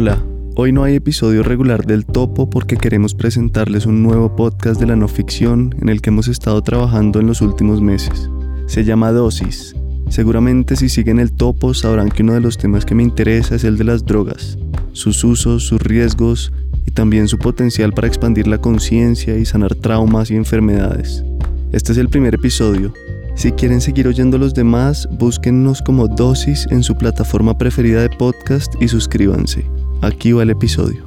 Hola, 0.00 0.24
hoy 0.54 0.70
no 0.70 0.84
hay 0.84 0.94
episodio 0.94 1.42
regular 1.42 1.84
del 1.84 2.06
Topo 2.06 2.48
porque 2.48 2.76
queremos 2.76 3.16
presentarles 3.16 3.84
un 3.84 4.00
nuevo 4.00 4.36
podcast 4.36 4.78
de 4.78 4.86
la 4.86 4.94
no 4.94 5.08
ficción 5.08 5.74
en 5.82 5.88
el 5.88 6.00
que 6.00 6.10
hemos 6.10 6.28
estado 6.28 6.62
trabajando 6.62 7.18
en 7.18 7.26
los 7.26 7.40
últimos 7.40 7.82
meses. 7.82 8.30
Se 8.66 8.84
llama 8.84 9.10
Dosis. 9.10 9.74
Seguramente 10.08 10.76
si 10.76 10.88
siguen 10.88 11.18
el 11.18 11.32
Topo 11.32 11.74
sabrán 11.74 12.10
que 12.10 12.22
uno 12.22 12.34
de 12.34 12.40
los 12.40 12.58
temas 12.58 12.84
que 12.84 12.94
me 12.94 13.02
interesa 13.02 13.56
es 13.56 13.64
el 13.64 13.76
de 13.76 13.82
las 13.82 14.04
drogas, 14.04 14.56
sus 14.92 15.24
usos, 15.24 15.64
sus 15.64 15.82
riesgos 15.82 16.52
y 16.86 16.92
también 16.92 17.26
su 17.26 17.36
potencial 17.36 17.92
para 17.92 18.06
expandir 18.06 18.46
la 18.46 18.58
conciencia 18.58 19.36
y 19.36 19.44
sanar 19.46 19.74
traumas 19.74 20.30
y 20.30 20.36
enfermedades. 20.36 21.24
Este 21.72 21.90
es 21.90 21.98
el 21.98 22.08
primer 22.08 22.36
episodio. 22.36 22.92
Si 23.34 23.50
quieren 23.50 23.80
seguir 23.80 24.06
oyendo 24.06 24.38
los 24.38 24.54
demás, 24.54 25.08
búsquennos 25.10 25.82
como 25.82 26.06
Dosis 26.06 26.68
en 26.70 26.84
su 26.84 26.94
plataforma 26.96 27.58
preferida 27.58 28.02
de 28.02 28.10
podcast 28.10 28.80
y 28.80 28.86
suscríbanse. 28.86 29.66
Aquí 30.00 30.32
va 30.32 30.44
el 30.44 30.50
episodio. 30.50 31.04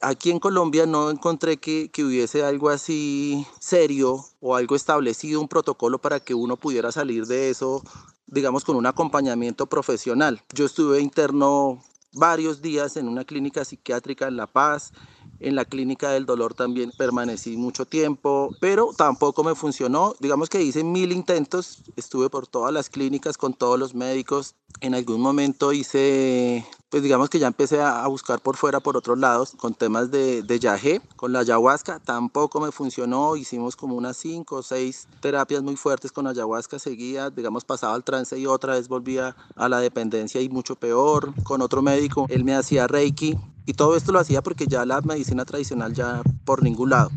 Aquí 0.00 0.30
en 0.30 0.38
Colombia 0.38 0.86
no 0.86 1.10
encontré 1.10 1.58
que, 1.58 1.90
que, 1.90 2.04
hubiese 2.04 2.42
algo 2.42 2.70
así 2.70 3.46
serio 3.58 4.24
o 4.40 4.56
algo 4.56 4.76
establecido, 4.76 5.40
un 5.40 5.48
protocolo 5.48 5.98
para 5.98 6.20
que 6.20 6.32
uno 6.32 6.56
pudiera 6.56 6.90
salir 6.90 7.26
de 7.26 7.50
eso, 7.50 7.82
digamos, 8.26 8.64
con 8.64 8.76
un 8.76 8.86
acompañamiento 8.86 9.66
profesional. 9.66 10.42
Yo 10.54 10.64
estuve 10.64 11.00
interno 11.00 11.82
varios 12.12 12.62
días 12.62 12.96
en 12.96 13.08
una 13.08 13.24
clínica 13.24 13.64
psiquiátrica 13.64 14.26
en 14.28 14.36
La 14.36 14.46
Paz 14.46 14.92
en 15.40 15.54
la 15.54 15.64
clínica 15.64 16.10
del 16.10 16.26
dolor 16.26 16.54
también 16.54 16.92
permanecí 16.96 17.56
mucho 17.56 17.86
tiempo, 17.86 18.50
pero 18.60 18.90
tampoco 18.96 19.44
me 19.44 19.54
funcionó. 19.54 20.14
Digamos 20.20 20.48
que 20.48 20.62
hice 20.62 20.84
mil 20.84 21.12
intentos, 21.12 21.82
estuve 21.96 22.30
por 22.30 22.46
todas 22.46 22.72
las 22.72 22.90
clínicas 22.90 23.38
con 23.38 23.54
todos 23.54 23.78
los 23.78 23.94
médicos. 23.94 24.54
En 24.80 24.94
algún 24.94 25.20
momento 25.20 25.72
hice, 25.72 26.66
pues 26.90 27.02
digamos 27.02 27.28
que 27.28 27.38
ya 27.38 27.46
empecé 27.46 27.80
a 27.80 28.06
buscar 28.06 28.40
por 28.40 28.56
fuera, 28.56 28.80
por 28.80 28.96
otros 28.96 29.18
lados, 29.18 29.52
con 29.56 29.74
temas 29.74 30.10
de, 30.10 30.42
de 30.42 30.58
yagé, 30.58 31.00
con 31.16 31.32
la 31.32 31.40
ayahuasca, 31.40 31.98
tampoco 31.98 32.60
me 32.60 32.72
funcionó. 32.72 33.36
Hicimos 33.36 33.76
como 33.76 33.96
unas 33.96 34.16
cinco 34.16 34.56
o 34.56 34.62
seis 34.62 35.08
terapias 35.20 35.62
muy 35.62 35.76
fuertes 35.76 36.12
con 36.12 36.26
ayahuasca, 36.26 36.78
seguía, 36.78 37.30
digamos, 37.30 37.64
pasaba 37.64 37.94
al 37.94 38.04
trance 38.04 38.38
y 38.38 38.46
otra 38.46 38.74
vez 38.74 38.88
volvía 38.88 39.36
a 39.56 39.68
la 39.68 39.80
dependencia 39.80 40.40
y 40.40 40.48
mucho 40.48 40.76
peor. 40.76 41.34
Con 41.42 41.60
otro 41.60 41.82
médico, 41.82 42.26
él 42.28 42.44
me 42.44 42.54
hacía 42.54 42.86
reiki, 42.86 43.36
y 43.66 43.74
todo 43.74 43.96
esto 43.96 44.12
lo 44.12 44.20
hacía 44.20 44.42
porque 44.42 44.66
ya 44.68 44.86
la 44.86 45.00
medicina 45.00 45.44
tradicional 45.44 45.92
ya 45.92 46.22
por 46.44 46.62
ningún 46.62 46.90
lado. 46.90 47.10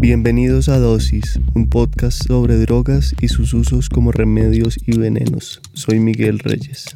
Bienvenidos 0.00 0.68
a 0.68 0.78
Dosis, 0.78 1.40
un 1.56 1.68
podcast 1.68 2.28
sobre 2.28 2.56
drogas 2.56 3.16
y 3.20 3.26
sus 3.26 3.52
usos 3.52 3.88
como 3.88 4.12
remedios 4.12 4.78
y 4.86 4.96
venenos. 4.96 5.60
Soy 5.72 5.98
Miguel 5.98 6.38
Reyes. 6.38 6.94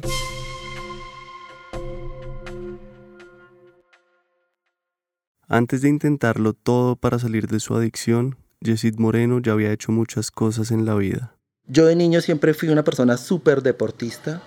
Antes 5.49 5.81
de 5.81 5.89
intentarlo 5.89 6.53
todo 6.53 6.95
para 6.95 7.19
salir 7.19 7.47
de 7.47 7.59
su 7.59 7.75
adicción, 7.75 8.37
Yesid 8.61 8.95
Moreno 8.99 9.41
ya 9.41 9.51
había 9.51 9.73
hecho 9.73 9.91
muchas 9.91 10.31
cosas 10.31 10.71
en 10.71 10.85
la 10.85 10.95
vida. 10.95 11.35
Yo 11.67 11.85
de 11.85 11.97
niño 11.97 12.21
siempre 12.21 12.53
fui 12.53 12.69
una 12.69 12.85
persona 12.85 13.17
súper 13.17 13.63
deportista. 13.63 14.41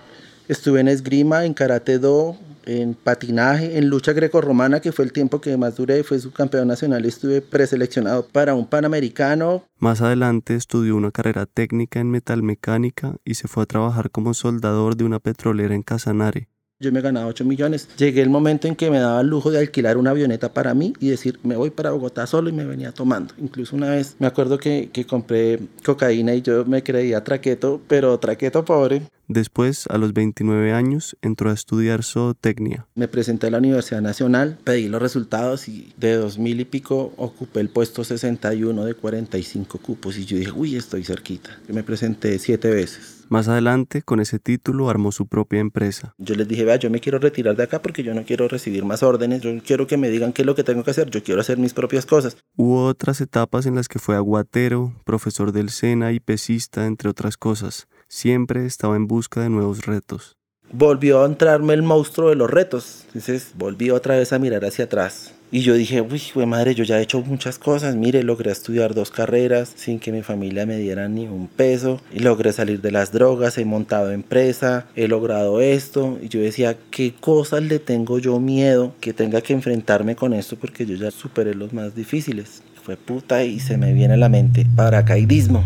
Estuve 0.47 0.79
en 0.79 0.87
esgrima, 0.87 1.43
en 1.43 1.53
karate 1.53 1.99
do, 1.99 2.37
en 2.65 2.93
patinaje, 2.93 3.77
en 3.77 3.89
lucha 3.89 4.13
grecorromana, 4.13 4.79
que 4.79 4.91
fue 4.91 5.03
el 5.05 5.11
tiempo 5.11 5.41
que 5.41 5.57
más 5.57 5.75
duré, 5.75 6.03
fue 6.03 6.19
subcampeón 6.19 6.67
nacional 6.67 7.05
y 7.05 7.09
estuve 7.09 7.41
preseleccionado 7.41 8.27
para 8.27 8.55
un 8.55 8.65
panamericano. 8.67 9.63
Más 9.79 10.01
adelante 10.01 10.55
estudió 10.55 10.95
una 10.95 11.11
carrera 11.11 11.45
técnica 11.45 11.99
en 11.99 12.11
metalmecánica 12.11 13.15
y 13.25 13.35
se 13.35 13.47
fue 13.47 13.63
a 13.63 13.65
trabajar 13.65 14.09
como 14.09 14.33
soldador 14.33 14.95
de 14.95 15.03
una 15.03 15.19
petrolera 15.19 15.75
en 15.75 15.83
Casanare. 15.83 16.47
Yo 16.79 16.91
me 16.91 17.01
ganaba 17.01 17.25
8 17.25 17.43
millones. 17.43 17.89
Llegué 17.97 18.21
el 18.21 18.29
momento 18.29 18.67
en 18.67 18.75
que 18.75 18.91
me 18.91 18.99
daba 18.99 19.21
el 19.21 19.27
lujo 19.27 19.49
de 19.49 19.57
alquilar 19.57 19.97
una 19.97 20.11
avioneta 20.11 20.53
para 20.53 20.75
mí 20.75 20.93
y 20.99 21.09
decir, 21.09 21.39
me 21.41 21.55
voy 21.55 21.71
para 21.71 21.89
Bogotá 21.89 22.27
solo 22.27 22.49
y 22.49 22.51
me 22.51 22.65
venía 22.65 22.91
tomando. 22.91 23.33
Incluso 23.39 23.75
una 23.75 23.89
vez 23.89 24.15
me 24.19 24.27
acuerdo 24.27 24.59
que, 24.59 24.91
que 24.93 25.07
compré 25.07 25.59
cocaína 25.83 26.35
y 26.35 26.43
yo 26.43 26.65
me 26.65 26.83
creía 26.83 27.23
traqueto, 27.23 27.81
pero 27.87 28.19
traqueto 28.19 28.63
pobre. 28.63 29.01
Después, 29.27 29.87
a 29.87 29.97
los 29.97 30.13
29 30.13 30.71
años, 30.71 31.17
entró 31.23 31.49
a 31.49 31.53
estudiar 31.53 32.03
zootecnia. 32.03 32.85
Me 32.93 33.07
presenté 33.07 33.47
a 33.47 33.51
la 33.51 33.57
Universidad 33.57 34.01
Nacional, 34.01 34.59
pedí 34.63 34.87
los 34.87 35.01
resultados 35.01 35.67
y 35.67 35.91
de 35.97 36.13
2000 36.13 36.59
y 36.59 36.65
pico 36.65 37.11
ocupé 37.17 37.59
el 37.59 37.69
puesto 37.69 38.03
61 38.03 38.85
de 38.85 38.93
45 38.93 39.79
cupos 39.79 40.15
y 40.19 40.25
yo 40.25 40.37
dije, 40.37 40.51
uy, 40.51 40.75
estoy 40.75 41.03
cerquita. 41.03 41.49
Yo 41.67 41.73
me 41.73 41.81
presenté 41.81 42.37
siete 42.37 42.69
veces. 42.69 43.16
Más 43.29 43.47
adelante, 43.49 44.01
con 44.01 44.19
ese 44.21 44.39
título, 44.39 44.89
armó 44.89 45.11
su 45.11 45.27
propia 45.27 45.59
empresa. 45.59 46.13
Yo 46.17 46.35
les 46.35 46.47
dije, 46.47 46.63
vea, 46.63 46.77
yo 46.77 46.89
me 46.89 47.01
quiero 47.01 47.19
retirar 47.19 47.55
de 47.55 47.63
acá 47.63 47.81
porque 47.81 48.01
yo 48.03 48.13
no 48.13 48.23
quiero 48.23 48.47
recibir 48.47 48.85
más 48.85 49.03
órdenes, 49.03 49.41
yo 49.41 49.51
quiero 49.65 49.85
que 49.85 49.97
me 49.97 50.09
digan 50.09 50.31
qué 50.31 50.43
es 50.43 50.45
lo 50.45 50.55
que 50.55 50.63
tengo 50.63 50.83
que 50.83 50.91
hacer, 50.91 51.09
yo 51.09 51.21
quiero 51.21 51.41
hacer 51.41 51.57
mis 51.57 51.73
propias 51.73 52.05
cosas. 52.05 52.37
Hubo 52.55 52.85
otras 52.85 53.19
etapas 53.19 53.65
en 53.65 53.75
las 53.75 53.89
que 53.89 53.99
fue 53.99 54.15
aguatero, 54.15 54.93
profesor 55.03 55.51
del 55.51 55.69
SENA 55.69 56.13
y 56.13 56.19
pesista, 56.19 56.85
entre 56.85 57.09
otras 57.09 57.35
cosas. 57.37 57.87
Siempre 58.07 58.65
estaba 58.65 58.95
en 58.95 59.07
busca 59.07 59.41
de 59.41 59.49
nuevos 59.49 59.85
retos. 59.85 60.37
Volvió 60.71 61.23
a 61.23 61.25
entrarme 61.25 61.73
el 61.73 61.83
monstruo 61.83 62.29
de 62.29 62.35
los 62.35 62.49
retos, 62.49 63.05
entonces 63.07 63.51
volví 63.55 63.89
otra 63.89 64.17
vez 64.17 64.33
a 64.33 64.39
mirar 64.39 64.65
hacia 64.65 64.85
atrás. 64.85 65.33
Y 65.49 65.61
yo 65.61 65.75
dije, 65.75 66.01
uy, 66.01 66.45
madre, 66.45 66.75
yo 66.75 66.83
ya 66.83 66.99
he 66.99 67.03
hecho 67.03 67.21
muchas 67.21 67.57
cosas. 67.57 67.95
Mire, 67.95 68.23
logré 68.23 68.51
estudiar 68.51 68.93
dos 68.93 69.11
carreras 69.11 69.71
sin 69.75 69.99
que 69.99 70.11
mi 70.11 70.21
familia 70.21 70.65
me 70.65 70.77
diera 70.77 71.07
ni 71.07 71.25
un 71.27 71.47
peso. 71.47 72.01
Y 72.11 72.19
logré 72.19 72.51
salir 72.51 72.81
de 72.81 72.91
las 72.91 73.13
drogas, 73.13 73.57
he 73.57 73.63
montado 73.63 74.11
empresa, 74.11 74.87
he 74.95 75.07
logrado 75.07 75.61
esto. 75.61 76.19
Y 76.21 76.27
yo 76.27 76.41
decía, 76.41 76.77
¿qué 76.91 77.13
cosas 77.17 77.63
le 77.63 77.79
tengo 77.79 78.19
yo 78.19 78.39
miedo 78.39 78.93
que 78.99 79.13
tenga 79.13 79.41
que 79.41 79.53
enfrentarme 79.53 80.15
con 80.17 80.33
esto? 80.33 80.57
Porque 80.57 80.85
yo 80.85 80.95
ya 80.95 81.11
superé 81.11 81.55
los 81.55 81.71
más 81.71 81.95
difíciles. 81.95 82.61
Fue 82.83 82.97
puta 82.97 83.43
y 83.43 83.59
se 83.59 83.77
me 83.77 83.93
viene 83.93 84.15
a 84.15 84.17
la 84.17 84.29
mente 84.29 84.65
paracaidismo. 84.75 85.63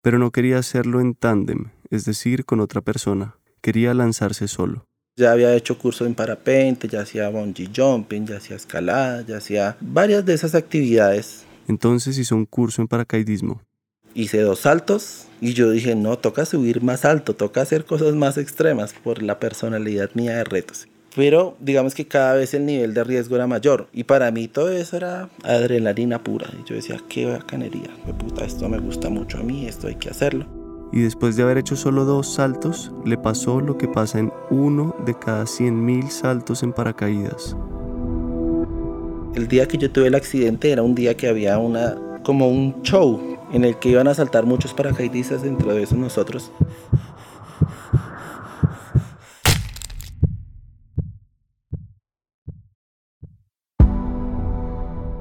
Pero 0.00 0.18
no 0.18 0.30
quería 0.30 0.58
hacerlo 0.58 1.00
en 1.00 1.14
tándem, 1.14 1.70
es 1.90 2.04
decir, 2.04 2.44
con 2.44 2.60
otra 2.60 2.80
persona. 2.80 3.36
Quería 3.60 3.94
lanzarse 3.94 4.48
solo. 4.48 4.86
Ya 5.14 5.30
había 5.32 5.54
hecho 5.54 5.76
curso 5.76 6.06
en 6.06 6.14
parapente, 6.14 6.88
ya 6.88 7.02
hacía 7.02 7.28
bungee 7.28 7.68
jumping, 7.76 8.24
ya 8.24 8.38
hacía 8.38 8.56
escalada, 8.56 9.20
ya 9.20 9.36
hacía 9.36 9.76
varias 9.78 10.24
de 10.24 10.32
esas 10.32 10.54
actividades. 10.54 11.44
Entonces 11.68 12.16
hizo 12.16 12.34
un 12.34 12.46
curso 12.46 12.80
en 12.80 12.88
paracaidismo. 12.88 13.60
Hice 14.14 14.40
dos 14.40 14.60
saltos 14.60 15.26
y 15.42 15.52
yo 15.52 15.70
dije, 15.70 15.94
no, 15.94 16.16
toca 16.16 16.46
subir 16.46 16.82
más 16.82 17.04
alto, 17.04 17.34
toca 17.34 17.60
hacer 17.60 17.84
cosas 17.84 18.14
más 18.14 18.38
extremas 18.38 18.94
por 18.94 19.22
la 19.22 19.38
personalidad 19.38 20.08
mía 20.14 20.36
de 20.36 20.44
retos. 20.44 20.88
Pero 21.14 21.58
digamos 21.60 21.94
que 21.94 22.08
cada 22.08 22.32
vez 22.32 22.54
el 22.54 22.64
nivel 22.64 22.94
de 22.94 23.04
riesgo 23.04 23.36
era 23.36 23.46
mayor 23.46 23.88
y 23.92 24.04
para 24.04 24.30
mí 24.30 24.48
todo 24.48 24.70
eso 24.70 24.96
era 24.96 25.28
adrenalina 25.44 26.24
pura. 26.24 26.48
Y 26.58 26.66
yo 26.66 26.74
decía, 26.74 26.98
qué 27.10 27.26
bacanería, 27.26 27.90
puta, 28.18 28.46
esto 28.46 28.66
me 28.66 28.78
gusta 28.78 29.10
mucho 29.10 29.36
a 29.36 29.42
mí, 29.42 29.66
esto 29.66 29.88
hay 29.88 29.96
que 29.96 30.08
hacerlo 30.08 30.61
y 30.92 31.00
después 31.00 31.36
de 31.36 31.42
haber 31.42 31.56
hecho 31.56 31.74
solo 31.74 32.04
dos 32.04 32.34
saltos, 32.34 32.92
le 33.04 33.16
pasó 33.16 33.60
lo 33.60 33.78
que 33.78 33.88
pasa 33.88 34.18
en 34.18 34.32
uno 34.50 34.94
de 35.06 35.18
cada 35.18 35.44
100.000 35.44 36.08
saltos 36.10 36.62
en 36.62 36.72
paracaídas. 36.72 37.56
El 39.34 39.48
día 39.48 39.66
que 39.66 39.78
yo 39.78 39.90
tuve 39.90 40.08
el 40.08 40.14
accidente 40.14 40.70
era 40.70 40.82
un 40.82 40.94
día 40.94 41.16
que 41.16 41.26
había 41.28 41.56
una 41.56 41.96
como 42.22 42.48
un 42.48 42.82
show 42.82 43.38
en 43.52 43.64
el 43.64 43.78
que 43.78 43.88
iban 43.88 44.06
a 44.06 44.14
saltar 44.14 44.44
muchos 44.44 44.74
paracaidistas 44.74 45.42
dentro 45.42 45.72
de 45.72 45.82
esos 45.82 45.96
nosotros. 45.96 46.52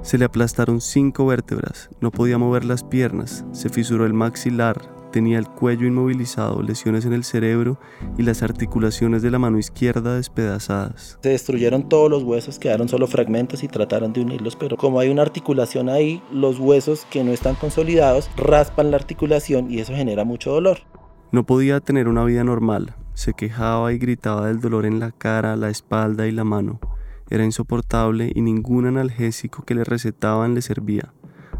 Se 0.02 0.18
le 0.18 0.26
aplastaron 0.26 0.82
cinco 0.82 1.26
vértebras, 1.28 1.90
no 2.02 2.12
podía 2.12 2.38
mover 2.38 2.66
las 2.66 2.84
piernas, 2.84 3.46
se 3.54 3.70
fisuró 3.70 4.06
el 4.06 4.14
maxilar, 4.14 5.01
Tenía 5.12 5.40
el 5.40 5.50
cuello 5.50 5.88
inmovilizado, 5.88 6.62
lesiones 6.62 7.04
en 7.04 7.12
el 7.12 7.26
cerebro 7.26 7.78
y 8.18 8.24
las 8.24 8.44
articulaciones 8.44 9.22
de 9.22 9.30
la 9.30 9.40
mano 9.40 9.60
izquierda 9.60 10.16
despedazadas. 10.16 11.20
Se 11.22 11.30
destruyeron 11.30 11.90
todos 11.90 12.10
los 12.10 12.24
huesos, 12.24 12.60
quedaron 12.60 12.88
solo 12.88 13.08
fragmentos 13.08 13.62
y 13.64 13.68
trataron 13.68 14.14
de 14.14 14.22
unirlos, 14.22 14.56
pero 14.56 14.78
como 14.78 15.02
hay 15.02 15.10
una 15.10 15.22
articulación 15.22 15.90
ahí, 15.90 16.24
los 16.32 16.60
huesos 16.60 17.06
que 17.10 17.26
no 17.26 17.32
están 17.32 17.56
consolidados 17.56 18.32
raspan 18.38 18.90
la 18.90 18.98
articulación 18.98 19.70
y 19.70 19.80
eso 19.80 19.94
genera 19.94 20.24
mucho 20.24 20.52
dolor. 20.52 20.78
No 21.34 21.46
podía 21.46 21.82
tener 21.82 22.08
una 22.08 22.24
vida 22.24 22.46
normal. 22.46 22.96
Se 23.14 23.34
quejaba 23.34 23.92
y 23.92 23.98
gritaba 23.98 24.48
del 24.48 24.62
dolor 24.62 24.86
en 24.86 25.02
la 25.02 25.12
cara, 25.12 25.58
la 25.58 25.70
espalda 25.70 26.26
y 26.26 26.32
la 26.32 26.46
mano. 26.46 26.80
Era 27.30 27.44
insoportable 27.44 28.32
y 28.34 28.42
ningún 28.42 28.86
analgésico 28.86 29.64
que 29.64 29.76
le 29.76 29.84
recetaban 29.84 30.56
le 30.56 30.62
servía, 30.62 31.14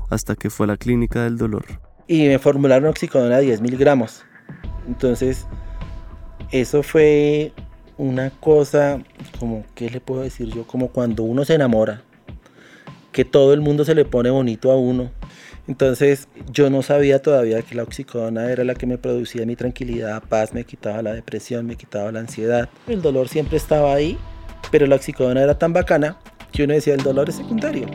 hasta 0.10 0.36
que 0.38 0.50
fue 0.50 0.66
a 0.66 0.68
la 0.68 0.78
clínica 0.78 1.24
del 1.24 1.38
dolor 1.38 1.66
y 2.12 2.28
me 2.28 2.40
formularon 2.40 2.90
oxicodona 2.90 3.38
a 3.38 3.40
10 3.40 3.62
miligramos. 3.62 4.26
Entonces, 4.86 5.48
eso 6.52 6.84
fue 6.84 7.54
una 7.98 8.32
cosa, 8.32 9.02
como, 9.40 9.64
¿qué 9.76 9.90
le 9.90 10.02
puedo 10.02 10.22
decir 10.22 10.50
yo? 10.54 10.68
Como 10.68 10.90
cuando 10.90 11.24
uno 11.24 11.46
se 11.46 11.54
enamora. 11.54 12.04
que 13.14 13.24
todo 13.24 13.54
el 13.54 13.62
mundo 13.62 13.86
se 13.86 13.96
le 13.96 14.04
pone 14.04 14.30
bonito 14.30 14.72
a 14.72 14.78
uno. 14.78 15.10
Entonces 15.68 16.28
yo 16.52 16.70
no 16.70 16.82
sabía 16.82 17.22
todavía 17.22 17.62
que 17.62 17.76
la 17.76 17.84
oxicodona 17.84 18.52
era 18.52 18.64
la 18.66 18.74
que 18.74 18.88
me 18.88 18.98
producía 18.98 19.46
mi 19.46 19.56
tranquilidad, 19.56 20.22
paz, 20.28 20.54
me 20.54 20.66
quitaba 20.66 21.02
la 21.02 21.14
depresión, 21.14 21.66
me 21.66 21.76
quitaba 21.78 22.12
la 22.12 22.20
ansiedad. 22.20 22.70
El 22.88 23.02
dolor 23.02 23.30
siempre 23.30 23.58
estaba 23.58 23.94
ahí, 23.94 24.18
pero 24.70 24.86
la 24.86 24.96
oxicodona 24.96 25.44
era 25.44 25.58
tan 25.58 25.72
bacana 25.72 26.18
que 26.52 26.64
uno 26.64 26.74
decía 26.74 26.94
el 26.94 27.04
dolor 27.04 27.30
es 27.30 27.36
secundario. 27.36 27.86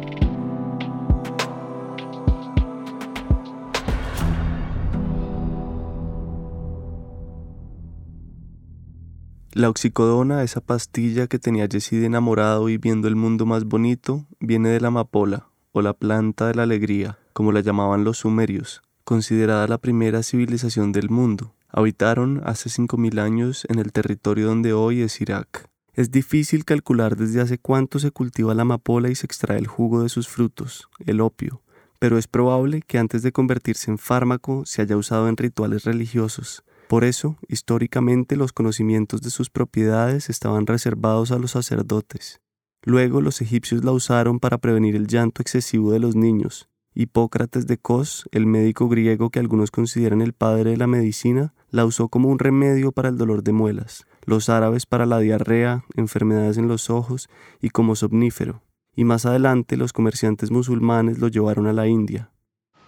La 9.57 9.71
oxicodona, 9.71 10.43
esa 10.43 10.61
pastilla 10.61 11.29
que 11.29 11.39
tenía 11.39 11.67
Jessie 11.67 11.99
de 11.99 12.05
enamorado 12.05 12.69
y 12.69 12.77
viendo 12.77 13.09
el 13.09 13.17
mundo 13.17 13.47
más 13.47 13.65
bonito, 13.65 14.27
viene 14.39 14.69
de 14.69 14.83
la 14.83 14.89
amapola, 14.89 15.47
o 15.73 15.81
la 15.81 15.95
planta 15.95 16.49
de 16.49 16.55
la 16.55 16.65
alegría, 16.65 17.19
como 17.33 17.53
la 17.53 17.61
llamaban 17.61 18.05
los 18.05 18.19
sumerios, 18.19 18.83
considerada 19.05 19.67
la 19.67 19.79
primera 19.79 20.23
civilización 20.23 20.93
del 20.93 21.09
mundo. 21.09 21.55
Habitaron 21.71 22.43
hace 22.45 22.69
5.000 22.69 23.19
años 23.19 23.67
en 23.71 23.79
el 23.79 23.93
territorio 23.93 24.47
donde 24.47 24.75
hoy 24.75 25.01
es 25.01 25.23
Irak. 25.23 25.71
Es 25.95 26.11
difícil 26.11 26.67
calcular 26.67 27.17
desde 27.17 27.41
hace 27.41 27.57
cuánto 27.57 27.99
se 27.99 28.11
cultiva 28.11 28.53
la 28.53 28.61
amapola 28.61 29.09
y 29.09 29.15
se 29.15 29.25
extrae 29.25 29.59
el 29.59 29.69
jugo 29.69 30.03
de 30.03 30.11
sus 30.11 30.29
frutos, 30.29 30.91
el 30.99 31.23
opio, 31.23 31.63
pero 31.99 32.19
es 32.19 32.27
probable 32.27 32.83
que 32.83 32.99
antes 32.99 33.23
de 33.23 33.33
convertirse 33.33 33.91
en 33.91 33.97
fármaco 33.97 34.67
se 34.67 34.83
haya 34.83 34.99
usado 34.99 35.31
en 35.31 35.39
rituales 35.39 35.85
religiosos, 35.85 36.63
por 36.89 37.05
eso, 37.05 37.37
históricamente, 37.49 38.37
los 38.37 38.53
conocimientos 38.53 39.21
de 39.23 39.31
sus 39.31 39.51
propiedades 39.51 40.31
estaban 40.31 40.67
reservados 40.67 41.33
a 41.33 41.39
los 41.39 41.53
sacerdotes. 41.53 42.41
Luego 42.83 43.21
los 43.21 43.41
egipcios 43.41 43.85
la 43.85 43.91
usaron 43.91 44.39
para 44.39 44.59
prevenir 44.59 44.95
el 44.95 45.09
llanto 45.09 45.43
excesivo 45.43 45.91
de 45.91 45.99
los 45.99 46.15
niños. 46.15 46.69
Hipócrates 46.95 47.67
de 47.67 47.77
Cos, 47.77 48.29
el 48.31 48.47
médico 48.47 48.89
griego 48.89 49.31
que 49.31 49.41
algunos 49.41 49.71
consideran 49.71 50.23
el 50.23 50.33
padre 50.33 50.71
de 50.71 50.77
la 50.77 50.87
medicina, 50.87 51.53
la 51.71 51.85
usó 51.85 52.09
como 52.09 52.29
un 52.29 52.39
remedio 52.39 52.93
para 52.93 53.09
el 53.09 53.19
dolor 53.19 53.43
de 53.43 53.53
muelas, 53.53 54.07
los 54.25 54.49
árabes 54.49 54.87
para 54.87 55.05
la 55.05 55.19
diarrea, 55.19 55.85
enfermedades 55.95 56.57
en 56.57 56.69
los 56.69 56.89
ojos 56.89 57.29
y 57.61 57.71
como 57.71 57.97
somnífero. 57.97 58.63
Y 58.95 59.05
más 59.05 59.27
adelante 59.27 59.77
los 59.77 59.93
comerciantes 59.93 60.51
musulmanes 60.51 61.19
lo 61.19 61.29
llevaron 61.29 61.67
a 61.67 61.73
la 61.73 61.87
India. 61.87 62.31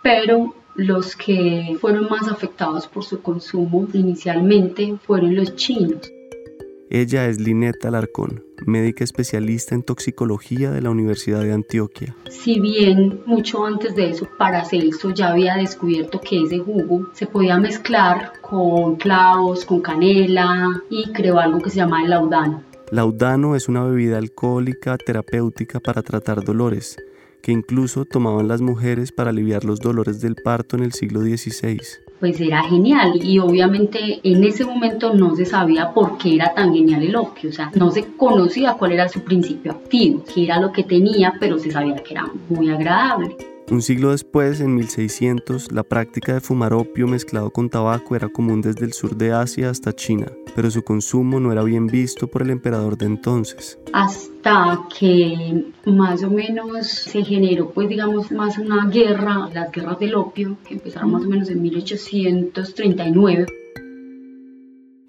Pero 0.02 0.54
los 0.78 1.16
que 1.16 1.76
fueron 1.80 2.08
más 2.08 2.28
afectados 2.28 2.86
por 2.86 3.02
su 3.04 3.20
consumo 3.20 3.88
inicialmente 3.92 4.96
fueron 5.04 5.34
los 5.34 5.56
chinos. 5.56 6.08
Ella 6.88 7.26
es 7.26 7.40
Lineta 7.40 7.88
Alarcón, 7.88 8.44
médica 8.64 9.02
especialista 9.02 9.74
en 9.74 9.82
toxicología 9.82 10.70
de 10.70 10.80
la 10.80 10.90
Universidad 10.90 11.42
de 11.42 11.52
Antioquia. 11.52 12.14
Si 12.30 12.60
bien 12.60 13.20
mucho 13.26 13.66
antes 13.66 13.96
de 13.96 14.10
eso 14.10 14.28
Paracelso 14.38 15.10
ya 15.10 15.30
había 15.30 15.56
descubierto 15.56 16.20
que 16.20 16.42
ese 16.44 16.60
jugo 16.60 17.08
se 17.12 17.26
podía 17.26 17.58
mezclar 17.58 18.34
con 18.40 18.96
clavos, 18.96 19.64
con 19.64 19.80
canela 19.80 20.80
y 20.88 21.10
creó 21.10 21.40
algo 21.40 21.60
que 21.60 21.70
se 21.70 21.76
llama 21.76 22.04
el 22.04 22.10
laudano. 22.10 22.62
Laudano 22.92 23.56
es 23.56 23.68
una 23.68 23.84
bebida 23.84 24.16
alcohólica 24.16 24.96
terapéutica 24.96 25.80
para 25.80 26.02
tratar 26.02 26.44
dolores 26.44 26.96
que 27.42 27.52
incluso 27.52 28.04
tomaban 28.04 28.48
las 28.48 28.60
mujeres 28.60 29.12
para 29.12 29.30
aliviar 29.30 29.64
los 29.64 29.80
dolores 29.80 30.20
del 30.20 30.36
parto 30.36 30.76
en 30.76 30.84
el 30.84 30.92
siglo 30.92 31.20
XVI. 31.20 31.80
Pues 32.20 32.40
era 32.40 32.62
genial 32.64 33.20
y 33.22 33.38
obviamente 33.38 34.20
en 34.22 34.42
ese 34.42 34.64
momento 34.64 35.14
no 35.14 35.36
se 35.36 35.44
sabía 35.44 35.92
por 35.92 36.18
qué 36.18 36.34
era 36.34 36.52
tan 36.54 36.74
genial 36.74 37.02
el 37.02 37.14
opio, 37.16 37.50
o 37.50 37.52
sea, 37.52 37.70
no 37.74 37.90
se 37.90 38.04
conocía 38.16 38.74
cuál 38.74 38.92
era 38.92 39.08
su 39.08 39.20
principio 39.20 39.72
activo, 39.72 40.24
qué 40.34 40.44
era 40.44 40.60
lo 40.60 40.72
que 40.72 40.82
tenía, 40.82 41.34
pero 41.38 41.58
se 41.58 41.70
sabía 41.70 41.96
que 41.96 42.14
era 42.14 42.26
muy 42.48 42.70
agradable. 42.70 43.36
Un 43.70 43.82
siglo 43.82 44.12
después, 44.12 44.60
en 44.60 44.74
1600, 44.76 45.72
la 45.72 45.82
práctica 45.82 46.32
de 46.32 46.40
fumar 46.40 46.72
opio 46.72 47.06
mezclado 47.06 47.50
con 47.50 47.68
tabaco 47.68 48.16
era 48.16 48.30
común 48.30 48.62
desde 48.62 48.86
el 48.86 48.94
sur 48.94 49.14
de 49.14 49.32
Asia 49.32 49.68
hasta 49.68 49.92
China, 49.92 50.32
pero 50.56 50.70
su 50.70 50.82
consumo 50.82 51.38
no 51.38 51.52
era 51.52 51.62
bien 51.62 51.86
visto 51.86 52.28
por 52.28 52.40
el 52.40 52.48
emperador 52.48 52.96
de 52.96 53.04
entonces. 53.04 53.78
Hasta 53.92 54.86
que 54.98 55.66
más 55.84 56.22
o 56.22 56.30
menos 56.30 56.88
se 56.88 57.22
generó, 57.22 57.70
pues 57.70 57.90
digamos, 57.90 58.32
más 58.32 58.56
una 58.56 58.88
guerra, 58.88 59.50
las 59.52 59.70
guerras 59.70 59.98
del 59.98 60.14
opio, 60.14 60.56
que 60.66 60.72
empezaron 60.74 61.12
más 61.12 61.24
o 61.26 61.28
menos 61.28 61.50
en 61.50 61.60
1839. 61.60 63.46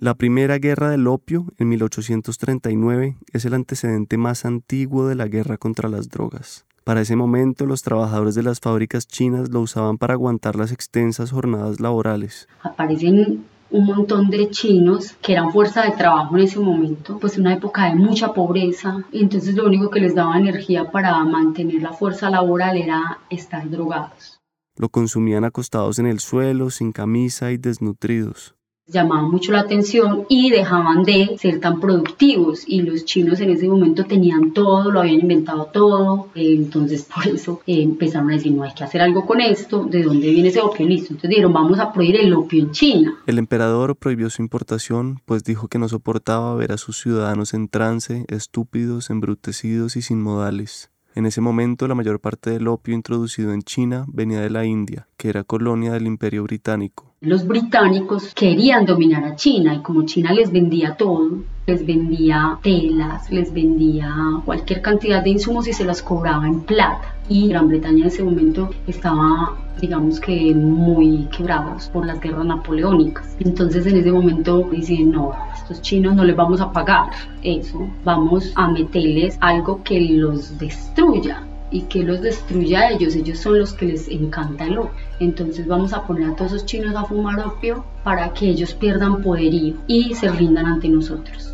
La 0.02 0.16
primera 0.16 0.58
guerra 0.58 0.90
del 0.90 1.08
opio, 1.08 1.46
en 1.58 1.70
1839, 1.70 3.16
es 3.32 3.46
el 3.46 3.54
antecedente 3.54 4.18
más 4.18 4.44
antiguo 4.44 5.08
de 5.08 5.16
la 5.16 5.28
guerra 5.28 5.58
contra 5.58 5.88
las 5.88 6.10
drogas. 6.10 6.66
Para 6.90 7.02
ese 7.02 7.16
momento, 7.16 7.68
los 7.68 7.84
trabajadores 7.84 8.34
de 8.34 8.42
las 8.42 8.60
fábricas 8.60 9.06
chinas 9.08 9.52
lo 9.52 9.62
usaban 9.62 10.00
para 10.00 10.16
aguantar 10.16 10.56
las 10.56 10.72
extensas 10.72 11.30
jornadas 11.30 11.80
laborales. 11.80 12.48
Aparecen 12.64 13.46
un 13.70 13.86
montón 13.86 14.32
de 14.32 14.50
chinos 14.50 15.16
que 15.22 15.34
eran 15.34 15.52
fuerza 15.52 15.84
de 15.84 15.92
trabajo 15.92 16.36
en 16.36 16.46
ese 16.46 16.60
momento, 16.60 17.20
pues 17.20 17.38
una 17.38 17.54
época 17.54 17.86
de 17.86 17.94
mucha 17.94 18.34
pobreza, 18.34 19.06
y 19.12 19.22
entonces 19.22 19.54
lo 19.54 19.68
único 19.68 19.92
que 19.92 20.00
les 20.00 20.16
daba 20.16 20.36
energía 20.36 20.90
para 20.90 21.24
mantener 21.26 21.84
la 21.84 21.94
fuerza 21.94 22.32
laboral 22.32 22.76
era 22.76 23.20
estar 23.30 23.70
drogados. 23.70 24.40
Lo 24.76 24.90
consumían 24.90 25.44
acostados 25.44 26.00
en 26.00 26.08
el 26.08 26.20
suelo, 26.20 26.72
sin 26.72 26.92
camisa 26.92 27.52
y 27.52 27.58
desnutridos 27.58 28.56
llamaban 28.90 29.30
mucho 29.30 29.52
la 29.52 29.62
atención 29.62 30.26
y 30.30 30.50
dejaban 30.50 31.04
de 31.04 31.38
ser 31.40 31.60
tan 31.60 31.80
productivos 31.80 32.64
y 32.68 32.82
los 32.82 33.06
chinos 33.06 33.40
en 33.40 33.52
ese 33.52 33.68
momento 33.68 34.06
tenían 34.06 34.52
todo, 34.52 34.92
lo 34.92 35.02
habían 35.02 35.22
inventado 35.22 35.66
todo, 35.66 36.30
entonces 36.36 37.04
por 37.04 37.28
eso 37.28 37.62
eh, 37.68 37.82
empezaron 37.82 38.32
a 38.32 38.34
decir 38.36 38.52
no 38.52 38.64
hay 38.64 38.74
que 38.74 38.84
hacer 38.84 39.02
algo 39.02 39.26
con 39.26 39.42
esto, 39.42 39.86
¿de 39.86 40.04
dónde 40.04 40.30
viene 40.32 40.50
ese 40.50 40.62
opio? 40.62 40.88
Listo, 40.88 41.14
entonces 41.14 41.30
dijeron 41.30 41.54
vamos 41.54 41.80
a 41.80 41.94
prohibir 41.94 42.22
el 42.22 42.34
opio 42.34 42.64
en 42.64 42.72
China. 42.72 43.18
El 43.28 43.38
emperador 43.38 43.96
prohibió 43.96 44.30
su 44.30 44.42
importación 44.42 45.22
pues 45.26 45.44
dijo 45.44 45.68
que 45.68 45.80
no 45.80 45.88
soportaba 45.88 46.56
ver 46.56 46.72
a 46.72 46.78
sus 46.78 47.00
ciudadanos 47.00 47.54
en 47.54 47.68
trance, 47.70 48.26
estúpidos, 48.28 49.10
embrutecidos 49.10 49.96
y 49.96 50.02
sin 50.02 50.22
modales. 50.22 50.90
En 51.16 51.26
ese 51.26 51.42
momento 51.42 51.88
la 51.88 51.96
mayor 51.96 52.20
parte 52.20 52.52
del 52.52 52.68
opio 52.68 52.94
introducido 52.94 53.54
en 53.54 53.62
China 53.62 54.06
venía 54.08 54.42
de 54.42 54.50
la 54.50 54.66
India, 54.66 55.08
que 55.18 55.30
era 55.30 55.44
colonia 55.44 55.92
del 55.92 56.08
Imperio 56.08 56.44
Británico. 56.44 57.09
Los 57.22 57.46
británicos 57.46 58.34
querían 58.34 58.86
dominar 58.86 59.26
a 59.26 59.36
China 59.36 59.74
y 59.76 59.80
como 59.80 60.06
China 60.06 60.32
les 60.32 60.54
vendía 60.54 60.96
todo, 60.96 61.40
les 61.68 61.86
vendía 61.86 62.58
telas, 62.64 63.30
les 63.30 63.54
vendía 63.54 64.10
cualquier 64.46 64.82
cantidad 64.82 65.22
de 65.22 65.32
insumos 65.32 65.68
y 65.68 65.74
se 65.74 65.84
las 65.84 66.02
cobraba 66.02 66.48
en 66.48 66.62
plata. 66.62 67.14
Y 67.28 67.50
Gran 67.50 67.68
Bretaña 67.68 68.04
en 68.04 68.08
ese 68.08 68.24
momento 68.24 68.70
estaba, 68.88 69.54
digamos 69.82 70.22
que, 70.22 70.56
muy 70.56 71.28
quebrados 71.36 71.90
por 71.90 72.06
las 72.06 72.22
guerras 72.22 72.46
napoleónicas. 72.46 73.36
Entonces 73.42 73.86
en 73.86 73.98
ese 73.98 74.14
momento 74.14 74.70
dicen, 74.72 75.12
no, 75.12 75.34
estos 75.54 75.82
chinos 75.82 76.16
no 76.16 76.24
les 76.24 76.38
vamos 76.38 76.62
a 76.62 76.72
pagar 76.72 77.10
eso, 77.44 77.86
vamos 78.06 78.54
a 78.56 78.70
meterles 78.70 79.38
algo 79.42 79.84
que 79.84 80.00
los 80.00 80.58
destruya 80.58 81.44
y 81.72 81.82
que 81.84 82.04
los 82.04 82.22
destruya 82.22 82.82
a 82.82 82.92
ellos, 82.92 83.16
ellos 83.16 83.40
son 83.40 83.60
los 83.60 83.74
que 83.74 83.86
les 83.86 84.08
encanta 84.08 84.66
el 84.66 84.78
opio. 84.78 84.92
Entonces 85.20 85.68
vamos 85.68 85.94
a 85.94 86.06
poner 86.06 86.30
a 86.30 86.36
todos 86.36 86.54
esos 86.54 86.66
chinos 86.66 86.96
a 86.96 87.06
fumar 87.06 87.40
opio 87.40 87.86
para 88.04 88.34
que 88.34 88.50
ellos 88.50 88.74
pierdan 88.74 89.22
poderío 89.22 89.76
y 89.88 90.14
se 90.16 90.30
rindan 90.30 90.66
ante 90.66 90.90
nosotros. 90.90 91.54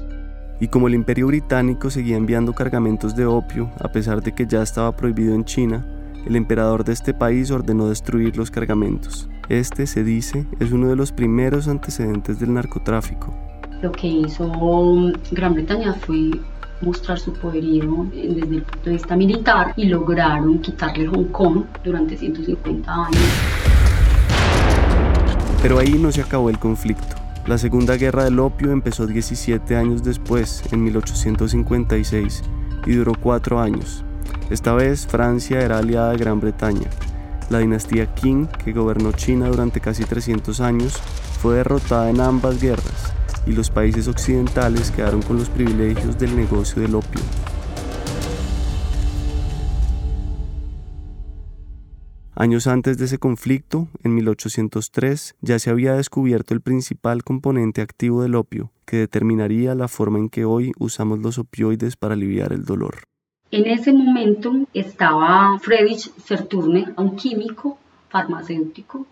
Y 0.60 0.68
como 0.70 0.88
el 0.88 0.94
imperio 0.94 1.28
británico 1.28 1.90
seguía 1.90 2.16
enviando 2.16 2.54
cargamentos 2.54 3.16
de 3.16 3.26
opio, 3.26 3.70
a 3.80 3.92
pesar 3.92 4.22
de 4.22 4.34
que 4.34 4.46
ya 4.46 4.62
estaba 4.62 4.96
prohibido 4.96 5.36
en 5.36 5.44
China, 5.44 5.86
el 6.26 6.36
emperador 6.36 6.84
de 6.84 6.94
este 6.94 7.14
país 7.14 7.52
ordenó 7.52 7.90
destruir 7.90 8.38
los 8.38 8.50
cargamentos. 8.50 9.30
Este, 9.50 9.86
se 9.86 10.04
dice, 10.04 10.48
es 10.60 10.72
uno 10.72 10.88
de 10.88 10.96
los 10.96 11.12
primeros 11.12 11.68
antecedentes 11.68 12.40
del 12.40 12.54
narcotráfico. 12.54 13.34
Lo 13.82 13.92
que 13.92 14.08
hizo 14.08 14.50
Gran 15.32 15.54
Bretaña 15.54 15.94
fue 15.94 16.32
mostrar 16.86 17.20
su 17.20 17.34
poderío 17.34 18.08
desde 18.14 18.56
el 18.56 18.62
punto 18.62 18.86
de 18.86 18.92
vista 18.92 19.16
militar 19.16 19.74
y 19.76 19.86
lograron 19.86 20.60
quitarle 20.60 21.08
Hong 21.08 21.26
Kong 21.32 21.64
durante 21.84 22.16
150 22.16 22.94
años. 22.94 23.20
Pero 25.62 25.80
ahí 25.80 25.94
no 25.94 26.12
se 26.12 26.22
acabó 26.22 26.50
el 26.50 26.60
conflicto. 26.60 27.16
La 27.48 27.58
Segunda 27.58 27.96
Guerra 27.98 28.24
del 28.24 28.40
Opio 28.40 28.72
empezó 28.72 29.08
17 29.08 29.76
años 29.76 30.04
después, 30.04 30.64
en 30.72 30.84
1856, 30.84 32.44
y 32.86 32.94
duró 32.94 33.14
cuatro 33.20 33.60
años. 33.60 34.04
Esta 34.50 34.74
vez 34.74 35.08
Francia 35.08 35.62
era 35.62 35.80
aliada 35.80 36.12
de 36.12 36.18
Gran 36.18 36.40
Bretaña. 36.40 36.90
La 37.50 37.60
dinastía 37.60 38.14
Qing, 38.14 38.48
que 38.64 38.74
gobernó 38.74 39.12
China 39.12 39.48
durante 39.48 39.80
casi 39.80 40.04
300 40.04 40.60
años, 40.62 40.98
fue 41.42 41.56
derrotada 41.56 42.10
en 42.10 42.22
ambas 42.22 42.62
guerras 42.62 43.14
y 43.46 43.52
los 43.54 43.70
países 43.70 44.08
occidentales 44.08 44.92
quedaron 44.92 45.22
con 45.22 45.38
los 45.38 45.50
privilegios 45.50 46.18
del 46.18 46.36
negocio 46.36 46.82
del 46.82 46.96
opio. 46.96 47.22
Años 52.38 52.68
antes 52.68 52.98
de 52.98 53.06
ese 53.06 53.18
conflicto, 53.18 53.88
en 54.04 54.14
1803, 54.14 55.36
ya 55.40 55.58
se 55.58 55.70
había 55.70 55.94
descubierto 55.94 56.54
el 56.54 56.60
principal 56.60 57.24
componente 57.24 57.82
activo 57.82 58.24
del 58.24 58.36
opio, 58.36 58.72
que 58.86 58.98
determinaría 58.98 59.74
la 59.74 59.88
forma 59.88 60.20
en 60.20 60.28
que 60.28 60.44
hoy 60.44 60.74
usamos 60.78 61.20
los 61.20 61.38
opioides 61.38 61.96
para 61.96 62.14
aliviar 62.14 62.52
el 62.52 62.66
dolor. 62.66 63.04
En 63.52 63.66
ese 63.68 63.94
momento 63.94 64.52
estaba 64.74 65.58
Friedrich 65.60 66.12
Serturne, 66.18 66.94
un 66.98 67.16
químico 67.16 67.78
farmacéutico, 68.10 69.08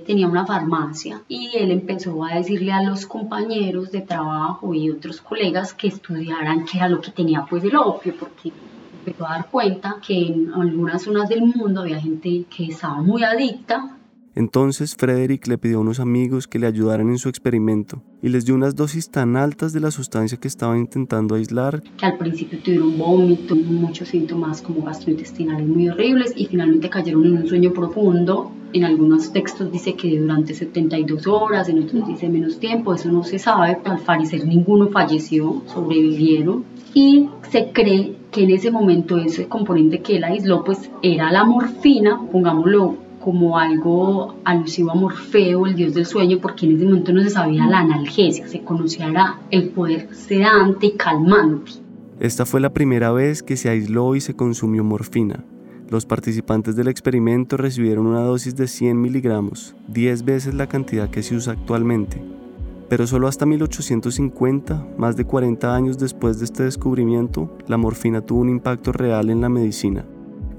tenía 0.00 0.26
una 0.26 0.46
farmacia 0.46 1.22
y 1.28 1.50
él 1.56 1.70
empezó 1.70 2.24
a 2.24 2.34
decirle 2.34 2.72
a 2.72 2.82
los 2.82 3.06
compañeros 3.06 3.90
de 3.92 4.00
trabajo 4.00 4.74
y 4.74 4.90
otros 4.90 5.20
colegas 5.20 5.74
que 5.74 5.88
estudiaran 5.88 6.64
qué 6.64 6.78
era 6.78 6.88
lo 6.88 7.00
que 7.00 7.10
tenía 7.10 7.46
pues 7.48 7.64
el 7.64 7.76
opio, 7.76 8.14
porque 8.18 8.52
empezó 8.98 9.26
a 9.26 9.30
dar 9.30 9.50
cuenta 9.50 9.96
que 10.04 10.26
en 10.26 10.52
algunas 10.52 11.02
zonas 11.02 11.28
del 11.28 11.42
mundo 11.42 11.82
había 11.82 12.00
gente 12.00 12.44
que 12.54 12.66
estaba 12.66 13.02
muy 13.02 13.22
adicta 13.22 13.96
entonces 14.34 14.96
Frederick 14.96 15.46
le 15.46 15.58
pidió 15.58 15.78
a 15.78 15.80
unos 15.80 16.00
amigos 16.00 16.48
que 16.48 16.58
le 16.58 16.66
ayudaran 16.66 17.08
en 17.08 17.18
su 17.18 17.28
experimento 17.28 18.02
y 18.22 18.28
les 18.30 18.44
dio 18.44 18.54
unas 18.54 18.74
dosis 18.74 19.10
tan 19.10 19.36
altas 19.36 19.72
de 19.72 19.80
la 19.80 19.90
sustancia 19.90 20.38
que 20.38 20.48
estaba 20.48 20.76
intentando 20.76 21.34
aislar 21.34 21.82
que 21.96 22.06
al 22.06 22.16
principio 22.16 22.58
tuvieron 22.58 22.98
vómito, 22.98 23.54
muchos 23.54 24.08
síntomas 24.08 24.62
como 24.62 24.82
gastrointestinales 24.82 25.66
muy 25.66 25.88
horribles 25.88 26.32
y 26.36 26.46
finalmente 26.46 26.90
cayeron 26.90 27.24
en 27.26 27.36
un 27.38 27.46
sueño 27.46 27.72
profundo. 27.72 28.50
En 28.72 28.84
algunos 28.84 29.32
textos 29.32 29.70
dice 29.70 29.94
que 29.94 30.18
durante 30.18 30.52
72 30.52 31.28
horas, 31.28 31.68
en 31.68 31.84
otros 31.84 32.08
dice 32.08 32.28
menos 32.28 32.58
tiempo, 32.58 32.92
eso 32.92 33.08
no 33.12 33.22
se 33.22 33.38
sabe, 33.38 33.78
al 33.84 34.00
parecer 34.00 34.44
ninguno 34.46 34.88
falleció, 34.88 35.62
sobrevivieron 35.66 36.64
y 36.92 37.28
se 37.50 37.70
cree 37.72 38.16
que 38.32 38.42
en 38.42 38.50
ese 38.50 38.72
momento 38.72 39.18
ese 39.18 39.46
componente 39.46 40.00
que 40.00 40.16
él 40.16 40.24
aisló 40.24 40.64
pues 40.64 40.90
era 41.02 41.30
la 41.30 41.44
morfina, 41.44 42.20
pongámoslo 42.32 43.03
como 43.24 43.58
algo 43.58 44.34
alusivo 44.44 44.90
a 44.90 44.94
Morfeo, 44.94 45.66
el 45.66 45.74
dios 45.74 45.94
del 45.94 46.04
sueño, 46.04 46.40
porque 46.42 46.66
en 46.66 46.76
ese 46.76 46.84
momento 46.84 47.10
no 47.10 47.22
se 47.22 47.30
sabía 47.30 47.66
la 47.66 47.78
analgesia, 47.78 48.46
se 48.46 48.60
conocía 48.60 49.38
el 49.50 49.70
poder 49.70 50.14
sedante 50.14 50.88
y 50.88 50.92
calmante. 50.92 51.72
Esta 52.20 52.44
fue 52.44 52.60
la 52.60 52.74
primera 52.74 53.12
vez 53.12 53.42
que 53.42 53.56
se 53.56 53.70
aisló 53.70 54.14
y 54.14 54.20
se 54.20 54.36
consumió 54.36 54.84
morfina. 54.84 55.42
Los 55.88 56.04
participantes 56.04 56.76
del 56.76 56.88
experimento 56.88 57.56
recibieron 57.56 58.06
una 58.06 58.20
dosis 58.20 58.56
de 58.56 58.68
100 58.68 59.00
miligramos, 59.00 59.74
10 59.88 60.26
veces 60.26 60.52
la 60.52 60.66
cantidad 60.66 61.08
que 61.08 61.22
se 61.22 61.34
usa 61.34 61.54
actualmente. 61.54 62.22
Pero 62.90 63.06
solo 63.06 63.26
hasta 63.26 63.46
1850, 63.46 64.86
más 64.98 65.16
de 65.16 65.24
40 65.24 65.74
años 65.74 65.98
después 65.98 66.40
de 66.40 66.44
este 66.44 66.64
descubrimiento, 66.64 67.56
la 67.68 67.78
morfina 67.78 68.20
tuvo 68.20 68.40
un 68.40 68.50
impacto 68.50 68.92
real 68.92 69.30
en 69.30 69.40
la 69.40 69.48
medicina. 69.48 70.04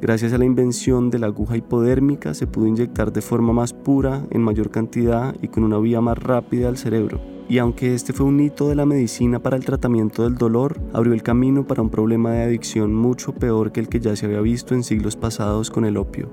Gracias 0.02 0.34
a 0.34 0.38
la 0.38 0.46
invención 0.46 1.10
de 1.10 1.20
la 1.20 1.28
aguja 1.28 1.56
hipodérmica 1.56 2.34
se 2.34 2.48
pudo 2.48 2.68
inyectar 2.68 3.14
de 3.14 3.22
forma 3.22 3.54
más 3.54 3.74
pura, 3.74 4.25
en 4.30 4.42
mayor 4.42 4.70
cantidad 4.70 5.34
y 5.42 5.48
con 5.48 5.64
una 5.64 5.80
vía 5.80 6.02
más 6.02 6.18
rápida 6.18 6.68
al 6.68 6.78
cerebro. 6.78 7.22
Y 7.48 7.60
aunque 7.60 7.94
este 7.94 8.12
fue 8.12 8.25
un 8.25 8.40
hito 8.40 8.68
de 8.68 8.75
la 8.75 8.86
medicina 8.86 9.40
para 9.40 9.56
el 9.56 9.64
tratamiento 9.64 10.24
del 10.24 10.36
dolor, 10.36 10.80
abrió 10.94 11.14
el 11.14 11.24
camino 11.24 11.66
para 11.66 11.82
un 11.82 11.90
problema 11.90 12.32
de 12.32 12.44
adicción 12.44 12.94
mucho 12.94 13.34
peor 13.34 13.72
que 13.72 13.80
el 13.80 13.88
que 13.88 14.00
ya 14.00 14.16
se 14.16 14.25
había 14.25 14.42
visto 14.42 14.74
en 14.74 14.84
siglos 14.84 15.16
pasados 15.16 15.72
con 15.72 15.86
el 15.86 15.96
opio. 15.96 16.30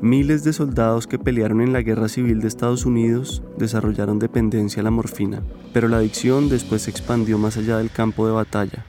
Miles 0.00 0.44
de 0.44 0.52
soldados 0.52 1.06
que 1.06 1.18
pelearon 1.18 1.60
en 1.60 1.72
la 1.72 1.82
Guerra 1.82 2.08
Civil 2.08 2.40
de 2.40 2.48
Estados 2.48 2.86
Unidos 2.86 3.42
desarrollaron 3.58 4.18
dependencia 4.18 4.80
a 4.80 4.84
la 4.84 4.90
morfina, 4.90 5.42
pero 5.74 5.88
la 5.88 5.98
adicción 5.98 6.48
después 6.48 6.82
se 6.82 6.90
expandió 6.90 7.38
más 7.38 7.56
allá 7.56 7.78
del 7.78 7.90
campo 7.90 8.26
de 8.26 8.32
batalla 8.32 8.86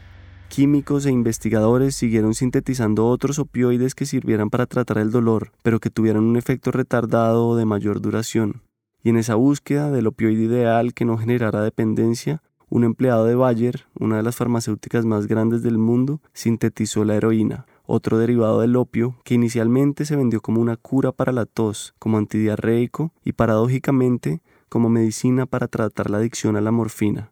químicos 0.52 1.06
e 1.06 1.12
investigadores 1.12 1.96
siguieron 1.96 2.36
sintetizando 2.36 3.08
otros 3.08 3.40
opioides 3.40 3.96
que 3.96 4.06
sirvieran 4.06 4.50
para 4.50 4.66
tratar 4.66 4.98
el 4.98 5.10
dolor, 5.10 5.54
pero 5.64 5.80
que 5.80 5.90
tuvieran 5.90 6.26
un 6.26 6.36
efecto 6.36 6.72
retardado 6.72 7.48
o 7.48 7.56
de 7.56 7.64
mayor 7.64 8.02
duración. 8.02 8.62
Y 9.02 9.12
en 9.12 9.18
esa 9.18 9.36
búsqueda 9.36 9.92
del 9.92 10.08
opioide 10.08 10.44
ideal 10.44 10.94
que 10.94 11.06
no 11.06 11.18
generara 11.18 11.62
dependencia, 11.62 12.44
un 12.68 12.84
empleado 12.84 13.24
de 13.24 13.36
Bayer, 13.36 13.86
una 13.98 14.18
de 14.18 14.24
las 14.24 14.36
farmacéuticas 14.36 15.06
más 15.06 15.26
grandes 15.26 15.64
del 15.64 15.78
mundo, 15.78 16.20
sintetizó 16.34 17.06
la 17.06 17.16
heroína, 17.16 17.66
otro 17.86 18.18
derivado 18.18 18.60
del 18.60 18.76
opio 18.76 19.16
que 19.24 19.36
inicialmente 19.36 20.04
se 20.04 20.18
vendió 20.18 20.42
como 20.42 20.60
una 20.60 20.76
cura 20.76 21.14
para 21.14 21.32
la 21.32 21.46
tos, 21.46 21.96
como 21.98 22.18
antidiarreico 22.18 23.14
y 23.24 23.32
paradójicamente 23.32 24.42
como 24.68 24.90
medicina 24.90 25.46
para 25.46 25.70
tratar 25.70 26.10
la 26.10 26.18
adicción 26.18 26.58
a 26.58 26.62
la 26.62 26.72
morfina. 26.72 27.32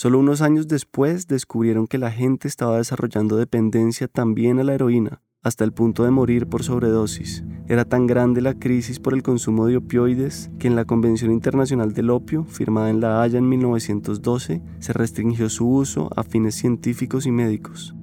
Solo 0.00 0.20
unos 0.20 0.42
años 0.42 0.68
después 0.68 1.26
descubrieron 1.26 1.88
que 1.88 1.98
la 1.98 2.12
gente 2.12 2.46
estaba 2.46 2.76
desarrollando 2.76 3.36
dependencia 3.36 4.06
también 4.06 4.60
a 4.60 4.62
la 4.62 4.74
heroína, 4.74 5.22
hasta 5.42 5.64
el 5.64 5.72
punto 5.72 6.04
de 6.04 6.12
morir 6.12 6.46
por 6.46 6.62
sobredosis. 6.62 7.42
Era 7.66 7.84
tan 7.84 8.06
grande 8.06 8.40
la 8.40 8.54
crisis 8.54 9.00
por 9.00 9.12
el 9.12 9.24
consumo 9.24 9.66
de 9.66 9.78
opioides 9.78 10.52
que 10.60 10.68
en 10.68 10.76
la 10.76 10.84
Convención 10.84 11.32
Internacional 11.32 11.94
del 11.94 12.10
Opio, 12.10 12.44
firmada 12.44 12.90
en 12.90 13.00
La 13.00 13.22
Haya 13.22 13.40
en 13.40 13.48
1912, 13.48 14.62
se 14.78 14.92
restringió 14.92 15.48
su 15.48 15.68
uso 15.68 16.10
a 16.14 16.22
fines 16.22 16.54
científicos 16.54 17.26
y 17.26 17.32
médicos. 17.32 17.96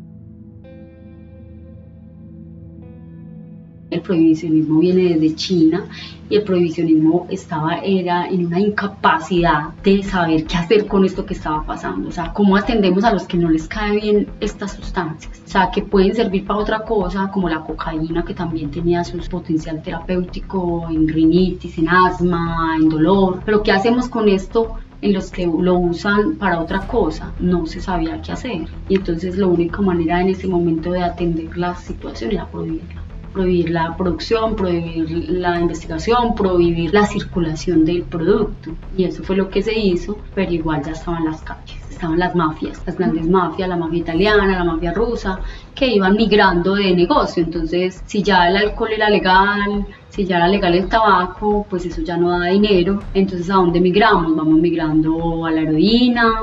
El 3.92 4.02
prohibicionismo 4.02 4.80
viene 4.80 5.14
desde 5.14 5.36
China 5.36 5.86
y 6.28 6.38
el 6.38 6.44
prohibicionismo 6.44 7.28
estaba 7.30 7.78
era 7.84 8.28
en 8.28 8.48
una 8.48 8.60
incapacidad 8.60 9.76
de 9.84 10.02
saber 10.02 10.46
qué 10.46 10.58
hacer 10.58 10.88
con 10.88 11.06
esto 11.06 11.24
que 11.24 11.36
estaba 11.36 11.64
pasando, 11.64 12.10
o 12.10 12.12
sea, 12.12 12.34
cómo 12.34 12.58
atendemos 12.58 13.04
a 13.04 13.14
los 13.14 13.28
que 13.28 13.38
no 13.38 13.50
les 13.50 13.68
cae 13.68 14.00
bien 14.00 14.28
estas 14.40 14.74
sustancias, 14.74 15.40
o 15.46 15.48
sea, 15.48 15.70
que 15.72 15.84
pueden 15.84 16.16
servir 16.16 16.46
para 16.46 16.60
otra 16.60 16.80
cosa, 16.80 17.30
como 17.32 17.48
la 17.48 17.62
cocaína 17.62 18.26
que 18.26 18.34
también 18.34 18.72
tenía 18.72 19.04
su 19.04 19.18
potencial 19.30 19.84
terapéutico 19.84 20.88
en 20.90 21.08
rinitis, 21.08 21.78
en 21.78 21.90
asma, 21.90 22.76
en 22.78 22.90
dolor, 22.90 23.42
pero 23.46 23.62
qué 23.62 23.72
hacemos 23.72 24.10
con 24.10 24.28
esto 24.28 24.78
en 25.02 25.14
los 25.14 25.30
que 25.30 25.46
lo 25.46 25.78
usan 25.78 26.38
para 26.38 26.60
otra 26.60 26.88
cosa, 26.88 27.34
no 27.40 27.68
se 27.68 27.80
sabía 27.80 28.20
qué 28.24 28.32
hacer. 28.32 28.68
Y 28.90 28.96
entonces 28.96 29.38
la 29.38 29.46
única 29.46 29.80
manera 29.82 30.22
en 30.22 30.30
ese 30.30 30.48
momento 30.48 30.92
de 30.92 31.04
atender 31.04 31.56
la 31.56 31.76
situación 31.76 32.32
era 32.32 32.48
prohibirla 32.48 33.05
prohibir 33.36 33.70
la 33.70 33.96
producción, 33.98 34.56
prohibir 34.56 35.30
la 35.30 35.60
investigación, 35.60 36.34
prohibir 36.36 36.94
la 36.94 37.06
circulación 37.06 37.84
del 37.84 38.04
producto. 38.04 38.72
Y 38.98 39.04
eso 39.04 39.24
fue 39.24 39.36
lo 39.36 39.50
que 39.50 39.62
se 39.62 39.78
hizo, 39.78 40.18
pero 40.34 40.52
igual 40.52 40.82
ya 40.84 40.94
estaban 40.94 41.26
las 41.26 41.42
calles, 41.42 41.78
estaban 41.90 42.18
las 42.18 42.34
mafias, 42.34 42.82
las 42.86 42.98
grandes 42.98 43.28
mafias, 43.28 43.68
la 43.68 43.76
mafia 43.76 44.00
italiana, 44.00 44.58
la 44.58 44.64
mafia 44.64 44.94
rusa, 44.94 45.40
que 45.76 45.88
iban 45.88 46.16
migrando 46.16 46.76
de 46.76 46.96
negocio. 46.96 47.44
Entonces, 47.44 48.02
si 48.06 48.24
ya 48.24 48.48
el 48.48 48.56
alcohol 48.56 48.92
era 48.94 49.10
legal, 49.10 49.86
si 50.08 50.24
ya 50.26 50.38
era 50.38 50.48
legal 50.48 50.74
el 50.74 50.88
tabaco, 50.88 51.68
pues 51.70 51.86
eso 51.86 52.02
ya 52.02 52.16
no 52.16 52.30
da 52.30 52.46
dinero. 52.46 53.02
Entonces, 53.14 53.50
¿a 53.50 53.56
dónde 53.56 53.82
migramos? 53.82 54.34
Vamos 54.34 54.60
migrando 54.60 55.46
a 55.46 55.52
la 55.52 55.62
heroína, 55.62 56.36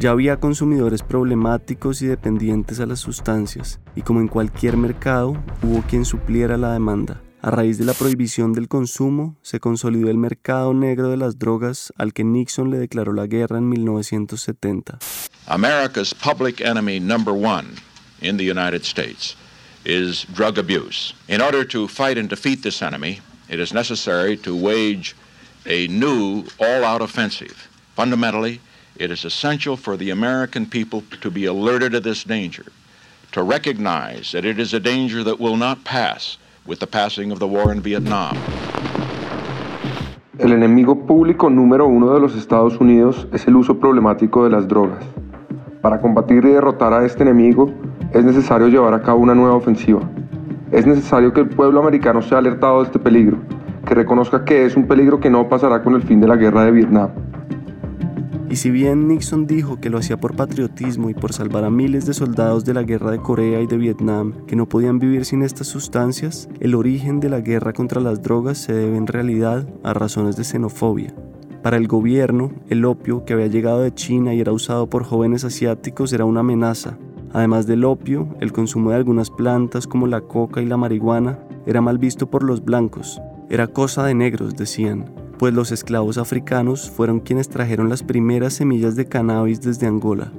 ya 0.00 0.12
había 0.12 0.40
consumidores 0.40 1.02
problemáticos 1.02 2.00
y 2.00 2.06
dependientes 2.06 2.80
a 2.80 2.86
las 2.86 3.00
sustancias, 3.00 3.80
y 3.94 4.00
como 4.00 4.20
en 4.20 4.28
cualquier 4.28 4.78
mercado, 4.78 5.36
hubo 5.62 5.82
quien 5.82 6.06
supliera 6.06 6.56
la 6.56 6.72
demanda. 6.72 7.20
A 7.42 7.50
raíz 7.50 7.76
de 7.76 7.84
la 7.84 7.92
prohibición 7.92 8.54
del 8.54 8.66
consumo, 8.66 9.36
se 9.42 9.60
consolidó 9.60 10.08
el 10.08 10.16
mercado 10.16 10.72
negro 10.72 11.10
de 11.10 11.18
las 11.18 11.38
drogas 11.38 11.92
al 11.98 12.14
que 12.14 12.24
Nixon 12.24 12.70
le 12.70 12.78
declaró 12.78 13.12
la 13.12 13.26
guerra 13.26 13.58
en 13.58 13.68
1970. 13.68 14.98
America's 15.48 16.14
public 16.14 16.62
enemy 16.62 16.98
number 16.98 17.34
one 17.34 17.68
in 18.22 18.38
the 18.38 18.50
United 18.50 18.84
States 18.84 19.36
is 19.84 20.26
drug 20.34 20.58
abuse. 20.58 21.14
In 21.28 21.42
order 21.42 21.66
to 21.66 21.86
fight 21.86 22.16
and 22.16 22.30
defeat 22.30 22.62
this 22.62 22.80
enemy, 22.80 23.20
it 23.50 23.60
is 23.60 23.74
necessary 23.74 24.38
to 24.38 24.56
wage 24.56 25.14
a 25.66 25.88
new 25.88 26.44
all-out 26.58 27.02
offensive. 27.02 27.68
Fundamentally, 27.94 28.60
it 29.00 29.10
is 29.10 29.24
essential 29.24 29.76
for 29.76 29.96
the 29.96 30.10
American 30.10 30.66
people 30.66 31.02
to 31.22 31.30
be 31.30 31.46
alerted 31.46 31.92
to 31.92 32.00
this 32.00 32.22
danger, 32.22 32.66
to 33.32 33.42
recognize 33.42 34.32
that 34.32 34.44
it 34.44 34.60
is 34.60 34.74
a 34.74 34.80
danger 34.80 35.24
that 35.24 35.40
will 35.40 35.56
not 35.56 35.82
pass 35.84 36.36
with 36.66 36.80
the 36.80 36.86
passing 36.86 37.32
of 37.32 37.38
the 37.38 37.46
war 37.46 37.72
in 37.72 37.80
Vietnam. 37.80 38.36
El 40.38 40.52
enemigo 40.52 41.06
público 41.06 41.48
número 41.48 41.86
uno 41.86 42.12
de 42.12 42.20
los 42.20 42.34
Estados 42.34 42.78
Unidos 42.78 43.26
es 43.32 43.46
el 43.46 43.56
uso 43.56 43.80
problemático 43.80 44.44
de 44.44 44.50
las 44.50 44.68
drogas. 44.68 45.02
Para 45.80 45.98
combatir 45.98 46.44
y 46.44 46.48
derrotar 46.48 46.92
a 46.92 47.06
este 47.06 47.22
enemigo 47.22 47.72
es 48.12 48.22
necesario 48.22 48.68
llevar 48.68 48.92
a 48.92 49.02
cabo 49.02 49.20
una 49.20 49.34
nueva 49.34 49.54
ofensiva. 49.54 50.00
Es 50.72 50.86
necesario 50.86 51.32
que 51.32 51.40
el 51.40 51.48
pueblo 51.48 51.80
americano 51.80 52.20
sea 52.20 52.38
alertado 52.38 52.80
de 52.80 52.86
este 52.86 52.98
peligro, 52.98 53.38
que 53.86 53.94
reconozca 53.94 54.44
que 54.44 54.66
es 54.66 54.76
un 54.76 54.86
peligro 54.86 55.20
que 55.20 55.30
no 55.30 55.48
pasará 55.48 55.82
con 55.82 55.94
el 55.94 56.02
fin 56.02 56.20
de 56.20 56.28
la 56.28 56.36
guerra 56.36 56.66
de 56.66 56.72
Vietnam. 56.72 57.29
Y 58.50 58.56
si 58.56 58.72
bien 58.72 59.06
Nixon 59.06 59.46
dijo 59.46 59.80
que 59.80 59.90
lo 59.90 59.98
hacía 59.98 60.18
por 60.18 60.34
patriotismo 60.34 61.08
y 61.08 61.14
por 61.14 61.32
salvar 61.32 61.62
a 61.62 61.70
miles 61.70 62.04
de 62.04 62.14
soldados 62.14 62.64
de 62.64 62.74
la 62.74 62.82
guerra 62.82 63.12
de 63.12 63.20
Corea 63.20 63.60
y 63.60 63.68
de 63.68 63.76
Vietnam 63.76 64.44
que 64.48 64.56
no 64.56 64.68
podían 64.68 64.98
vivir 64.98 65.24
sin 65.24 65.42
estas 65.42 65.68
sustancias, 65.68 66.48
el 66.58 66.74
origen 66.74 67.20
de 67.20 67.28
la 67.28 67.40
guerra 67.42 67.72
contra 67.72 68.00
las 68.00 68.22
drogas 68.22 68.58
se 68.58 68.72
debe 68.72 68.96
en 68.96 69.06
realidad 69.06 69.68
a 69.84 69.94
razones 69.94 70.34
de 70.34 70.42
xenofobia. 70.42 71.14
Para 71.62 71.76
el 71.76 71.86
gobierno, 71.86 72.50
el 72.68 72.84
opio 72.86 73.24
que 73.24 73.34
había 73.34 73.46
llegado 73.46 73.82
de 73.82 73.94
China 73.94 74.34
y 74.34 74.40
era 74.40 74.50
usado 74.50 74.90
por 74.90 75.04
jóvenes 75.04 75.44
asiáticos 75.44 76.12
era 76.12 76.24
una 76.24 76.40
amenaza. 76.40 76.98
Además 77.32 77.68
del 77.68 77.84
opio, 77.84 78.34
el 78.40 78.52
consumo 78.52 78.90
de 78.90 78.96
algunas 78.96 79.30
plantas 79.30 79.86
como 79.86 80.08
la 80.08 80.22
coca 80.22 80.60
y 80.60 80.66
la 80.66 80.76
marihuana 80.76 81.38
era 81.66 81.80
mal 81.80 81.98
visto 81.98 82.28
por 82.28 82.42
los 82.42 82.64
blancos. 82.64 83.20
Era 83.48 83.68
cosa 83.68 84.04
de 84.04 84.14
negros, 84.14 84.56
decían, 84.56 85.19
pues 85.40 85.54
los 85.54 85.72
esclavos 85.72 86.18
africanos 86.18 86.90
fueron 86.90 87.18
quienes 87.18 87.48
trajeron 87.48 87.88
las 87.88 88.02
primeras 88.02 88.52
semillas 88.52 88.94
de 88.94 89.06
cannabis 89.06 89.62
desde 89.62 89.86
Angola, 89.86 90.34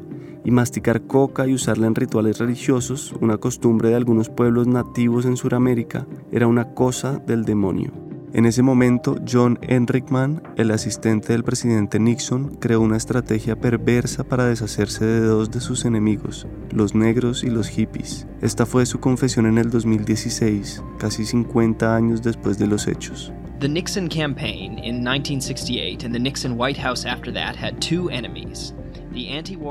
y 0.45 0.51
masticar 0.51 1.07
coca 1.07 1.47
y 1.47 1.55
usarla 1.55 1.87
en 1.87 1.95
rituales 1.95 2.37
religiosos, 2.37 3.11
una 3.19 3.39
costumbre 3.39 3.89
de 3.89 3.95
algunos 3.95 4.29
pueblos 4.29 4.67
nativos 4.67 5.25
en 5.25 5.37
Sudamérica, 5.37 6.05
era 6.31 6.45
una 6.45 6.75
cosa 6.75 7.17
del 7.17 7.45
demonio. 7.45 7.91
En 8.33 8.45
ese 8.45 8.61
momento, 8.61 9.15
John 9.27 9.57
Enrichman, 9.63 10.43
el 10.55 10.69
asistente 10.69 11.33
del 11.33 11.43
presidente 11.43 11.99
Nixon, 11.99 12.57
creó 12.57 12.81
una 12.81 12.97
estrategia 12.97 13.59
perversa 13.59 14.23
para 14.23 14.45
deshacerse 14.45 15.03
de 15.03 15.21
dos 15.21 15.49
de 15.49 15.61
sus 15.61 15.83
enemigos, 15.83 16.45
los 16.69 16.93
negros 16.93 17.43
y 17.43 17.49
los 17.49 17.69
hippies. 17.69 18.27
Esta 18.41 18.67
fue 18.67 18.85
su 18.85 18.99
confesión 18.99 19.47
en 19.47 19.57
el 19.57 19.71
2016, 19.71 20.83
casi 20.99 21.25
50 21.25 21.95
años 21.95 22.21
después 22.21 22.59
de 22.59 22.67
los 22.67 22.87
hechos. 22.87 23.33
The 23.61 23.67
Nixon 23.67 24.09
campaign 24.09 24.79
in 24.79 25.03
1968 25.05 26.03
and 26.03 26.15
the 26.15 26.17
Nixon 26.17 26.57
White 26.57 26.77
House 26.77 27.05
after 27.05 27.31
that 27.33 27.55
had 27.55 27.79
two 27.79 28.09
enemies. 28.09 28.73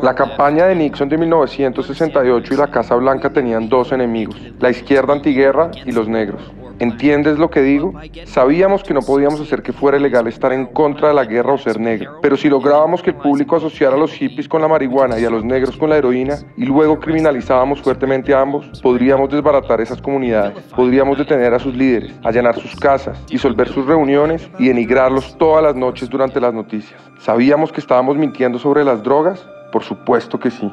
La 0.01 0.15
campaña 0.15 0.69
de 0.69 0.77
Nixon 0.77 1.09
de 1.09 1.19
1968 1.19 2.55
y 2.55 2.57
la 2.57 2.69
Casa 2.71 2.95
Blanca 2.95 3.31
tenían 3.31 3.69
dos 3.69 3.91
enemigos, 3.91 4.37
la 4.61 4.71
izquierda 4.71 5.15
antiguerra 5.15 5.73
y 5.85 5.91
los 5.91 6.07
negros. 6.07 6.41
¿Entiendes 6.81 7.39
lo 7.39 7.51
que 7.51 7.61
digo? 7.61 7.93
Sabíamos 8.25 8.83
que 8.83 8.95
no 8.95 9.01
podíamos 9.03 9.39
hacer 9.39 9.63
que 9.63 9.71
fuera 9.71 9.99
ilegal 9.99 10.27
estar 10.29 10.51
en 10.55 10.65
contra 10.65 11.09
de 11.09 11.15
la 11.15 11.27
guerra 11.27 11.53
o 11.53 11.59
ser 11.59 11.79
negro, 11.79 12.13
pero 12.23 12.39
si 12.39 12.49
lográbamos 12.49 13.03
que 13.03 13.11
el 13.11 13.17
público 13.17 13.57
asociara 13.57 13.97
a 13.97 13.99
los 13.99 14.13
hippies 14.13 14.49
con 14.49 14.63
la 14.63 14.69
marihuana 14.69 15.19
y 15.19 15.27
a 15.27 15.31
los 15.31 15.45
negros 15.45 15.77
con 15.77 15.91
la 15.91 15.99
heroína 15.99 16.39
y 16.57 16.65
luego 16.65 16.99
criminalizábamos 16.99 17.83
fuertemente 17.83 18.33
a 18.33 18.41
ambos, 18.41 18.81
podríamos 18.81 19.29
desbaratar 19.29 19.83
esas 19.83 20.01
comunidades, 20.01 20.59
podríamos 20.75 21.19
detener 21.19 21.53
a 21.53 21.59
sus 21.59 21.77
líderes, 21.77 22.15
allanar 22.25 22.59
sus 22.59 22.75
casas, 22.77 23.27
disolver 23.27 23.69
sus 23.69 23.85
reuniones 23.85 24.51
y 24.59 24.69
denigrarlos 24.69 25.37
todas 25.37 25.63
las 25.63 25.77
noches 25.77 26.09
durante 26.09 26.41
las 26.41 26.55
noticias. 26.55 26.99
¿Sabíamos 27.19 27.73
que 27.73 27.81
estábamos 27.81 28.17
mintiendo 28.17 28.59
sobre 28.59 28.85
las 28.85 29.03
drogas? 29.03 29.47
Por 29.71 29.85
supuesto 29.85 30.41
que 30.41 30.51
sí. 30.51 30.73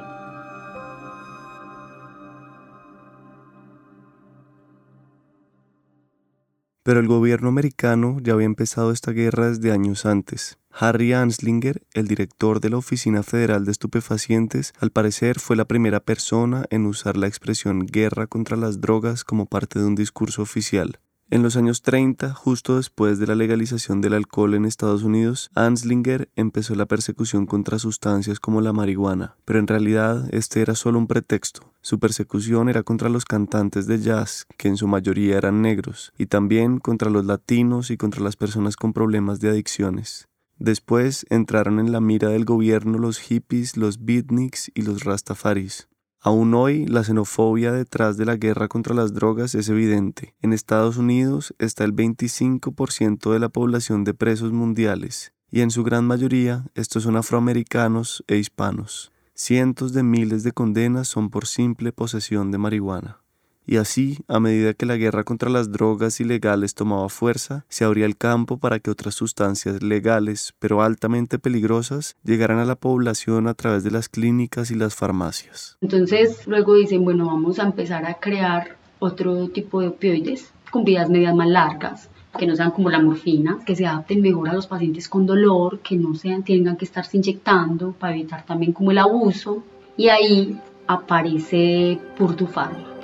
Pero 6.87 7.01
el 7.01 7.07
gobierno 7.07 7.49
americano 7.49 8.17
ya 8.21 8.31
había 8.31 8.45
empezado 8.45 8.93
esta 8.93 9.11
guerra 9.11 9.49
desde 9.49 9.73
años 9.73 10.05
antes. 10.05 10.57
Harry 10.71 11.11
Anslinger, 11.11 11.85
el 11.93 12.07
director 12.07 12.61
de 12.61 12.69
la 12.69 12.77
Oficina 12.77 13.23
Federal 13.23 13.65
de 13.65 13.73
Estupefacientes, 13.73 14.71
al 14.79 14.91
parecer 14.91 15.41
fue 15.41 15.57
la 15.57 15.65
primera 15.65 15.99
persona 15.99 16.63
en 16.69 16.85
usar 16.85 17.17
la 17.17 17.27
expresión 17.27 17.85
guerra 17.85 18.27
contra 18.27 18.55
las 18.55 18.79
drogas 18.79 19.25
como 19.25 19.47
parte 19.47 19.79
de 19.79 19.85
un 19.85 19.95
discurso 19.95 20.41
oficial. 20.41 21.01
En 21.29 21.43
los 21.43 21.57
años 21.57 21.81
30, 21.81 22.33
justo 22.33 22.77
después 22.77 23.19
de 23.19 23.27
la 23.27 23.35
legalización 23.35 23.99
del 23.99 24.13
alcohol 24.13 24.53
en 24.53 24.63
Estados 24.63 25.03
Unidos, 25.03 25.49
Anslinger 25.55 26.29
empezó 26.37 26.73
la 26.73 26.85
persecución 26.85 27.45
contra 27.45 27.79
sustancias 27.79 28.39
como 28.39 28.61
la 28.61 28.71
marihuana, 28.71 29.35
pero 29.43 29.59
en 29.59 29.67
realidad 29.67 30.33
este 30.33 30.61
era 30.61 30.73
solo 30.73 30.99
un 30.99 31.07
pretexto. 31.07 31.73
Su 31.81 31.99
persecución 31.99 32.69
era 32.69 32.83
contra 32.83 33.09
los 33.09 33.25
cantantes 33.25 33.87
de 33.87 33.99
jazz, 33.99 34.47
que 34.57 34.69
en 34.69 34.77
su 34.77 34.87
mayoría 34.87 35.37
eran 35.37 35.61
negros, 35.61 36.13
y 36.17 36.27
también 36.27 36.79
contra 36.79 37.09
los 37.09 37.25
latinos 37.25 37.91
y 37.91 37.97
contra 37.97 38.23
las 38.23 38.37
personas 38.37 38.77
con 38.77 38.93
problemas 38.93 39.41
de 39.41 39.49
adicciones. 39.49 40.29
Después 40.59 41.25
entraron 41.29 41.81
en 41.81 41.91
la 41.91 41.99
mira 41.99 42.29
del 42.29 42.45
gobierno 42.45 42.97
los 42.99 43.19
hippies, 43.19 43.75
los 43.75 44.05
beatniks 44.05 44.71
y 44.73 44.83
los 44.83 45.03
rastafaris. 45.03 45.89
Aún 46.19 46.53
hoy, 46.55 46.85
la 46.87 47.03
xenofobia 47.03 47.71
detrás 47.71 48.17
de 48.17 48.25
la 48.25 48.35
guerra 48.35 48.67
contra 48.67 48.95
las 48.95 49.13
drogas 49.13 49.55
es 49.55 49.69
evidente. 49.69 50.35
En 50.41 50.51
Estados 50.51 50.97
Unidos 50.97 51.53
está 51.59 51.83
el 51.83 51.93
25% 51.93 53.31
de 53.31 53.39
la 53.39 53.49
población 53.49 54.03
de 54.03 54.13
presos 54.13 54.51
mundiales, 54.51 55.33
y 55.51 55.61
en 55.61 55.71
su 55.71 55.83
gran 55.83 56.05
mayoría 56.05 56.65
estos 56.75 57.03
son 57.03 57.15
afroamericanos 57.15 58.23
e 58.27 58.37
hispanos. 58.37 59.11
Cientos 59.35 59.93
de 59.93 60.01
miles 60.01 60.41
de 60.41 60.51
condenas 60.51 61.07
son 61.07 61.29
por 61.29 61.45
simple 61.45 61.91
posesión 61.91 62.49
de 62.49 62.57
marihuana. 62.57 63.21
Y 63.69 63.75
así, 63.75 64.19
a 64.29 64.39
medida 64.39 64.73
que 64.73 64.85
la 64.85 64.95
guerra 64.95 65.25
contra 65.25 65.49
las 65.49 65.73
drogas 65.73 66.21
ilegales 66.21 66.73
tomaba 66.73 67.09
fuerza, 67.09 67.65
se 67.67 67.83
abría 67.83 68.05
el 68.05 68.15
campo 68.15 68.55
para 68.55 68.79
que 68.79 68.89
otras 68.89 69.13
sustancias 69.13 69.83
legales, 69.83 70.53
pero 70.57 70.81
altamente 70.81 71.37
peligrosas, 71.37 72.15
llegaran 72.23 72.59
a 72.59 72.65
la 72.65 72.75
población 72.75 73.45
a 73.45 73.55
través 73.55 73.83
de 73.83 73.91
las 73.91 74.07
clínicas 74.07 74.71
y 74.71 74.75
las 74.75 74.95
farmacias. 74.95 75.77
Entonces, 75.81 76.47
luego 76.47 76.75
dicen, 76.75 77.03
bueno, 77.03 77.25
vamos 77.25 77.59
a 77.59 77.63
empezar 77.63 78.05
a 78.05 78.13
crear 78.13 78.77
otro 78.99 79.49
tipo 79.49 79.81
de 79.81 79.89
opioides 79.89 80.49
con 80.71 80.85
vidas 80.85 81.09
medias 81.09 81.35
más 81.35 81.49
largas, 81.49 82.09
que 82.39 82.47
no 82.47 82.55
sean 82.55 82.71
como 82.71 82.89
la 82.89 83.01
morfina, 83.01 83.59
que 83.65 83.75
se 83.75 83.85
adapten 83.85 84.21
mejor 84.21 84.47
a 84.47 84.53
los 84.53 84.67
pacientes 84.67 85.09
con 85.09 85.25
dolor, 85.25 85.79
que 85.79 85.97
no 85.97 86.15
sean, 86.15 86.43
tengan 86.43 86.77
que 86.77 86.85
estarse 86.85 87.17
inyectando 87.17 87.91
para 87.91 88.13
evitar 88.13 88.45
también 88.45 88.71
como 88.71 88.91
el 88.91 88.97
abuso. 88.99 89.61
Y 89.97 90.07
ahí 90.07 90.57
aparece 90.87 91.99
Purdue 92.17 92.47
Pharma 92.47 92.96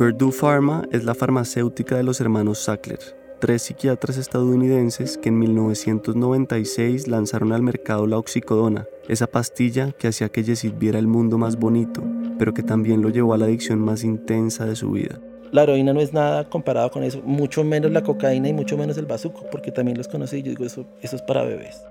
Purdue 0.00 0.32
Pharma 0.32 0.88
es 0.92 1.04
la 1.04 1.14
farmacéutica 1.14 1.94
de 1.94 2.02
los 2.02 2.22
hermanos 2.22 2.60
Sackler, 2.60 3.00
tres 3.38 3.60
psiquiatras 3.60 4.16
estadounidenses 4.16 5.18
que 5.18 5.28
en 5.28 5.38
1996 5.38 7.06
lanzaron 7.06 7.52
al 7.52 7.62
mercado 7.62 8.06
la 8.06 8.16
oxicodona, 8.16 8.86
esa 9.10 9.26
pastilla 9.26 9.92
que 9.92 10.08
hacía 10.08 10.30
que 10.30 10.42
Jessit 10.42 10.78
viera 10.78 10.98
el 10.98 11.06
mundo 11.06 11.36
más 11.36 11.58
bonito, 11.58 12.02
pero 12.38 12.54
que 12.54 12.62
también 12.62 13.02
lo 13.02 13.10
llevó 13.10 13.34
a 13.34 13.36
la 13.36 13.44
adicción 13.44 13.78
más 13.78 14.02
intensa 14.02 14.64
de 14.64 14.74
su 14.74 14.90
vida. 14.92 15.20
La 15.52 15.64
heroína 15.64 15.92
no 15.92 16.00
es 16.00 16.14
nada 16.14 16.48
comparado 16.48 16.90
con 16.90 17.02
eso, 17.02 17.20
mucho 17.22 17.62
menos 17.62 17.90
la 17.90 18.02
cocaína 18.02 18.48
y 18.48 18.54
mucho 18.54 18.78
menos 18.78 18.96
el 18.96 19.04
bazuco, 19.04 19.50
porque 19.52 19.70
también 19.70 19.98
los 19.98 20.08
conocí 20.08 20.38
y 20.38 20.42
yo 20.44 20.50
digo, 20.52 20.64
eso, 20.64 20.86
eso 21.02 21.16
es 21.16 21.20
para 21.20 21.42
bebés. 21.42 21.84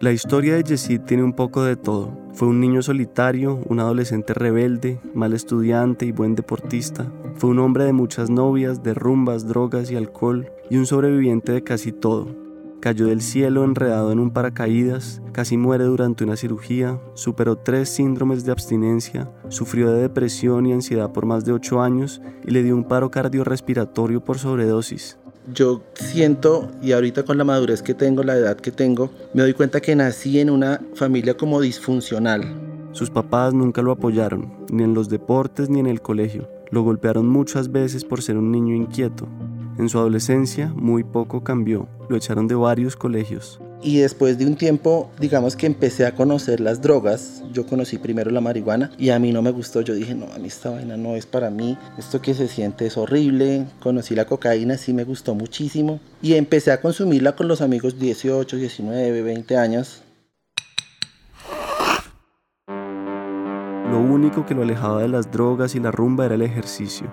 La 0.00 0.12
historia 0.12 0.54
de 0.54 0.62
Yesid 0.62 1.02
tiene 1.02 1.22
un 1.22 1.34
poco 1.34 1.62
de 1.62 1.76
todo. 1.76 2.16
Fue 2.32 2.48
un 2.48 2.58
niño 2.58 2.80
solitario, 2.80 3.60
un 3.66 3.80
adolescente 3.80 4.32
rebelde, 4.32 4.98
mal 5.12 5.34
estudiante 5.34 6.06
y 6.06 6.10
buen 6.10 6.34
deportista. 6.34 7.12
Fue 7.34 7.50
un 7.50 7.58
hombre 7.58 7.84
de 7.84 7.92
muchas 7.92 8.30
novias, 8.30 8.82
de 8.82 8.94
rumbas, 8.94 9.46
drogas 9.46 9.90
y 9.90 9.96
alcohol, 9.96 10.50
y 10.70 10.78
un 10.78 10.86
sobreviviente 10.86 11.52
de 11.52 11.62
casi 11.62 11.92
todo. 11.92 12.34
Cayó 12.80 13.08
del 13.08 13.20
cielo 13.20 13.62
enredado 13.62 14.10
en 14.10 14.20
un 14.20 14.30
paracaídas, 14.30 15.20
casi 15.32 15.58
muere 15.58 15.84
durante 15.84 16.24
una 16.24 16.36
cirugía, 16.36 16.98
superó 17.12 17.56
tres 17.56 17.90
síndromes 17.90 18.46
de 18.46 18.52
abstinencia, 18.52 19.30
sufrió 19.50 19.90
de 19.90 20.00
depresión 20.00 20.64
y 20.64 20.72
ansiedad 20.72 21.12
por 21.12 21.26
más 21.26 21.44
de 21.44 21.52
ocho 21.52 21.82
años 21.82 22.22
y 22.42 22.52
le 22.52 22.62
dio 22.62 22.74
un 22.74 22.84
paro 22.84 23.10
cardiorrespiratorio 23.10 24.24
por 24.24 24.38
sobredosis 24.38 25.19
yo 25.52 25.82
siento, 25.94 26.70
y 26.82 26.92
ahorita 26.92 27.24
con 27.24 27.38
la 27.38 27.44
madurez 27.44 27.82
que 27.82 27.94
tengo, 27.94 28.22
la 28.22 28.36
edad 28.36 28.56
que 28.56 28.70
tengo, 28.70 29.10
me 29.34 29.42
doy 29.42 29.54
cuenta 29.54 29.80
que 29.80 29.96
nací 29.96 30.40
en 30.40 30.50
una 30.50 30.80
familia 30.94 31.36
como 31.36 31.60
disfuncional. 31.60 32.42
Sus 32.92 33.10
papás 33.10 33.54
nunca 33.54 33.82
lo 33.82 33.92
apoyaron, 33.92 34.52
ni 34.72 34.82
en 34.82 34.94
los 34.94 35.08
deportes 35.08 35.70
ni 35.70 35.80
en 35.80 35.86
el 35.86 36.02
colegio. 36.02 36.48
Lo 36.70 36.82
golpearon 36.82 37.28
muchas 37.28 37.70
veces 37.72 38.04
por 38.04 38.22
ser 38.22 38.36
un 38.36 38.50
niño 38.52 38.74
inquieto. 38.74 39.28
En 39.78 39.88
su 39.88 39.98
adolescencia 39.98 40.72
muy 40.74 41.04
poco 41.04 41.42
cambió, 41.42 41.88
lo 42.08 42.16
echaron 42.16 42.46
de 42.48 42.54
varios 42.54 42.96
colegios. 42.96 43.60
Y 43.82 43.98
después 43.98 44.36
de 44.36 44.44
un 44.44 44.56
tiempo, 44.56 45.10
digamos 45.18 45.56
que 45.56 45.64
empecé 45.64 46.04
a 46.04 46.14
conocer 46.14 46.60
las 46.60 46.82
drogas. 46.82 47.42
Yo 47.50 47.66
conocí 47.66 47.96
primero 47.96 48.30
la 48.30 48.42
marihuana 48.42 48.90
y 48.98 49.08
a 49.08 49.18
mí 49.18 49.32
no 49.32 49.40
me 49.40 49.50
gustó. 49.50 49.80
Yo 49.80 49.94
dije, 49.94 50.14
no, 50.14 50.26
a 50.34 50.38
mí 50.38 50.48
esta 50.48 50.68
vaina 50.68 50.98
no 50.98 51.16
es 51.16 51.24
para 51.24 51.48
mí. 51.48 51.78
Esto 51.96 52.20
que 52.20 52.34
se 52.34 52.46
siente 52.46 52.86
es 52.86 52.98
horrible. 52.98 53.64
Conocí 53.82 54.14
la 54.14 54.26
cocaína, 54.26 54.76
sí 54.76 54.92
me 54.92 55.04
gustó 55.04 55.34
muchísimo. 55.34 55.98
Y 56.20 56.34
empecé 56.34 56.72
a 56.72 56.82
consumirla 56.82 57.36
con 57.36 57.48
los 57.48 57.62
amigos 57.62 57.98
18, 57.98 58.56
19, 58.58 59.22
20 59.22 59.56
años. 59.56 60.02
Lo 63.88 63.98
único 63.98 64.44
que 64.44 64.54
lo 64.54 64.62
alejaba 64.62 65.00
de 65.00 65.08
las 65.08 65.30
drogas 65.30 65.74
y 65.74 65.80
la 65.80 65.90
rumba 65.90 66.26
era 66.26 66.34
el 66.34 66.42
ejercicio 66.42 67.10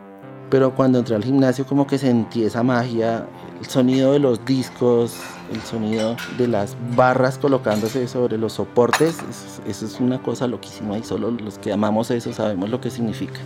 pero 0.49 0.73
cuando 0.73 0.99
entré 0.99 1.15
al 1.15 1.23
gimnasio 1.23 1.65
como 1.65 1.87
que 1.87 1.97
sentí 1.97 2.43
esa 2.43 2.63
magia, 2.63 3.27
el 3.59 3.65
sonido 3.65 4.13
de 4.13 4.19
los 4.19 4.45
discos, 4.45 5.17
el 5.51 5.61
sonido 5.61 6.15
de 6.37 6.47
las 6.47 6.75
barras 6.95 7.37
colocándose 7.37 8.07
sobre 8.07 8.37
los 8.37 8.53
soportes, 8.53 9.17
eso, 9.67 9.85
es 9.85 9.99
una 9.99 10.21
cosa 10.21 10.47
loquísima 10.47 10.97
y 10.97 11.03
solo 11.03 11.31
los 11.31 11.57
que 11.57 11.71
amamos 11.73 12.11
eso 12.11 12.31
sabemos 12.33 12.69
lo 12.69 12.79
que 12.81 12.89
significa. 12.89 13.39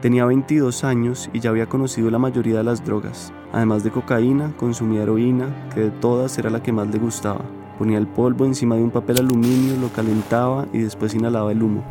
Tenía 0.00 0.24
22 0.24 0.84
años 0.84 1.30
y 1.32 1.40
ya 1.40 1.50
había 1.50 1.66
conocido 1.66 2.10
la 2.10 2.18
mayoría 2.18 2.58
de 2.58 2.64
las 2.64 2.84
drogas. 2.84 3.32
Además 3.52 3.82
de 3.82 3.90
cocaína, 3.90 4.52
consumía 4.56 5.02
heroína, 5.02 5.70
que 5.74 5.80
de 5.80 5.90
todas 5.90 6.36
era 6.38 6.50
la 6.50 6.62
que 6.62 6.70
más 6.70 6.88
le 6.88 6.98
gustaba. 6.98 7.40
Ponía 7.78 7.98
el 7.98 8.06
polvo 8.06 8.44
encima 8.44 8.76
de 8.76 8.82
un 8.82 8.90
papel 8.90 9.18
aluminio, 9.18 9.76
lo 9.80 9.88
calentaba 9.88 10.66
y 10.72 10.78
después 10.78 11.14
inhalaba 11.14 11.50
el 11.50 11.62
humo. 11.62 11.82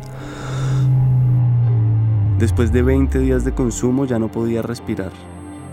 Después 2.38 2.72
de 2.72 2.82
20 2.82 3.18
días 3.18 3.44
de 3.44 3.52
consumo 3.52 4.04
ya 4.04 4.18
no 4.18 4.30
podía 4.30 4.62
respirar. 4.62 5.12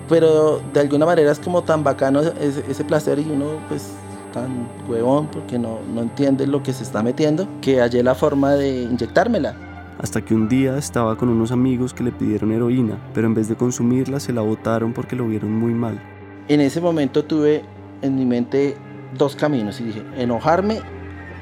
Pero 0.10 0.62
de 0.74 0.80
alguna 0.80 1.06
manera 1.06 1.32
es 1.32 1.40
como 1.40 1.64
tan 1.64 1.84
bacano 1.84 2.22
ese, 2.22 2.84
placer 2.84 3.20
y 3.20 3.30
uno 3.30 3.46
pues 3.70 3.92
tan 4.34 4.68
huevón 4.88 5.28
porque 5.28 5.58
no, 5.58 5.80
no 5.94 6.02
entiende 6.02 6.48
lo 6.48 6.62
que 6.64 6.74
se 6.74 6.84
está 6.84 7.04
metiendo 7.04 7.48
que 7.62 7.80
hallé 7.80 8.04
la 8.04 8.16
forma 8.16 8.54
de 8.54 8.84
inyectármela. 8.84 9.56
Hasta 10.00 10.22
que 10.22 10.34
un 10.34 10.50
día 10.50 10.78
estaba 10.78 11.16
con 11.16 11.30
unos 11.30 11.52
amigos 11.52 11.94
que 11.94 12.04
le 12.04 12.12
pidieron 12.12 12.52
heroína, 12.52 12.98
pero 13.14 13.28
en 13.28 13.34
vez 13.34 13.48
de 13.48 13.56
consumirla 13.56 14.20
se 14.20 14.34
la 14.34 14.42
botaron 14.42 14.92
porque 14.92 15.16
lo 15.16 15.28
vieron 15.28 15.52
muy 15.54 15.74
mal. 15.74 16.02
En 16.48 16.60
ese 16.60 16.82
momento 16.82 17.24
tuve 17.24 17.64
en 18.02 18.16
mi 18.16 18.26
mente 18.26 18.76
dos 19.18 19.36
caminos 19.36 19.80
y 19.80 19.86
dije, 19.86 20.04
enojarme 20.18 20.82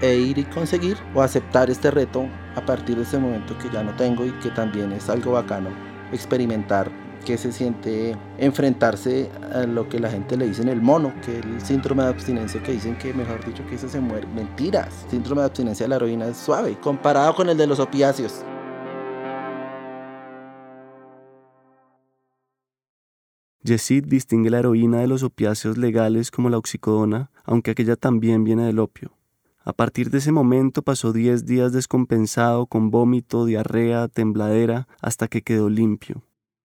e 0.02 0.16
ir 0.16 0.38
y 0.38 0.44
conseguir 0.44 0.98
o 1.16 1.22
aceptar 1.22 1.70
este 1.70 1.92
reto 1.92 2.26
a 2.56 2.62
partir 2.62 2.98
de 2.98 3.04
ese 3.04 3.18
momento 3.18 3.58
que 3.58 3.70
ya 3.70 3.84
no 3.84 3.92
tengo 3.96 4.26
y 4.26 4.32
que 4.44 4.50
también 4.50 4.92
es 4.92 5.10
algo 5.10 5.32
bacano 5.32 5.70
experimentar 6.12 6.92
que 7.22 7.38
se 7.38 7.52
siente 7.52 8.16
enfrentarse 8.38 9.30
a 9.54 9.64
lo 9.64 9.88
que 9.88 10.00
la 10.00 10.10
gente 10.10 10.38
le 10.38 10.48
dice 10.48 10.62
en 10.62 10.70
el 10.70 10.82
mono, 10.82 11.14
que 11.26 11.40
el 11.40 11.62
síndrome 11.62 12.04
de 12.04 12.10
abstinencia 12.10 12.62
que 12.62 12.74
dicen 12.74 12.98
que 12.98 13.14
mejor 13.14 13.46
dicho 13.46 13.66
que 13.68 13.76
eso 13.76 13.88
se 13.88 14.00
muere. 14.00 14.28
Mentiras. 14.28 15.06
Síndrome 15.10 15.42
de 15.42 15.46
abstinencia 15.48 15.86
de 15.86 15.90
la 15.90 15.96
heroína 15.98 16.28
es 16.28 16.38
suave 16.38 16.78
comparado 16.82 17.36
con 17.36 17.50
el 17.50 17.58
de 17.58 17.68
los 17.68 17.80
opiáceos. 17.80 18.44
Yesid 23.64 24.06
distingue 24.06 24.50
la 24.50 24.60
heroína 24.60 25.02
de 25.02 25.08
los 25.08 25.22
opiáceos 25.22 25.78
legales 25.78 26.32
como 26.32 26.50
la 26.50 26.58
oxicodona, 26.58 27.30
aunque 27.44 27.72
aquella 27.72 27.96
también 27.96 28.44
viene 28.44 28.66
del 28.66 28.80
opio. 28.80 29.12
A 29.64 29.74
partir 29.74 30.10
de 30.10 30.18
ese 30.18 30.32
momento 30.32 30.82
pasó 30.82 31.14
10 31.14 31.46
días 31.46 31.72
descompensado 31.72 32.66
con 32.66 32.90
vómito, 32.90 33.46
diarrea, 33.46 34.08
tembladera, 34.08 34.88
hasta 35.00 35.28
que 35.28 35.44
quedó 35.44 35.70
limpio. 35.70 36.24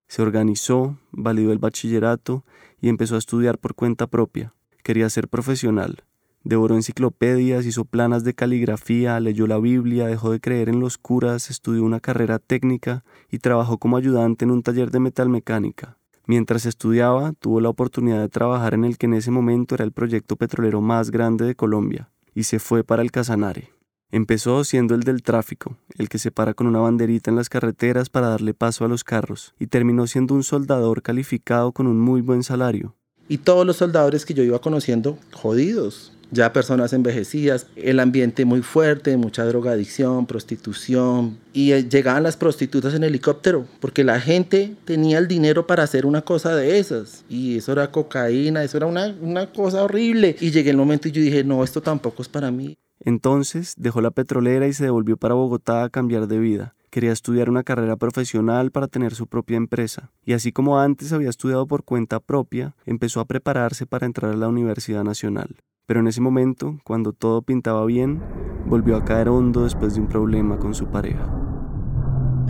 Se 0.08 0.22
organizó, 0.22 0.98
validó 1.10 1.52
el 1.52 1.58
bachillerato 1.58 2.44
y 2.80 2.88
empezó 2.88 3.16
a 3.16 3.18
estudiar 3.18 3.58
por 3.58 3.74
cuenta 3.74 4.06
propia. 4.06 4.54
Quería 4.82 5.10
ser 5.10 5.28
profesional. 5.28 6.04
Devoró 6.44 6.76
enciclopedias, 6.76 7.66
hizo 7.66 7.84
planas 7.84 8.22
de 8.22 8.34
caligrafía, 8.34 9.18
leyó 9.18 9.48
la 9.48 9.58
Biblia, 9.58 10.06
dejó 10.06 10.30
de 10.30 10.38
creer 10.38 10.68
en 10.68 10.78
los 10.78 10.96
curas, 10.96 11.50
estudió 11.50 11.82
una 11.82 11.98
carrera 11.98 12.38
técnica 12.38 13.02
y 13.30 13.38
trabajó 13.38 13.78
como 13.78 13.96
ayudante 13.96 14.44
en 14.44 14.52
un 14.52 14.62
taller 14.62 14.92
de 14.92 15.00
metalmecánica. 15.00 15.98
Mientras 16.26 16.64
estudiaba, 16.64 17.32
tuvo 17.32 17.60
la 17.60 17.68
oportunidad 17.68 18.20
de 18.20 18.28
trabajar 18.28 18.74
en 18.74 18.84
el 18.84 18.96
que 18.96 19.06
en 19.06 19.14
ese 19.14 19.32
momento 19.32 19.74
era 19.74 19.84
el 19.84 19.92
proyecto 19.92 20.36
petrolero 20.36 20.80
más 20.80 21.10
grande 21.10 21.44
de 21.44 21.56
Colombia, 21.56 22.10
y 22.32 22.44
se 22.44 22.60
fue 22.60 22.84
para 22.84 23.02
el 23.02 23.10
Casanare. 23.10 23.75
Empezó 24.12 24.62
siendo 24.62 24.94
el 24.94 25.02
del 25.02 25.24
tráfico, 25.24 25.76
el 25.98 26.08
que 26.08 26.18
se 26.18 26.30
para 26.30 26.54
con 26.54 26.68
una 26.68 26.78
banderita 26.78 27.28
en 27.28 27.36
las 27.36 27.48
carreteras 27.48 28.08
para 28.08 28.28
darle 28.28 28.54
paso 28.54 28.84
a 28.84 28.88
los 28.88 29.02
carros, 29.02 29.52
y 29.58 29.66
terminó 29.66 30.06
siendo 30.06 30.32
un 30.34 30.44
soldador 30.44 31.02
calificado 31.02 31.72
con 31.72 31.88
un 31.88 31.98
muy 31.98 32.20
buen 32.20 32.44
salario. 32.44 32.94
Y 33.28 33.38
todos 33.38 33.66
los 33.66 33.78
soldadores 33.78 34.24
que 34.24 34.32
yo 34.32 34.44
iba 34.44 34.60
conociendo, 34.60 35.18
jodidos, 35.32 36.12
ya 36.30 36.52
personas 36.52 36.92
envejecidas, 36.92 37.66
el 37.74 37.98
ambiente 37.98 38.44
muy 38.44 38.62
fuerte, 38.62 39.16
mucha 39.16 39.44
drogadicción, 39.44 40.26
prostitución, 40.26 41.38
y 41.52 41.72
eh, 41.72 41.88
llegaban 41.88 42.22
las 42.22 42.36
prostitutas 42.36 42.94
en 42.94 43.02
helicóptero, 43.02 43.66
porque 43.80 44.04
la 44.04 44.20
gente 44.20 44.76
tenía 44.84 45.18
el 45.18 45.26
dinero 45.26 45.66
para 45.66 45.82
hacer 45.82 46.06
una 46.06 46.22
cosa 46.22 46.54
de 46.54 46.78
esas, 46.78 47.24
y 47.28 47.58
eso 47.58 47.72
era 47.72 47.90
cocaína, 47.90 48.62
eso 48.62 48.76
era 48.76 48.86
una, 48.86 49.16
una 49.20 49.52
cosa 49.52 49.82
horrible, 49.82 50.36
y 50.40 50.52
llegué 50.52 50.70
el 50.70 50.76
momento 50.76 51.08
y 51.08 51.10
yo 51.12 51.20
dije, 51.20 51.42
no, 51.42 51.64
esto 51.64 51.80
tampoco 51.80 52.22
es 52.22 52.28
para 52.28 52.52
mí. 52.52 52.76
Entonces 53.00 53.74
dejó 53.76 54.00
la 54.00 54.10
petrolera 54.10 54.66
y 54.66 54.72
se 54.72 54.84
devolvió 54.84 55.16
para 55.16 55.34
Bogotá 55.34 55.84
a 55.84 55.90
cambiar 55.90 56.26
de 56.26 56.38
vida. 56.38 56.74
Quería 56.90 57.12
estudiar 57.12 57.50
una 57.50 57.62
carrera 57.62 57.96
profesional 57.96 58.70
para 58.70 58.88
tener 58.88 59.14
su 59.14 59.26
propia 59.26 59.56
empresa, 59.56 60.10
y 60.24 60.32
así 60.32 60.52
como 60.52 60.78
antes 60.78 61.12
había 61.12 61.28
estudiado 61.28 61.66
por 61.66 61.84
cuenta 61.84 62.20
propia, 62.20 62.74
empezó 62.86 63.20
a 63.20 63.26
prepararse 63.26 63.86
para 63.86 64.06
entrar 64.06 64.32
a 64.32 64.36
la 64.36 64.48
Universidad 64.48 65.04
Nacional. 65.04 65.56
Pero 65.86 66.00
en 66.00 66.08
ese 66.08 66.20
momento, 66.20 66.78
cuando 66.84 67.12
todo 67.12 67.42
pintaba 67.42 67.84
bien, 67.84 68.22
volvió 68.66 68.96
a 68.96 69.04
caer 69.04 69.28
hondo 69.28 69.64
después 69.64 69.94
de 69.94 70.00
un 70.00 70.08
problema 70.08 70.58
con 70.58 70.74
su 70.74 70.86
pareja. 70.86 71.30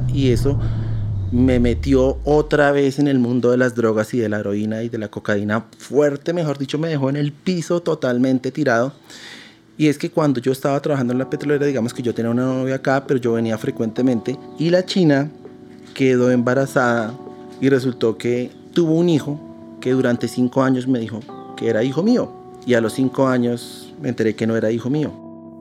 Y 0.09 0.31
eso 0.31 0.59
me 1.33 1.59
metió 1.59 2.19
otra 2.25 2.71
vez 2.73 2.99
en 2.99 3.09
el 3.09 3.19
mundo 3.19 3.51
de 3.51 3.57
las 3.57 3.75
drogas 3.75 4.15
y 4.15 4.19
de 4.19 4.29
la 4.29 4.39
heroína 4.39 4.83
y 4.83 4.89
de 4.89 4.99
la 4.99 5.09
cocaína 5.09 5.67
fuerte, 5.77 6.33
mejor 6.33 6.57
dicho, 6.57 6.79
me 6.79 6.89
dejó 6.89 7.11
en 7.11 7.17
el 7.17 7.33
piso 7.33 7.81
totalmente 7.83 8.53
tirado. 8.53 8.93
Y 9.79 9.89
es 9.89 9.99
que 9.99 10.11
cuando 10.11 10.41
yo 10.41 10.53
estaba 10.53 10.81
trabajando 10.81 11.13
en 11.13 11.19
la 11.19 11.29
petrolera, 11.29 11.67
digamos 11.67 11.93
que 11.93 12.03
yo 12.03 12.15
tenía 12.15 12.31
una 12.31 12.47
novia 12.47 12.77
acá, 12.77 13.05
pero 13.07 13.21
yo 13.21 13.35
venía 13.35 13.59
frecuentemente, 13.59 14.39
y 14.59 14.71
la 14.71 14.85
china 14.85 15.31
quedó 15.95 16.31
embarazada 16.31 17.15
y 17.61 17.69
resultó 17.69 18.17
que 18.17 18.51
tuvo 18.73 18.95
un 18.95 19.09
hijo 19.09 19.41
que 19.81 19.93
durante 19.93 20.29
cinco 20.29 20.63
años 20.63 20.87
me 20.87 20.99
dijo 20.99 21.21
que 21.57 21.69
era 21.69 21.83
hijo 21.83 22.03
mío. 22.03 22.33
Y 22.67 22.75
a 22.75 22.81
los 22.81 22.95
cinco 22.95 23.29
años 23.29 23.95
me 24.01 24.09
enteré 24.09 24.35
que 24.35 24.47
no 24.47 24.57
era 24.57 24.71
hijo 24.71 24.91
mío. 24.91 25.13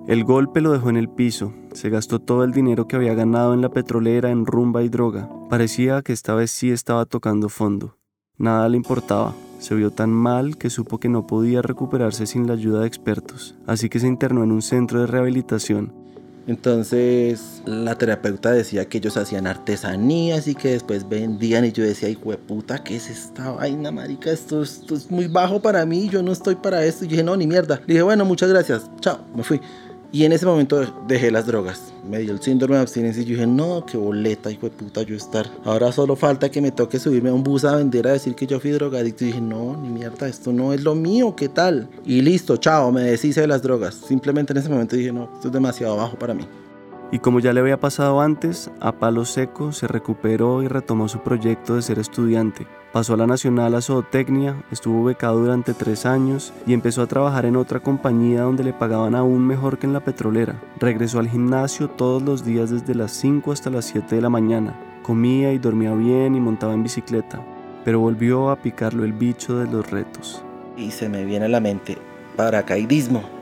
El 0.08 0.23
golpe 0.23 0.62
lo 0.62 0.71
dejó 0.71 0.89
en 0.89 0.97
el 0.97 1.10
piso, 1.10 1.54
se 1.73 1.89
gastó 1.89 2.19
todo 2.19 2.43
el 2.43 2.51
dinero 2.51 2.88
que 2.88 2.95
había 2.95 3.15
ganado 3.15 3.54
en 3.54 3.62
la 3.62 3.69
petrolera 3.69 4.30
en 4.30 4.45
rumba 4.45 4.84
y 4.84 4.89
droga. 4.89 5.30
Parecía 5.49 6.01
que 6.04 6.13
esta 6.13 6.36
vez 6.36 6.51
sí 6.51 6.71
estaba 6.71 7.06
tocando 7.06 7.49
fondo. 7.49 7.97
Nada 8.38 8.69
le 8.69 8.78
importaba, 8.78 9.34
se 9.60 9.76
vio 9.76 9.91
tan 9.91 10.12
mal 10.12 10.58
que 10.58 10.70
supo 10.70 11.00
que 11.00 11.10
no 11.10 11.28
podía 11.28 11.62
recuperarse 11.62 12.26
sin 12.26 12.48
la 12.48 12.54
ayuda 12.54 12.82
de 12.82 12.88
expertos, 12.88 13.56
así 13.68 13.89
que 13.89 14.00
se 14.00 14.08
internó 14.08 14.44
en 14.44 14.52
un 14.52 14.62
centro 14.62 15.02
de 15.02 15.08
rehabilitación. 15.08 16.06
Entonces 16.48 17.63
la 17.65 17.98
terapeuta 17.98 18.52
decía 18.52 18.86
que 18.86 19.00
ellos 19.00 19.18
hacían 19.18 19.48
artesanías 19.48 20.48
y 20.48 20.54
que 20.54 20.70
después 20.70 21.10
vendían 21.10 21.65
y 21.65 21.72
yo 21.72 21.84
decía, 21.84 22.08
hijo 22.08 22.30
de 22.32 22.38
puta, 22.38 22.84
¿qué 22.84 22.98
es 22.98 23.10
esta 23.10 23.52
vaina, 23.52 23.91
marica? 23.91 24.30
Esto, 24.30 24.62
esto 24.62 24.94
es 24.94 25.10
muy 25.10 25.28
bajo 25.28 25.60
para 25.60 25.86
mí, 25.88 26.08
yo 26.08 26.22
no 26.22 26.32
estoy 26.32 26.56
para 26.56 26.86
esto. 26.86 27.06
Y 27.06 27.08
dije, 27.08 27.24
no, 27.24 27.36
ni 27.36 27.48
mierda. 27.48 27.82
Le 27.88 27.96
dije, 27.96 28.04
bueno, 28.04 28.26
muchas 28.26 28.50
gracias, 28.50 28.89
chao, 29.00 29.20
me 29.36 29.44
fui. 29.44 29.60
Y 30.15 30.23
en 30.23 30.32
ese 30.32 30.45
momento 30.45 30.82
dejé 31.10 31.30
las 31.30 31.45
drogas. 31.45 31.91
Me 32.10 32.19
dio 32.19 32.32
el 32.32 32.39
síndrome 32.39 32.75
de 32.75 32.84
abstinencia 32.84 33.21
y 33.21 33.25
yo 33.25 33.34
dije, 33.34 33.47
no, 33.47 33.86
qué 33.86 33.97
boleta, 33.97 34.49
hijo 34.49 34.69
de 34.69 34.71
puta, 34.71 35.01
yo 35.01 35.13
estar. 35.13 35.45
Ahora 35.65 35.91
solo 35.91 36.15
falta 36.15 36.49
que 36.49 36.62
me 36.62 36.71
toque 36.71 36.99
subirme 36.99 37.32
a 37.32 37.34
un 37.34 37.43
bus 37.43 37.65
a 37.65 37.75
vender 37.75 38.08
a 38.08 38.13
decir 38.13 38.34
que 38.34 38.47
yo 38.47 38.62
fui 38.62 38.71
drogadicto. 38.71 39.25
Y 39.25 39.28
dije, 39.28 39.41
no, 39.41 39.75
ni 39.75 39.89
mierda, 39.89 40.30
esto 40.30 40.54
no 40.54 40.71
es 40.71 40.86
lo 40.86 40.95
mío, 40.95 41.36
¿qué 41.36 41.49
tal? 41.49 41.89
Y 42.06 42.21
listo, 42.21 42.56
chao, 42.56 42.93
me 42.93 43.01
deshice 43.01 43.41
de 43.41 43.47
las 43.47 43.62
drogas. 43.62 43.95
Simplemente 43.95 44.54
en 44.54 44.60
ese 44.60 44.69
momento 44.69 44.95
dije, 44.95 45.12
no, 45.12 45.30
esto 45.34 45.49
es 45.49 45.54
demasiado 45.54 45.97
bajo 45.97 46.17
para 46.17 46.34
mí. 46.34 46.47
Y 47.12 47.19
como 47.19 47.41
ya 47.41 47.51
le 47.51 47.60
había 47.60 47.82
pasado 47.82 48.21
antes, 48.21 48.71
a 48.80 48.93
palo 48.93 49.25
seco 49.25 49.73
se 49.73 49.86
recuperó 49.86 50.63
y 50.63 50.69
retomó 50.69 51.10
su 51.10 51.19
proyecto 51.19 51.75
de 51.75 51.82
ser 51.82 51.99
estudiante. 51.99 52.65
Pasó 52.96 53.16
a 53.16 53.18
la 53.18 53.28
Nacional 53.28 53.76
a 53.76 53.82
Zootecnia, 53.82 54.56
estuvo 54.72 55.04
becado 55.04 55.42
durante 55.42 55.74
tres 55.74 56.06
años 56.06 56.54
y 56.66 56.72
empezó 56.72 57.02
a 57.02 57.08
trabajar 57.08 57.46
en 57.46 57.58
otra 57.58 57.82
compañía 57.82 58.44
donde 58.44 58.64
le 58.64 58.72
pagaban 58.72 59.16
aún 59.16 59.46
mejor 59.46 59.78
que 59.78 59.86
en 59.86 59.92
la 59.92 60.00
petrolera. 60.00 60.56
Regresó 60.80 61.20
al 61.20 61.28
gimnasio 61.28 61.90
todos 61.90 62.22
los 62.22 62.46
días 62.46 62.70
desde 62.70 62.96
las 62.96 63.12
5 63.12 63.52
hasta 63.52 63.70
las 63.70 63.84
7 63.84 64.16
de 64.16 64.22
la 64.22 64.30
mañana. 64.30 64.80
Comía 65.04 65.52
y 65.52 65.58
dormía 65.58 65.94
bien 65.94 66.36
y 66.36 66.40
montaba 66.40 66.74
en 66.74 66.84
bicicleta, 66.84 67.42
pero 67.84 68.00
volvió 68.00 68.50
a 68.50 68.56
picarlo 68.56 69.04
el 69.04 69.12
bicho 69.12 69.58
de 69.58 69.70
los 69.70 69.92
retos. 69.92 70.42
Y 70.78 70.92
se 70.92 71.10
me 71.10 71.26
viene 71.26 71.48
a 71.48 71.50
la 71.50 71.60
mente 71.60 71.98
paracaidismo 72.38 73.35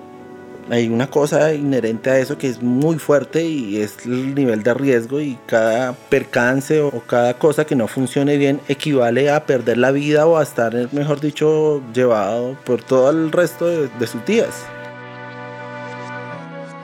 hay 0.69 0.87
una 0.87 1.09
cosa 1.09 1.53
inherente 1.53 2.09
a 2.09 2.19
eso 2.19 2.37
que 2.37 2.47
es 2.47 2.61
muy 2.61 2.97
fuerte 2.97 3.45
y 3.45 3.77
es 3.77 4.05
el 4.05 4.35
nivel 4.35 4.63
de 4.63 4.73
riesgo 4.73 5.19
y 5.19 5.37
cada 5.45 5.93
percance 5.93 6.81
o 6.81 7.01
cada 7.01 7.37
cosa 7.37 7.65
que 7.65 7.75
no 7.75 7.87
funcione 7.87 8.37
bien 8.37 8.61
equivale 8.67 9.29
a 9.29 9.45
perder 9.45 9.77
la 9.77 9.91
vida 9.91 10.25
o 10.25 10.37
a 10.37 10.43
estar, 10.43 10.73
mejor 10.93 11.19
dicho, 11.19 11.81
llevado 11.93 12.57
por 12.65 12.81
todo 12.81 13.09
el 13.09 13.31
resto 13.31 13.67
de, 13.67 14.07
sus 14.07 14.25
días. 14.25 14.65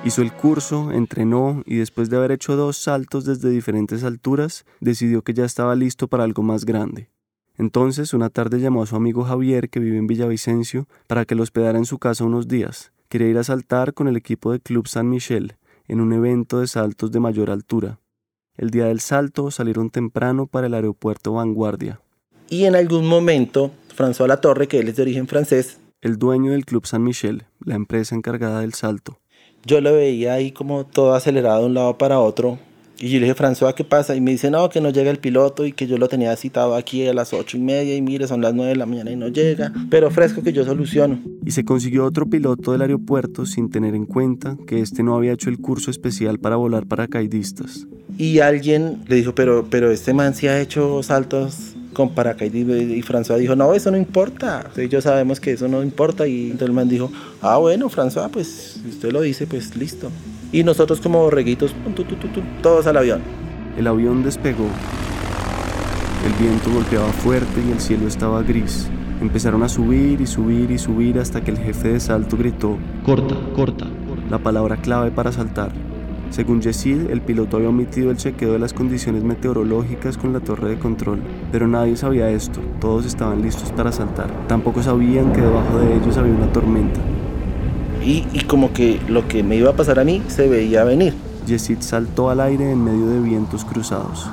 Hizo 0.03 0.21
el 0.21 0.31
curso, 0.31 0.91
entrenó 0.91 1.63
y 1.65 1.77
después 1.77 2.09
de 2.09 2.17
haber 2.17 2.31
hecho 2.31 2.55
dos 2.55 2.77
saltos 2.77 3.25
desde 3.25 3.49
diferentes 3.49 4.03
alturas, 4.03 4.65
decidió 4.79 5.23
que 5.23 5.33
ya 5.33 5.45
estaba 5.45 5.75
listo 5.75 6.07
para 6.07 6.23
algo 6.23 6.41
más 6.41 6.65
grande. 6.65 7.09
Entonces, 7.57 8.13
una 8.13 8.29
tarde 8.29 8.61
llamó 8.61 8.83
a 8.83 8.85
su 8.85 8.95
amigo 8.95 9.25
Javier, 9.25 9.69
que 9.69 9.81
vive 9.81 9.97
en 9.97 10.07
Villavicencio, 10.07 10.87
para 11.07 11.25
que 11.25 11.35
lo 11.35 11.43
hospedara 11.43 11.77
en 11.77 11.85
su 11.85 11.99
casa 11.99 12.23
unos 12.23 12.47
días 12.47 12.93
quería 13.09 13.27
ir 13.27 13.37
a 13.37 13.43
saltar 13.43 13.93
con 13.93 14.07
el 14.07 14.15
equipo 14.15 14.51
de 14.51 14.59
Club 14.59 14.87
San 14.87 15.09
Michel 15.09 15.55
en 15.87 15.99
un 15.99 16.13
evento 16.13 16.59
de 16.59 16.67
saltos 16.67 17.11
de 17.11 17.19
mayor 17.19 17.49
altura. 17.49 17.99
El 18.55 18.69
día 18.69 18.85
del 18.85 18.99
salto 18.99 19.51
salieron 19.51 19.89
temprano 19.89 20.45
para 20.45 20.67
el 20.67 20.73
aeropuerto 20.73 21.33
Vanguardia. 21.33 21.99
Y 22.49 22.65
en 22.65 22.75
algún 22.75 23.07
momento, 23.07 23.71
François 23.95 24.27
Latorre, 24.27 24.67
que 24.67 24.79
él 24.79 24.89
es 24.89 24.95
de 24.95 25.01
origen 25.01 25.27
francés, 25.27 25.79
el 26.01 26.17
dueño 26.17 26.51
del 26.51 26.65
Club 26.65 26.85
San 26.85 27.03
Michel, 27.03 27.45
la 27.65 27.75
empresa 27.75 28.15
encargada 28.15 28.61
del 28.61 28.73
salto. 28.73 29.19
Yo 29.65 29.81
lo 29.81 29.93
veía 29.93 30.33
ahí 30.33 30.51
como 30.51 30.85
todo 30.85 31.13
acelerado 31.13 31.61
de 31.61 31.65
un 31.65 31.73
lado 31.73 31.97
para 31.97 32.19
otro, 32.19 32.59
y 33.01 33.09
yo 33.09 33.19
le 33.19 33.27
dije, 33.27 33.35
François, 33.35 33.73
¿qué 33.73 33.85
pasa? 33.85 34.15
Y 34.15 34.21
me 34.21 34.31
dice, 34.31 34.51
no, 34.51 34.67
que 34.69 34.81
no 34.81 34.89
llega 34.89 35.09
el 35.09 35.19
piloto 35.19 35.65
y 35.65 35.71
que 35.71 35.87
yo 35.87 35.97
lo 35.97 36.09
tenía 36.09 36.35
citado 36.35 36.75
aquí 36.75 37.07
a 37.07 37.13
las 37.13 37.31
ocho 37.33 37.55
y 37.55 37.61
media 37.61 37.95
y 37.95 38.01
mire, 38.01 38.27
son 38.27 38.41
las 38.41 38.53
nueve 38.53 38.71
de 38.71 38.75
la 38.75 38.85
mañana 38.85 39.11
y 39.11 39.15
no 39.15 39.29
llega, 39.29 39.71
pero 39.89 40.11
fresco 40.11 40.43
que 40.43 40.51
yo 40.51 40.65
soluciono. 40.65 41.19
Y 41.45 41.51
se 41.51 41.63
consiguió 41.63 42.03
otro 42.05 42.25
piloto 42.29 42.73
del 42.73 42.81
aeropuerto 42.81 43.45
sin 43.45 43.69
tener 43.69 43.95
en 43.95 44.05
cuenta 44.05 44.57
que 44.67 44.81
este 44.81 45.01
no 45.01 45.15
había 45.15 45.31
hecho 45.31 45.49
el 45.49 45.59
curso 45.59 45.91
especial 45.91 46.39
para 46.39 46.57
volar 46.57 46.87
paracaidistas. 46.87 47.87
Y 48.17 48.39
alguien 48.39 49.03
le 49.07 49.15
dijo, 49.15 49.33
pero, 49.33 49.67
pero 49.69 49.91
este 49.91 50.13
man 50.13 50.33
sí 50.33 50.47
ha 50.47 50.59
hecho 50.59 51.01
saltos 51.01 51.75
con 51.93 52.13
paracaidismo 52.13 52.75
y 52.75 53.01
François 53.01 53.37
dijo, 53.37 53.55
no, 53.55 53.73
eso 53.73 53.91
no 53.91 53.97
importa, 53.97 54.69
ellos 54.75 55.05
sabemos 55.05 55.39
que 55.39 55.53
eso 55.53 55.67
no 55.67 55.81
importa 55.83 56.27
y 56.27 56.45
entonces 56.45 56.67
el 56.67 56.73
man 56.73 56.89
dijo, 56.89 57.11
ah 57.41 57.57
bueno, 57.57 57.89
François, 57.89 58.29
pues 58.29 58.79
si 58.83 58.89
usted 58.89 59.11
lo 59.11 59.21
dice, 59.21 59.47
pues 59.47 59.75
listo 59.75 60.11
y 60.51 60.63
nosotros 60.63 60.99
como 60.99 61.19
borreguitos, 61.19 61.75
todos 62.61 62.87
al 62.87 62.97
avión. 62.97 63.21
El 63.77 63.87
avión 63.87 64.23
despegó. 64.23 64.65
El 66.25 66.33
viento 66.33 66.71
golpeaba 66.71 67.07
fuerte 67.13 67.61
y 67.67 67.71
el 67.71 67.79
cielo 67.79 68.07
estaba 68.07 68.41
gris. 68.43 68.89
Empezaron 69.21 69.63
a 69.63 69.69
subir 69.69 70.21
y 70.21 70.27
subir 70.27 70.71
y 70.71 70.77
subir 70.77 71.19
hasta 71.19 71.41
que 71.41 71.51
el 71.51 71.57
jefe 71.57 71.89
de 71.89 71.99
salto 71.99 72.37
gritó, 72.37 72.77
corta, 73.05 73.35
corta, 73.55 73.87
la 74.29 74.39
palabra 74.39 74.77
clave 74.77 75.11
para 75.11 75.31
saltar. 75.31 75.71
Según 76.29 76.61
Yesid, 76.61 77.09
el 77.09 77.21
piloto 77.21 77.57
había 77.57 77.69
omitido 77.69 78.11
el 78.11 78.17
chequeo 78.17 78.53
de 78.53 78.59
las 78.59 78.73
condiciones 78.73 79.23
meteorológicas 79.23 80.17
con 80.17 80.31
la 80.31 80.39
torre 80.39 80.69
de 80.69 80.79
control, 80.79 81.19
pero 81.51 81.67
nadie 81.67 81.97
sabía 81.97 82.29
esto, 82.29 82.59
todos 82.79 83.05
estaban 83.05 83.41
listos 83.41 83.71
para 83.71 83.91
saltar. 83.91 84.29
Tampoco 84.47 84.83
sabían 84.83 85.33
que 85.33 85.41
debajo 85.41 85.79
de 85.79 85.97
ellos 85.97 86.17
había 86.17 86.33
una 86.33 86.51
tormenta. 86.51 86.99
Y, 88.03 88.25
y 88.33 88.41
como 88.45 88.73
que 88.73 88.99
lo 89.07 89.27
que 89.27 89.43
me 89.43 89.55
iba 89.55 89.71
a 89.71 89.75
pasar 89.75 89.99
a 89.99 90.03
mí 90.03 90.21
se 90.27 90.47
veía 90.47 90.83
venir. 90.83 91.13
Yesid 91.45 91.79
saltó 91.81 92.29
al 92.29 92.39
aire 92.41 92.71
en 92.71 92.83
medio 92.83 93.07
de 93.07 93.19
vientos 93.19 93.65
cruzados. 93.65 94.29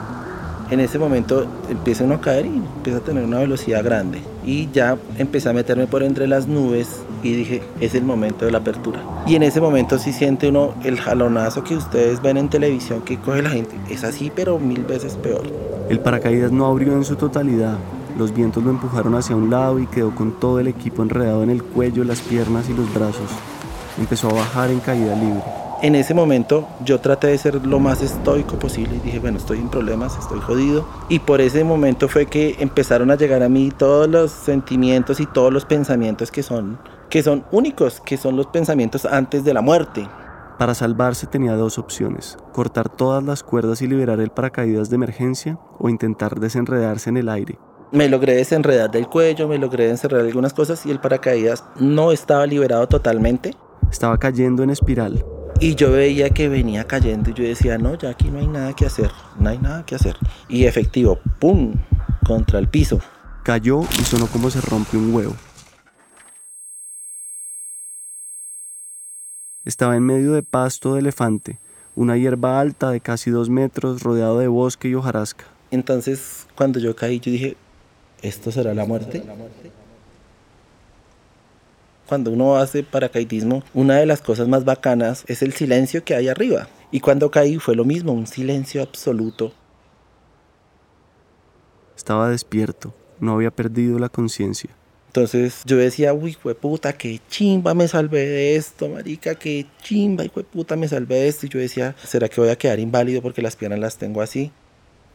En 0.69 0.81
ese 0.81 0.99
momento 0.99 1.47
empieza 1.71 2.03
uno 2.03 2.17
a 2.17 2.21
caer 2.21 2.47
y 2.47 2.57
empieza 2.57 2.99
a 2.99 3.03
tener 3.03 3.25
una 3.25 3.39
velocidad 3.39 3.85
grande. 3.85 4.21
Y 4.45 4.69
ya 4.73 4.99
empecé 5.17 5.49
a 5.49 5.53
meterme 5.53 5.87
por 5.87 6.03
entre 6.03 6.27
las 6.27 6.49
nubes 6.49 7.03
y 7.23 7.35
dije, 7.35 7.63
es 7.81 7.95
el 7.95 8.03
momento 8.03 8.45
de 8.45 8.51
la 8.51 8.59
apertura. 8.59 9.01
Y 9.29 9.37
en 9.37 9.45
ese 9.45 9.61
momento 9.61 9.97
sí 9.99 10.13
siente 10.13 10.49
uno 10.49 10.75
el 10.83 10.99
jalonazo 10.99 11.63
que 11.63 11.77
ustedes 11.77 12.21
ven 12.21 12.37
en 12.37 12.49
televisión 12.49 13.03
que 13.03 13.17
coge 13.19 13.43
la 13.43 13.51
gente. 13.51 13.77
Es 13.89 14.03
así, 14.03 14.33
pero 14.35 14.59
mil 14.59 14.83
veces 14.83 15.15
peor. 15.15 15.45
El 15.89 16.01
paracaídas 16.01 16.51
no 16.51 16.67
abrió 16.67 16.95
en 16.95 17.05
su 17.05 17.15
totalidad. 17.15 17.79
Los 18.19 18.35
vientos 18.35 18.65
lo 18.65 18.71
empujaron 18.71 19.15
hacia 19.15 19.37
un 19.37 19.51
lado 19.51 19.79
y 19.79 19.87
quedó 19.87 20.15
con 20.17 20.33
todo 20.33 20.59
el 20.59 20.67
equipo 20.67 21.03
enredado 21.03 21.45
en 21.45 21.51
el 21.51 21.63
cuello, 21.63 22.03
las 22.03 22.21
piernas 22.21 22.69
y 22.69 22.75
los 22.75 22.93
brazos. 22.93 23.31
Empezó 23.99 24.29
a 24.31 24.35
bajar 24.35 24.71
en 24.71 24.81
caída 24.81 25.15
libre. 25.15 25.43
En 25.83 25.95
ese 25.95 26.15
momento 26.15 26.67
yo 26.85 27.01
traté 27.01 27.27
de 27.29 27.39
ser 27.39 27.67
lo 27.67 27.79
más 27.79 28.03
estoico 28.03 28.59
posible 28.59 28.97
y 28.97 29.01
dije, 29.01 29.19
bueno, 29.19 29.37
estoy 29.37 29.59
en 29.59 29.69
problemas, 29.69 30.19
estoy 30.19 30.41
jodido. 30.41 30.87
Y 31.09 31.19
por 31.19 31.41
ese 31.41 31.65
momento 31.65 32.09
fue 32.09 32.27
que 32.27 32.57
empezaron 32.61 33.11
a 33.11 33.17
llegar 33.17 33.43
a 33.43 33.49
mí 33.49 33.71
todos 33.71 34.09
los 34.09 34.31
sentimientos 34.31 35.21
y 35.21 35.27
todos 35.27 35.53
los 35.53 35.67
pensamientos 35.67 36.31
que 36.31 36.43
son, 36.43 36.79
que 37.11 37.23
son 37.23 37.45
únicos, 37.53 38.01
que 38.01 38.17
son 38.17 38.37
los 38.37 38.47
pensamientos 38.47 39.05
antes 39.05 39.45
de 39.45 39.53
la 39.53 39.61
muerte. 39.61 40.09
Para 40.59 40.75
salvarse 40.75 41.27
tenía 41.27 41.55
dos 41.55 41.79
opciones, 41.79 42.39
cortar 42.53 42.89
todas 42.89 43.23
las 43.23 43.43
cuerdas 43.43 43.83
y 43.83 43.87
liberar 43.87 44.21
el 44.21 44.31
paracaídas 44.31 44.89
de 44.89 44.97
emergencia 44.97 45.59
o 45.79 45.91
intentar 45.91 46.41
desenredarse 46.41 47.11
en 47.11 47.19
el 47.19 47.29
aire. 47.29 47.59
Me 47.93 48.09
logré 48.09 48.35
desenredar 48.35 48.91
del 48.91 49.09
cuello, 49.09 49.47
me 49.47 49.59
logré 49.59 49.89
desenredar 49.89 50.27
algunas 50.27 50.55
cosas 50.55 50.87
y 50.87 50.91
el 50.91 51.01
paracaídas 51.01 51.65
no 51.79 52.13
estaba 52.13 52.47
liberado 52.47 52.89
totalmente. 52.89 53.55
Estaba 53.91 54.19
cayendo 54.19 54.63
en 54.63 54.71
espiral, 54.71 55.25
y 55.59 55.75
yo 55.75 55.91
veía 55.91 56.29
que 56.31 56.51
venía 56.51 56.85
cayendo 56.85 57.31
y 57.31 57.33
yo 57.33 57.45
decía, 57.45 57.79
no, 57.79 57.95
ya 57.95 58.11
aquí 58.11 58.31
no 58.31 58.39
hay 58.39 58.47
nada 58.47 58.75
que 58.75 58.85
hacer, 58.85 59.11
no 59.39 59.49
hay 59.49 59.57
nada 59.57 59.87
que 59.87 59.95
hacer. 59.95 60.15
Y 60.49 60.65
efectivo, 60.65 61.19
¡pum! 61.39 61.75
contra 62.27 62.59
el 62.59 62.69
piso. 62.69 63.01
Cayó 63.43 63.81
y 63.99 64.05
sonó 64.05 64.27
como 64.27 64.51
se 64.51 64.61
rompe 64.61 64.99
un 64.99 65.15
huevo. 65.15 65.35
Estaba 69.65 69.97
en 69.97 70.03
medio 70.03 70.33
de 70.33 70.43
pasto 70.43 70.95
de 70.95 71.01
elefante, 71.01 71.59
una 71.95 72.19
hierba 72.19 72.61
alta 72.61 72.91
de 72.91 73.01
casi 73.01 73.31
dos 73.31 73.49
metros 73.49 74.03
rodeado 74.03 74.39
de 74.39 74.49
bosque 74.49 74.89
y 74.89 74.95
hojarasca. 74.95 75.47
Entonces, 75.71 76.47
cuando 76.55 76.79
yo 76.81 76.95
caí, 76.95 77.19
yo 77.19 77.33
dije, 77.33 77.57
¿esto 78.21 78.53
será 78.53 78.75
la 78.75 78.85
muerte? 78.85 79.25
Cuando 82.07 82.31
uno 82.31 82.57
hace 82.57 82.85
paracaidismo, 82.85 83.65
una 83.75 83.97
de 83.97 84.07
las 84.07 84.21
cosas 84.21 84.47
más 84.47 84.65
bacanas 84.65 85.25
es 85.27 85.43
el 85.43 85.53
silencio 85.53 86.05
que 86.05 86.15
hay 86.15 86.29
arriba. 86.29 86.69
Y 86.93 87.01
cuando 87.01 87.31
caí 87.31 87.59
fue 87.59 87.75
lo 87.75 87.85
mismo, 87.85 88.13
un 88.13 88.29
silencio 88.29 88.81
absoluto. 88.81 89.53
Estaba 91.97 92.31
despierto, 92.31 92.95
no 93.19 93.33
había 93.33 93.51
perdido 93.51 93.99
la 93.99 94.09
conciencia. 94.09 94.71
Entonces 95.09 95.63
yo 95.65 95.79
decía, 95.79 96.13
uy, 96.13 96.37
puta, 96.61 96.93
qué 96.93 97.21
chimba 97.29 97.75
me 97.75 97.89
salvé 97.89 98.27
de 98.27 98.57
esto, 98.57 98.89
marica, 98.89 99.35
qué 99.35 99.67
chimba, 99.83 100.25
y 100.25 100.29
puta 100.29 100.77
me 100.77 100.87
salvé 100.87 101.15
de 101.17 101.29
esto. 101.29 101.47
Y 101.47 101.49
yo 101.49 101.59
decía, 101.59 101.97
¿será 102.05 102.29
que 102.29 102.41
voy 102.41 102.51
a 102.51 102.57
quedar 102.57 102.79
inválido 102.79 103.23
porque 103.23 103.43
las 103.43 103.57
piernas 103.57 103.81
las 103.81 103.97
tengo 103.97 104.21
así? 104.21 104.53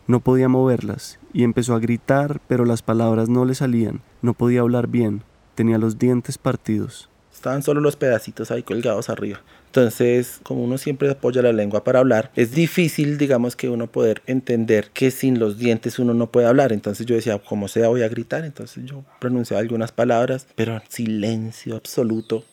No 0.07 0.19
podía 0.19 0.49
moverlas 0.49 1.19
y 1.31 1.43
empezó 1.43 1.75
a 1.75 1.79
gritar, 1.79 2.41
pero 2.47 2.65
las 2.65 2.81
palabras 2.81 3.29
no 3.29 3.45
le 3.45 3.55
salían. 3.55 4.01
No 4.21 4.33
podía 4.33 4.61
hablar 4.61 4.87
bien, 4.87 5.23
tenía 5.55 5.77
los 5.77 5.99
dientes 5.99 6.37
partidos. 6.37 7.09
Estaban 7.33 7.63
solo 7.63 7.81
los 7.81 7.95
pedacitos 7.95 8.51
ahí 8.51 8.61
colgados 8.61 9.09
arriba. 9.09 9.41
Entonces, 9.67 10.41
como 10.43 10.63
uno 10.65 10.77
siempre 10.77 11.09
apoya 11.09 11.41
la 11.41 11.53
lengua 11.53 11.85
para 11.85 11.99
hablar, 11.99 12.29
es 12.35 12.51
difícil, 12.51 13.17
digamos, 13.17 13.55
que 13.55 13.69
uno 13.69 13.87
poder 13.87 14.21
entender 14.27 14.89
que 14.93 15.11
sin 15.11 15.39
los 15.39 15.57
dientes 15.57 15.97
uno 15.97 16.13
no 16.13 16.29
puede 16.29 16.47
hablar. 16.47 16.73
Entonces 16.73 17.05
yo 17.05 17.15
decía, 17.15 17.39
como 17.39 17.69
sea, 17.69 17.87
voy 17.87 18.03
a 18.03 18.09
gritar. 18.09 18.43
Entonces 18.43 18.83
yo 18.85 19.05
pronunciaba 19.19 19.61
algunas 19.61 19.93
palabras, 19.93 20.45
pero 20.55 20.81
silencio 20.89 21.77
absoluto. 21.77 22.43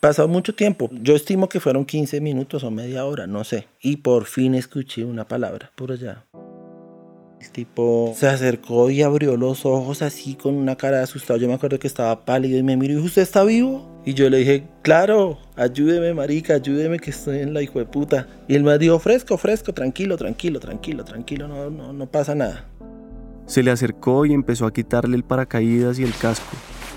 Pasó 0.00 0.26
mucho 0.26 0.54
tiempo. 0.54 0.88
Yo 0.92 1.14
estimo 1.14 1.48
que 1.48 1.60
fueron 1.60 1.84
15 1.84 2.20
minutos 2.22 2.64
o 2.64 2.70
media 2.70 3.04
hora, 3.04 3.26
no 3.26 3.44
sé. 3.44 3.68
Y 3.80 3.98
por 3.98 4.24
fin 4.24 4.54
escuché 4.54 5.04
una 5.04 5.28
palabra 5.28 5.70
por 5.76 5.92
allá. 5.92 6.24
Tipo, 7.52 8.14
se 8.16 8.26
acercó 8.26 8.90
y 8.90 9.02
abrió 9.02 9.36
los 9.36 9.64
ojos 9.64 10.02
así 10.02 10.34
con 10.34 10.54
una 10.54 10.76
cara 10.76 10.98
de 10.98 11.02
asustado. 11.04 11.38
Yo 11.38 11.48
me 11.48 11.54
acuerdo 11.54 11.78
que 11.78 11.86
estaba 11.86 12.24
pálido 12.24 12.58
y 12.58 12.62
me 12.62 12.76
miró 12.76 12.92
y 12.92 12.96
dijo, 12.96 13.06
¿usted 13.06 13.22
está 13.22 13.44
vivo? 13.44 14.00
Y 14.04 14.14
yo 14.14 14.28
le 14.28 14.38
dije, 14.38 14.64
claro, 14.82 15.38
ayúdeme, 15.56 16.12
marica, 16.14 16.54
ayúdeme 16.54 16.98
que 16.98 17.10
estoy 17.10 17.38
en 17.38 17.54
la 17.54 17.62
hijo 17.62 17.78
de 17.78 17.86
puta. 17.86 18.28
Y 18.48 18.54
él 18.54 18.62
me 18.62 18.76
dijo, 18.78 18.98
fresco, 18.98 19.38
fresco, 19.38 19.72
tranquilo, 19.72 20.16
tranquilo, 20.16 20.60
tranquilo, 20.60 21.04
tranquilo, 21.04 21.48
no, 21.48 21.70
no, 21.70 21.92
no 21.92 22.06
pasa 22.06 22.34
nada. 22.34 22.66
Se 23.46 23.62
le 23.62 23.70
acercó 23.70 24.26
y 24.26 24.32
empezó 24.32 24.66
a 24.66 24.72
quitarle 24.72 25.16
el 25.16 25.24
paracaídas 25.24 25.98
y 25.98 26.02
el 26.02 26.14
casco. 26.14 26.56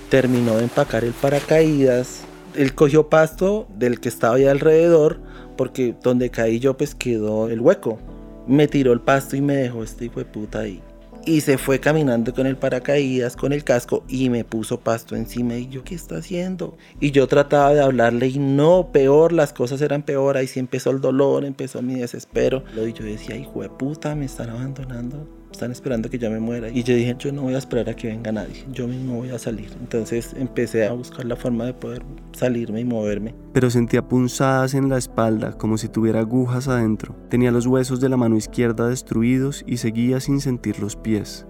Terminó 0.10 0.58
de 0.58 0.64
empacar 0.64 1.04
el 1.04 1.14
paracaídas. 1.14 2.22
Él 2.56 2.74
cogió 2.74 3.10
pasto 3.10 3.68
del 3.78 4.00
que 4.00 4.10
estaba 4.10 4.36
ahí 4.36 4.46
alrededor, 4.46 5.20
porque 5.58 5.96
donde 6.02 6.30
caí 6.30 6.60
yo 6.60 6.78
pues 6.78 6.96
quedó 6.96 7.50
el 7.50 7.62
hueco 7.62 8.00
me 8.48 8.68
tiró 8.68 8.94
el 8.94 9.02
pasto 9.02 9.36
y 9.36 9.42
me 9.42 9.56
dejó 9.56 9.84
este 9.84 10.06
hijo 10.06 10.20
de 10.20 10.26
puta 10.26 10.60
ahí. 10.60 10.82
Y 11.26 11.42
se 11.42 11.58
fue 11.58 11.82
caminando 11.82 12.34
con 12.34 12.48
el 12.48 12.56
paracaídas, 12.56 13.36
con 13.36 13.52
el 13.52 13.66
casco 13.66 14.06
y 14.08 14.30
me 14.30 14.46
puso 14.46 14.80
pasto 14.80 15.14
encima. 15.14 15.58
Y 15.58 15.68
yo, 15.68 15.84
¿qué 15.84 15.94
está 15.94 16.18
haciendo? 16.18 16.78
Y 17.02 17.12
yo 17.12 17.28
trataba 17.28 17.74
de 17.74 17.82
hablarle 17.82 18.28
y 18.28 18.40
no, 18.40 18.92
peor, 18.94 19.34
las 19.34 19.52
cosas 19.52 19.82
eran 19.82 20.04
peor. 20.04 20.38
Ahí 20.38 20.48
sí 20.48 20.62
empezó 20.62 20.92
el 20.92 21.02
dolor, 21.02 21.44
empezó 21.44 21.82
mi 21.82 21.96
desespero. 21.96 22.64
Y 22.74 22.94
yo 22.94 23.04
decía, 23.04 23.36
hijo 23.36 23.62
de 23.62 23.70
puta, 23.70 24.16
me 24.16 24.26
están 24.26 24.52
abandonando 24.52 25.37
están 25.52 25.72
esperando 25.72 26.10
que 26.10 26.20
yo 26.20 26.30
me 26.30 26.40
muera. 26.40 26.70
Y 26.70 26.84
yo 26.84 26.96
dije, 26.96 27.16
yo 27.18 27.32
no 27.32 27.44
voy 27.44 27.56
a 27.56 27.58
esperar 27.58 27.90
a 27.90 27.96
que 27.96 28.08
venga 28.08 28.32
nadie, 28.32 28.66
yo 28.72 28.88
mismo 28.88 29.16
voy 29.16 29.30
a 29.30 29.40
salir. 29.40 29.70
Entonces 29.80 30.34
empecé 30.38 30.86
a 30.88 30.94
buscar 30.94 31.26
la 31.26 31.36
forma 31.36 31.66
de 31.66 31.74
poder 31.74 32.04
salirme 32.34 32.82
y 32.82 32.86
moverme. 32.86 33.34
Pero 33.54 33.70
sentía 33.70 34.08
punzadas 34.08 34.74
en 34.74 34.90
la 34.90 34.98
espalda, 34.98 35.58
como 35.58 35.78
si 35.78 35.88
tuviera 35.88 36.20
agujas 36.20 36.68
adentro. 36.68 37.16
Tenía 37.30 37.52
los 37.52 37.66
huesos 37.66 38.00
de 38.00 38.10
la 38.10 38.18
mano 38.18 38.38
izquierda 38.38 38.88
destruidos 38.88 39.64
y 39.68 39.78
seguía 39.78 40.20
sin 40.20 40.42
sentir 40.42 40.80
los 40.80 40.96
pies. 40.96 41.46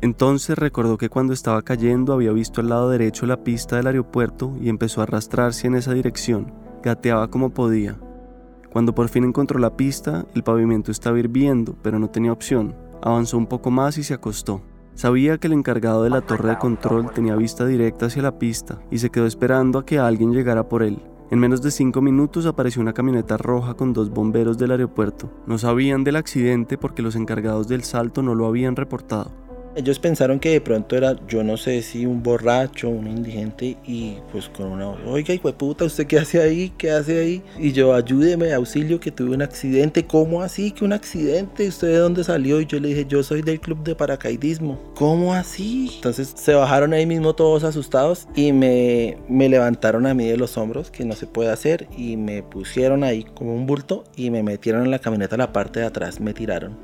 Entonces 0.00 0.56
recordó 0.56 0.96
que 0.96 1.08
cuando 1.08 1.32
estaba 1.32 1.62
cayendo 1.62 2.12
había 2.12 2.30
visto 2.32 2.60
al 2.60 2.68
lado 2.68 2.88
derecho 2.88 3.26
la 3.26 3.42
pista 3.42 3.76
del 3.76 3.88
aeropuerto 3.88 4.56
y 4.60 4.68
empezó 4.68 5.00
a 5.00 5.04
arrastrarse 5.04 5.66
en 5.66 5.74
esa 5.74 5.92
dirección. 5.92 6.52
Gateaba 6.82 7.28
como 7.30 7.50
podía. 7.50 7.98
Cuando 8.70 8.94
por 8.94 9.08
fin 9.08 9.24
encontró 9.24 9.58
la 9.58 9.76
pista, 9.76 10.24
el 10.34 10.44
pavimento 10.44 10.92
estaba 10.92 11.18
hirviendo, 11.18 11.74
pero 11.82 11.98
no 11.98 12.10
tenía 12.10 12.32
opción. 12.32 12.76
Avanzó 13.02 13.38
un 13.38 13.46
poco 13.46 13.70
más 13.70 13.98
y 13.98 14.02
se 14.02 14.14
acostó. 14.14 14.62
Sabía 14.94 15.38
que 15.38 15.46
el 15.46 15.52
encargado 15.52 16.02
de 16.02 16.10
la 16.10 16.22
torre 16.22 16.50
de 16.50 16.58
control 16.58 17.10
tenía 17.12 17.36
vista 17.36 17.64
directa 17.64 18.06
hacia 18.06 18.22
la 18.22 18.38
pista 18.38 18.80
y 18.90 18.98
se 18.98 19.10
quedó 19.10 19.26
esperando 19.26 19.78
a 19.78 19.86
que 19.86 19.98
alguien 19.98 20.32
llegara 20.32 20.68
por 20.68 20.82
él. 20.82 21.00
En 21.30 21.38
menos 21.38 21.60
de 21.62 21.70
cinco 21.70 22.00
minutos 22.00 22.46
apareció 22.46 22.80
una 22.80 22.94
camioneta 22.94 23.36
roja 23.36 23.74
con 23.74 23.92
dos 23.92 24.10
bomberos 24.10 24.58
del 24.58 24.70
aeropuerto. 24.70 25.30
No 25.46 25.58
sabían 25.58 26.02
del 26.02 26.16
accidente 26.16 26.78
porque 26.78 27.02
los 27.02 27.16
encargados 27.16 27.68
del 27.68 27.84
salto 27.84 28.22
no 28.22 28.34
lo 28.34 28.46
habían 28.46 28.76
reportado. 28.76 29.30
Ellos 29.76 29.98
pensaron 29.98 30.40
que 30.40 30.50
de 30.50 30.60
pronto 30.60 30.96
era, 30.96 31.14
yo 31.28 31.42
no 31.44 31.56
sé 31.56 31.82
si 31.82 32.06
un 32.06 32.22
borracho, 32.22 32.88
un 32.88 33.06
indigente, 33.06 33.76
y 33.86 34.16
pues 34.32 34.48
con 34.48 34.66
una, 34.66 34.88
oiga, 35.06 35.34
hijo 35.34 35.48
de 35.48 35.54
puta, 35.54 35.84
¿usted 35.84 36.06
qué 36.06 36.18
hace 36.18 36.40
ahí? 36.40 36.72
¿Qué 36.76 36.90
hace 36.90 37.20
ahí? 37.20 37.42
Y 37.58 37.72
yo, 37.72 37.94
ayúdeme, 37.94 38.52
auxilio, 38.52 38.98
que 38.98 39.10
tuve 39.10 39.34
un 39.34 39.42
accidente. 39.42 40.04
¿Cómo 40.04 40.42
así 40.42 40.72
que 40.72 40.84
un 40.84 40.92
accidente? 40.92 41.68
¿Usted 41.68 41.88
de 41.88 41.98
dónde 41.98 42.24
salió? 42.24 42.60
Y 42.60 42.66
yo 42.66 42.80
le 42.80 42.88
dije, 42.88 43.06
yo 43.08 43.22
soy 43.22 43.42
del 43.42 43.60
club 43.60 43.84
de 43.84 43.94
paracaidismo. 43.94 44.78
¿Cómo 44.94 45.34
así? 45.34 45.90
Entonces 45.94 46.32
se 46.36 46.54
bajaron 46.54 46.92
ahí 46.92 47.06
mismo 47.06 47.34
todos 47.34 47.64
asustados 47.64 48.26
y 48.34 48.52
me, 48.52 49.18
me 49.28 49.48
levantaron 49.48 50.06
a 50.06 50.14
mí 50.14 50.26
de 50.26 50.36
los 50.36 50.56
hombros, 50.56 50.90
que 50.90 51.04
no 51.04 51.14
se 51.14 51.26
puede 51.26 51.50
hacer, 51.50 51.86
y 51.96 52.16
me 52.16 52.42
pusieron 52.42 53.04
ahí 53.04 53.24
como 53.24 53.54
un 53.54 53.66
bulto 53.66 54.04
y 54.16 54.30
me 54.30 54.42
metieron 54.42 54.84
en 54.84 54.90
la 54.90 54.98
camioneta 54.98 55.36
a 55.36 55.38
la 55.38 55.52
parte 55.52 55.80
de 55.80 55.86
atrás, 55.86 56.20
me 56.20 56.34
tiraron. 56.34 56.76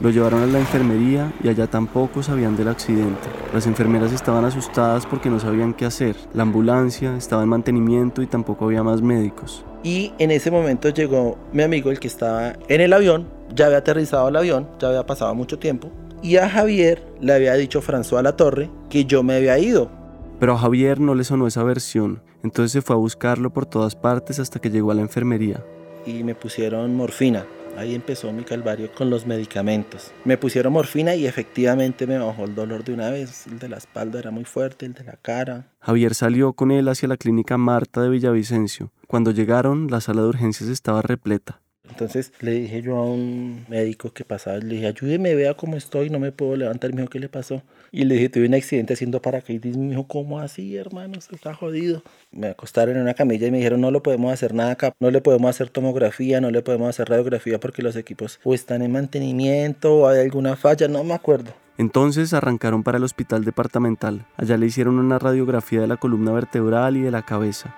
Lo 0.00 0.08
llevaron 0.08 0.42
a 0.42 0.46
la 0.46 0.58
enfermería 0.58 1.30
y 1.44 1.48
allá 1.48 1.66
tampoco 1.66 2.22
sabían 2.22 2.56
del 2.56 2.68
accidente. 2.68 3.28
Las 3.52 3.66
enfermeras 3.66 4.12
estaban 4.12 4.46
asustadas 4.46 5.04
porque 5.04 5.28
no 5.28 5.38
sabían 5.38 5.74
qué 5.74 5.84
hacer. 5.84 6.16
La 6.32 6.42
ambulancia 6.42 7.14
estaba 7.18 7.42
en 7.42 7.50
mantenimiento 7.50 8.22
y 8.22 8.26
tampoco 8.26 8.64
había 8.64 8.82
más 8.82 9.02
médicos. 9.02 9.62
Y 9.82 10.14
en 10.18 10.30
ese 10.30 10.50
momento 10.50 10.88
llegó 10.88 11.36
mi 11.52 11.62
amigo, 11.64 11.90
el 11.90 12.00
que 12.00 12.08
estaba 12.08 12.54
en 12.68 12.80
el 12.80 12.94
avión, 12.94 13.28
ya 13.54 13.66
había 13.66 13.78
aterrizado 13.78 14.28
el 14.30 14.36
avión, 14.36 14.68
ya 14.78 14.88
había 14.88 15.04
pasado 15.04 15.34
mucho 15.34 15.58
tiempo, 15.58 15.90
Y 16.22 16.36
a 16.36 16.48
Javier 16.48 17.02
le 17.20 17.32
había 17.34 17.54
dicho 17.54 17.82
François 17.82 18.22
Latorre 18.22 18.70
que 18.88 19.04
yo 19.04 19.22
me 19.22 19.36
había 19.36 19.58
ido. 19.58 19.90
Pero 20.38 20.54
a 20.54 20.58
Javier 20.58 21.00
no 21.00 21.14
le 21.14 21.24
sonó 21.24 21.46
esa 21.46 21.62
versión, 21.62 22.22
entonces 22.42 22.72
se 22.72 22.82
fue 22.82 22.96
a 22.96 22.98
buscarlo 22.98 23.50
por 23.50 23.66
todas 23.66 23.96
partes 23.96 24.38
hasta 24.38 24.60
que 24.60 24.70
llegó 24.70 24.90
a 24.90 24.94
la 24.94 25.02
enfermería. 25.02 25.62
Y 26.06 26.22
me 26.24 26.34
pusieron 26.34 26.94
morfina. 26.94 27.44
Ahí 27.76 27.94
empezó 27.94 28.32
mi 28.32 28.42
calvario 28.44 28.92
con 28.92 29.10
los 29.10 29.26
medicamentos. 29.26 30.12
Me 30.24 30.36
pusieron 30.36 30.72
morfina 30.72 31.14
y 31.14 31.26
efectivamente 31.26 32.06
me 32.06 32.18
bajó 32.18 32.44
el 32.44 32.54
dolor 32.54 32.84
de 32.84 32.92
una 32.92 33.10
vez. 33.10 33.46
El 33.46 33.58
de 33.58 33.68
la 33.68 33.78
espalda 33.78 34.18
era 34.18 34.30
muy 34.30 34.44
fuerte, 34.44 34.86
el 34.86 34.94
de 34.94 35.04
la 35.04 35.16
cara. 35.16 35.66
Javier 35.80 36.14
salió 36.14 36.52
con 36.52 36.70
él 36.70 36.88
hacia 36.88 37.08
la 37.08 37.16
clínica 37.16 37.56
Marta 37.56 38.02
de 38.02 38.10
Villavicencio. 38.10 38.92
Cuando 39.06 39.30
llegaron, 39.30 39.88
la 39.90 40.00
sala 40.00 40.22
de 40.22 40.28
urgencias 40.28 40.68
estaba 40.68 41.02
repleta. 41.02 41.60
Entonces 41.88 42.32
le 42.40 42.52
dije 42.52 42.82
yo 42.82 42.96
a 42.96 43.04
un 43.04 43.64
médico 43.68 44.12
que 44.12 44.24
pasaba, 44.24 44.58
le 44.58 44.76
dije, 44.76 44.86
ayúdeme, 44.86 45.34
vea 45.34 45.54
cómo 45.54 45.76
estoy, 45.76 46.08
no 46.10 46.18
me 46.18 46.32
puedo 46.32 46.56
levantar. 46.56 46.92
Me 46.92 47.02
dijo, 47.02 47.10
¿qué 47.10 47.18
le 47.18 47.28
pasó? 47.28 47.62
Y 47.92 48.04
le 48.04 48.14
dije, 48.14 48.28
tuve 48.28 48.46
un 48.46 48.54
accidente 48.54 48.94
haciendo 48.94 49.20
paracaidismo. 49.20 49.82
Me 49.82 49.90
dijo, 49.90 50.06
¿cómo 50.06 50.38
así, 50.38 50.76
hermano? 50.76 51.20
Se 51.20 51.34
está 51.34 51.54
jodido. 51.54 52.02
Me 52.30 52.48
acostaron 52.48 52.96
en 52.96 53.02
una 53.02 53.14
camilla 53.14 53.46
y 53.46 53.50
me 53.50 53.58
dijeron, 53.58 53.80
no 53.80 53.90
lo 53.90 54.02
podemos 54.02 54.32
hacer 54.32 54.54
nada 54.54 54.72
acá, 54.72 54.92
no 55.00 55.10
le 55.10 55.20
podemos 55.20 55.50
hacer 55.50 55.70
tomografía, 55.70 56.40
no 56.40 56.50
le 56.50 56.62
podemos 56.62 56.88
hacer 56.88 57.08
radiografía 57.08 57.58
porque 57.58 57.82
los 57.82 57.96
equipos 57.96 58.40
o 58.44 58.54
están 58.54 58.82
en 58.82 58.92
mantenimiento 58.92 59.94
o 59.94 60.08
hay 60.08 60.20
alguna 60.20 60.56
falla, 60.56 60.88
no 60.88 61.02
me 61.04 61.14
acuerdo. 61.14 61.52
Entonces 61.78 62.34
arrancaron 62.34 62.82
para 62.82 62.98
el 62.98 63.04
hospital 63.04 63.44
departamental. 63.44 64.26
Allá 64.36 64.56
le 64.58 64.66
hicieron 64.66 64.98
una 64.98 65.18
radiografía 65.18 65.80
de 65.80 65.86
la 65.86 65.96
columna 65.96 66.30
vertebral 66.30 66.96
y 66.96 67.00
de 67.00 67.10
la 67.10 67.22
cabeza. 67.22 67.74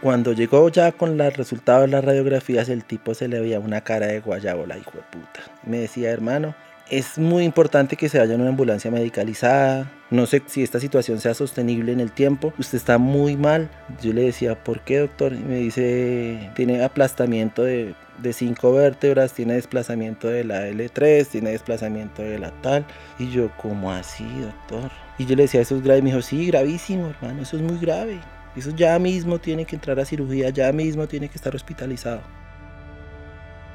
Cuando 0.00 0.32
llegó 0.32 0.68
ya 0.68 0.92
con 0.92 1.16
los 1.16 1.36
resultados 1.36 1.82
de 1.82 1.88
las 1.88 2.04
radiografías, 2.04 2.68
el 2.68 2.84
tipo 2.84 3.14
se 3.14 3.28
le 3.28 3.40
veía 3.40 3.60
una 3.60 3.80
cara 3.80 4.06
de 4.06 4.20
guayabola, 4.20 4.76
hijo 4.76 4.92
de 4.92 5.02
puta. 5.10 5.40
Me 5.64 5.78
decía, 5.78 6.10
hermano, 6.10 6.54
es 6.90 7.18
muy 7.18 7.44
importante 7.44 7.96
que 7.96 8.08
se 8.08 8.18
vaya 8.18 8.34
en 8.34 8.40
una 8.40 8.50
ambulancia 8.50 8.90
medicalizada. 8.90 9.90
No 10.10 10.26
sé 10.26 10.42
si 10.46 10.62
esta 10.62 10.78
situación 10.78 11.20
sea 11.20 11.34
sostenible 11.34 11.92
en 11.92 12.00
el 12.00 12.12
tiempo. 12.12 12.52
Usted 12.58 12.78
está 12.78 12.98
muy 12.98 13.36
mal. 13.36 13.70
Yo 14.02 14.12
le 14.12 14.22
decía, 14.22 14.62
¿por 14.62 14.80
qué, 14.80 14.98
doctor? 14.98 15.32
Y 15.32 15.38
me 15.38 15.56
dice, 15.56 16.50
tiene 16.54 16.84
aplastamiento 16.84 17.64
de, 17.64 17.94
de 18.18 18.32
cinco 18.32 18.72
vértebras, 18.72 19.32
tiene 19.32 19.54
desplazamiento 19.54 20.28
de 20.28 20.44
la 20.44 20.68
L3, 20.68 21.26
tiene 21.26 21.50
desplazamiento 21.50 22.22
de 22.22 22.38
la 22.38 22.52
tal. 22.62 22.84
Y 23.18 23.30
yo, 23.30 23.50
¿cómo 23.56 23.90
así, 23.90 24.28
doctor? 24.40 24.90
Y 25.18 25.26
yo 25.26 25.34
le 25.34 25.42
decía, 25.42 25.62
¿eso 25.62 25.76
es 25.76 25.82
grave? 25.82 26.00
Y 26.00 26.02
me 26.02 26.10
dijo, 26.10 26.22
sí, 26.22 26.46
gravísimo, 26.46 27.08
hermano, 27.08 27.42
eso 27.42 27.56
es 27.56 27.62
muy 27.62 27.78
grave. 27.78 28.20
Eso 28.56 28.70
ya 28.70 28.98
mismo 28.98 29.38
tiene 29.38 29.64
que 29.64 29.76
entrar 29.76 30.00
a 30.00 30.04
cirugía, 30.04 30.50
ya 30.50 30.72
mismo 30.72 31.06
tiene 31.06 31.28
que 31.28 31.36
estar 31.36 31.54
hospitalizado. 31.54 32.20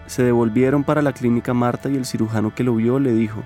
Se 0.08 0.24
devolvieron 0.24 0.84
para 0.84 1.02
la 1.02 1.14
clínica 1.14 1.54
Marta 1.54 1.90
y 1.90 1.96
el 1.96 2.06
cirujano 2.06 2.54
que 2.54 2.64
lo 2.64 2.76
vio 2.76 3.00
le 3.00 3.14
dijo, 3.14 3.44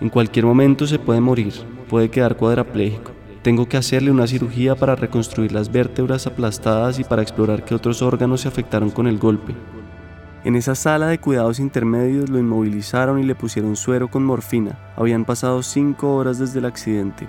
en 0.00 0.08
cualquier 0.08 0.44
momento 0.44 0.86
se 0.86 0.98
puede 0.98 1.20
morir, 1.20 1.54
puede 1.88 2.10
quedar 2.10 2.36
cuadraplégico. 2.36 3.12
Tengo 3.42 3.68
que 3.68 3.76
hacerle 3.76 4.10
una 4.10 4.26
cirugía 4.26 4.74
para 4.74 4.96
reconstruir 4.96 5.52
las 5.52 5.70
vértebras 5.70 6.26
aplastadas 6.26 6.98
y 6.98 7.04
para 7.04 7.22
explorar 7.22 7.64
qué 7.64 7.74
otros 7.74 8.02
órganos 8.02 8.40
se 8.40 8.48
afectaron 8.48 8.90
con 8.90 9.06
el 9.06 9.18
golpe. 9.18 9.54
En 10.44 10.56
esa 10.56 10.74
sala 10.74 11.06
de 11.06 11.18
cuidados 11.18 11.60
intermedios 11.60 12.28
lo 12.28 12.38
inmovilizaron 12.38 13.18
y 13.18 13.22
le 13.22 13.34
pusieron 13.34 13.76
suero 13.76 14.08
con 14.08 14.24
morfina. 14.24 14.78
Habían 14.96 15.24
pasado 15.24 15.62
cinco 15.62 16.16
horas 16.16 16.38
desde 16.38 16.58
el 16.58 16.64
accidente. 16.64 17.26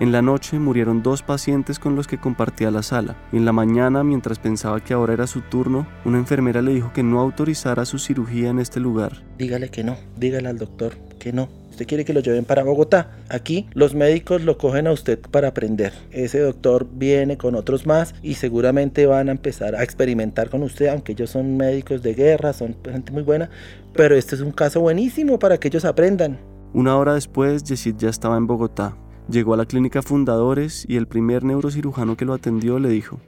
En 0.00 0.12
la 0.12 0.22
noche 0.22 0.58
murieron 0.58 1.02
dos 1.02 1.22
pacientes 1.22 1.78
con 1.78 1.94
los 1.94 2.06
que 2.06 2.16
compartía 2.16 2.70
la 2.70 2.82
sala, 2.82 3.18
y 3.32 3.36
en 3.36 3.44
la 3.44 3.52
mañana, 3.52 4.02
mientras 4.02 4.38
pensaba 4.38 4.82
que 4.82 4.94
ahora 4.94 5.12
era 5.12 5.26
su 5.26 5.42
turno, 5.42 5.86
una 6.06 6.16
enfermera 6.16 6.62
le 6.62 6.72
dijo 6.72 6.90
que 6.94 7.02
no 7.02 7.20
autorizara 7.20 7.84
su 7.84 7.98
cirugía 7.98 8.48
en 8.48 8.60
este 8.60 8.80
lugar. 8.80 9.22
Dígale 9.36 9.68
que 9.68 9.84
no, 9.84 9.98
dígale 10.16 10.48
al 10.48 10.56
doctor 10.56 10.94
que 11.18 11.34
no. 11.34 11.50
Usted 11.68 11.86
quiere 11.86 12.06
que 12.06 12.14
lo 12.14 12.20
lleven 12.20 12.46
para 12.46 12.62
Bogotá. 12.62 13.10
Aquí 13.28 13.68
los 13.74 13.94
médicos 13.94 14.42
lo 14.42 14.56
cogen 14.56 14.86
a 14.86 14.92
usted 14.92 15.18
para 15.20 15.48
aprender. 15.48 15.92
Ese 16.12 16.38
doctor 16.38 16.88
viene 16.90 17.36
con 17.36 17.54
otros 17.54 17.86
más 17.86 18.14
y 18.22 18.34
seguramente 18.34 19.04
van 19.04 19.28
a 19.28 19.32
empezar 19.32 19.74
a 19.74 19.82
experimentar 19.82 20.48
con 20.48 20.62
usted, 20.62 20.86
aunque 20.86 21.12
ellos 21.12 21.28
son 21.28 21.58
médicos 21.58 22.02
de 22.02 22.14
guerra, 22.14 22.54
son 22.54 22.74
gente 22.90 23.12
muy 23.12 23.22
buena. 23.22 23.50
Pero 23.92 24.16
este 24.16 24.34
es 24.34 24.40
un 24.40 24.52
caso 24.52 24.80
buenísimo 24.80 25.38
para 25.38 25.58
que 25.58 25.68
ellos 25.68 25.84
aprendan. 25.84 26.38
Una 26.72 26.96
hora 26.96 27.12
después, 27.12 27.64
Yesid 27.64 27.96
ya 27.98 28.08
estaba 28.08 28.38
en 28.38 28.46
Bogotá. 28.46 28.96
Llegó 29.30 29.54
a 29.54 29.56
la 29.56 29.64
clínica 29.66 30.02
Fundadores 30.02 30.84
y 30.88 30.96
el 30.96 31.06
primer 31.06 31.44
neurocirujano 31.44 32.16
que 32.16 32.24
lo 32.24 32.34
atendió 32.34 32.80
le 32.80 32.88
dijo, 32.88 33.20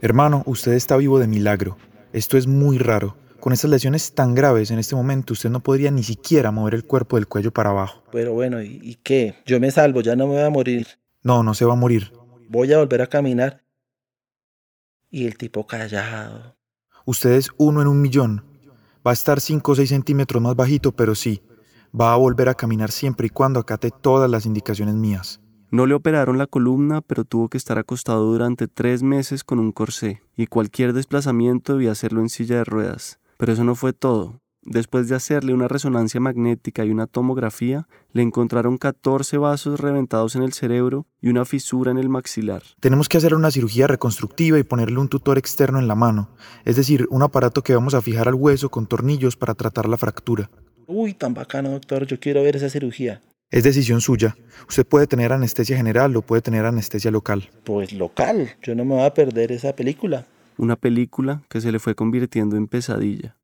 Hermano, 0.00 0.44
usted 0.46 0.74
está 0.74 0.96
vivo 0.96 1.18
de 1.18 1.26
milagro. 1.26 1.76
Esto 2.12 2.38
es 2.38 2.46
muy 2.46 2.78
raro. 2.78 3.16
Con 3.40 3.52
estas 3.52 3.68
lesiones 3.68 4.14
tan 4.14 4.36
graves 4.36 4.70
en 4.70 4.78
este 4.78 4.94
momento 4.94 5.32
usted 5.32 5.50
no 5.50 5.58
podría 5.58 5.90
ni 5.90 6.04
siquiera 6.04 6.52
mover 6.52 6.74
el 6.74 6.84
cuerpo 6.84 7.16
del 7.16 7.26
cuello 7.26 7.52
para 7.52 7.70
abajo. 7.70 8.04
Pero 8.12 8.34
bueno, 8.34 8.62
¿y, 8.62 8.78
y 8.80 8.94
qué? 9.02 9.34
Yo 9.46 9.58
me 9.58 9.72
salvo, 9.72 10.00
ya 10.00 10.14
no 10.14 10.28
me 10.28 10.34
voy 10.34 10.42
a 10.42 10.50
morir. 10.50 10.86
No, 11.24 11.42
no 11.42 11.54
se 11.54 11.64
va 11.64 11.72
a 11.72 11.76
morir. 11.76 12.12
Voy 12.48 12.72
a 12.72 12.78
volver 12.78 13.02
a 13.02 13.08
caminar. 13.08 13.64
Y 15.10 15.26
el 15.26 15.36
tipo 15.36 15.66
callado. 15.66 16.56
Usted 17.04 17.32
es 17.32 17.50
uno 17.56 17.82
en 17.82 17.88
un 17.88 18.00
millón. 18.00 18.44
Va 19.04 19.10
a 19.10 19.14
estar 19.14 19.40
5 19.40 19.72
o 19.72 19.74
6 19.74 19.88
centímetros 19.88 20.40
más 20.40 20.54
bajito, 20.54 20.92
pero 20.92 21.16
sí, 21.16 21.42
va 21.98 22.12
a 22.12 22.16
volver 22.16 22.48
a 22.48 22.54
caminar 22.54 22.92
siempre 22.92 23.26
y 23.26 23.30
cuando 23.30 23.58
acate 23.58 23.90
todas 23.90 24.30
las 24.30 24.46
indicaciones 24.46 24.94
mías. 24.94 25.40
No 25.70 25.84
le 25.84 25.94
operaron 25.94 26.38
la 26.38 26.46
columna, 26.46 27.02
pero 27.02 27.24
tuvo 27.24 27.48
que 27.48 27.58
estar 27.58 27.78
acostado 27.78 28.24
durante 28.24 28.68
tres 28.68 29.02
meses 29.02 29.44
con 29.44 29.58
un 29.58 29.70
corsé, 29.72 30.22
y 30.34 30.46
cualquier 30.46 30.94
desplazamiento 30.94 31.74
debía 31.74 31.92
hacerlo 31.92 32.20
en 32.20 32.30
silla 32.30 32.56
de 32.56 32.64
ruedas. 32.64 33.20
Pero 33.36 33.52
eso 33.52 33.64
no 33.64 33.74
fue 33.74 33.92
todo. 33.92 34.40
Después 34.62 35.08
de 35.08 35.14
hacerle 35.14 35.52
una 35.52 35.68
resonancia 35.68 36.20
magnética 36.20 36.84
y 36.84 36.90
una 36.90 37.06
tomografía, 37.06 37.86
le 38.12 38.22
encontraron 38.22 38.78
14 38.78 39.36
vasos 39.38 39.78
reventados 39.78 40.36
en 40.36 40.42
el 40.42 40.54
cerebro 40.54 41.06
y 41.20 41.28
una 41.28 41.44
fisura 41.44 41.90
en 41.90 41.98
el 41.98 42.08
maxilar. 42.08 42.62
Tenemos 42.80 43.08
que 43.08 43.18
hacer 43.18 43.34
una 43.34 43.50
cirugía 43.50 43.86
reconstructiva 43.86 44.58
y 44.58 44.64
ponerle 44.64 44.98
un 44.98 45.08
tutor 45.08 45.38
externo 45.38 45.78
en 45.78 45.86
la 45.86 45.94
mano, 45.94 46.30
es 46.64 46.76
decir, 46.76 47.06
un 47.10 47.22
aparato 47.22 47.62
que 47.62 47.74
vamos 47.74 47.94
a 47.94 48.02
fijar 48.02 48.26
al 48.28 48.34
hueso 48.34 48.70
con 48.70 48.86
tornillos 48.86 49.36
para 49.36 49.54
tratar 49.54 49.88
la 49.88 49.98
fractura. 49.98 50.50
Uy, 50.86 51.12
tan 51.12 51.34
bacano, 51.34 51.70
doctor, 51.70 52.06
yo 52.06 52.18
quiero 52.18 52.42
ver 52.42 52.56
esa 52.56 52.70
cirugía. 52.70 53.20
Es 53.50 53.64
decisión 53.64 54.00
suya. 54.02 54.36
Usted 54.68 54.86
puede 54.86 55.06
tener 55.06 55.32
anestesia 55.32 55.76
general 55.76 56.14
o 56.16 56.22
puede 56.22 56.42
tener 56.42 56.66
anestesia 56.66 57.10
local. 57.10 57.48
Pues 57.64 57.92
local, 57.92 58.50
yo 58.62 58.74
no 58.74 58.84
me 58.84 58.94
voy 58.96 59.04
a 59.04 59.14
perder 59.14 59.52
esa 59.52 59.74
película. 59.74 60.26
Una 60.58 60.76
película 60.76 61.42
que 61.48 61.60
se 61.60 61.72
le 61.72 61.78
fue 61.78 61.94
convirtiendo 61.94 62.56
en 62.56 62.66
pesadilla. 62.66 63.36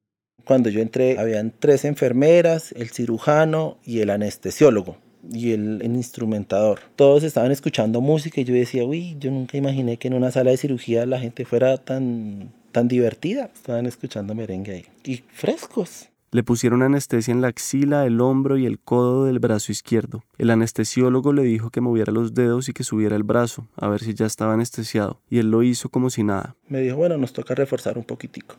Cuando 0.45 0.69
yo 0.69 0.81
entré, 0.81 1.19
habían 1.19 1.55
tres 1.59 1.87
enfermeras, 1.87 2.73
el 2.73 2.90
cirujano 2.90 3.79
y 3.83 4.01
el 4.01 4.11
anestesiólogo 4.11 4.99
y 5.33 5.53
el, 5.53 5.81
el, 5.81 5.95
instrumentador. 5.95 6.81
Todos 6.97 7.23
estaban 7.23 7.51
escuchando 7.51 8.03
música 8.03 8.43
y 8.43 8.45
yo 8.45 8.53
decía, 8.53 8.85
uy, 8.85 9.17
yo 9.19 9.31
nunca 9.31 9.57
imaginé 9.57 9.97
que 9.97 10.09
en 10.09 10.14
una 10.14 10.31
sala 10.31 10.51
de 10.51 10.59
cirugía 10.59 11.07
la 11.07 11.19
gente 11.19 11.47
fuera 11.47 11.79
tan, 11.79 12.53
tan 12.73 12.88
divertida. 12.88 13.51
Estaban 13.55 13.87
escuchando 13.87 14.35
merengue 14.35 14.73
ahí. 14.73 14.87
Y 15.05 15.23
frescos. 15.33 16.09
Le 16.35 16.42
pusieron 16.42 16.83
anestesia 16.83 17.31
en 17.31 17.42
la 17.42 17.47
axila, 17.47 18.07
el 18.07 18.20
hombro 18.20 18.59
y 18.59 18.66
el 18.66 18.81
codo 18.81 19.27
del 19.27 19.38
brazo 19.38 19.70
izquierdo. 19.70 20.25
El 20.37 20.51
anestesiólogo 20.51 21.33
le 21.33 21.44
dijo 21.44 21.70
que 21.70 21.81
moviera 21.81 22.12
los 22.12 22.35
dedos 22.35 22.68
y 22.68 22.73
que 22.73 22.83
subiera 22.83 23.14
el 23.14 23.23
brazo, 23.23 23.68
a 23.77 23.87
ver 23.87 24.01
si 24.01 24.14
ya 24.14 24.27
estaba 24.27 24.55
anestesiado, 24.55 25.20
y 25.31 25.38
él 25.38 25.53
lo 25.53 25.62
hizo 25.62 25.90
como 25.90 26.11
si 26.11 26.25
nada. 26.25 26.57
Me 26.68 26.81
dijo, 26.81 26.97
bueno, 26.97 27.16
nos 27.18 27.33
toca 27.33 27.55
reforzar 27.55 27.97
un 27.99 28.03
poquitico. 28.03 28.57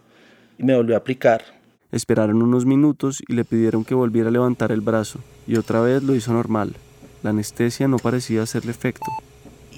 Y 0.57 0.63
me 0.63 0.73
volvió 0.73 0.95
a 0.95 0.99
aplicar. 0.99 1.43
Esperaron 1.91 2.41
unos 2.41 2.65
minutos 2.65 3.21
y 3.27 3.33
le 3.33 3.43
pidieron 3.43 3.83
que 3.83 3.93
volviera 3.93 4.29
a 4.29 4.31
levantar 4.31 4.71
el 4.71 4.79
brazo, 4.79 5.19
y 5.45 5.57
otra 5.57 5.81
vez 5.81 6.01
lo 6.01 6.15
hizo 6.15 6.31
normal. 6.31 6.77
La 7.23 7.31
anestesia 7.31 7.89
no 7.89 7.97
parecía 7.97 8.43
hacerle 8.43 8.71
efecto. 8.71 9.11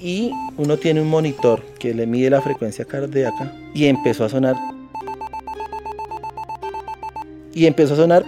Y 0.00 0.30
uno 0.56 0.76
tiene 0.76 1.02
un 1.02 1.10
monitor 1.10 1.64
que 1.80 1.92
le 1.94 2.06
mide 2.06 2.30
la 2.30 2.42
frecuencia 2.42 2.84
cardíaca 2.84 3.52
y 3.74 3.86
empezó 3.86 4.24
a 4.24 4.28
sonar 4.28 4.54
y 7.58 7.66
empezó 7.66 7.94
a 7.94 7.96
sonar 7.96 8.24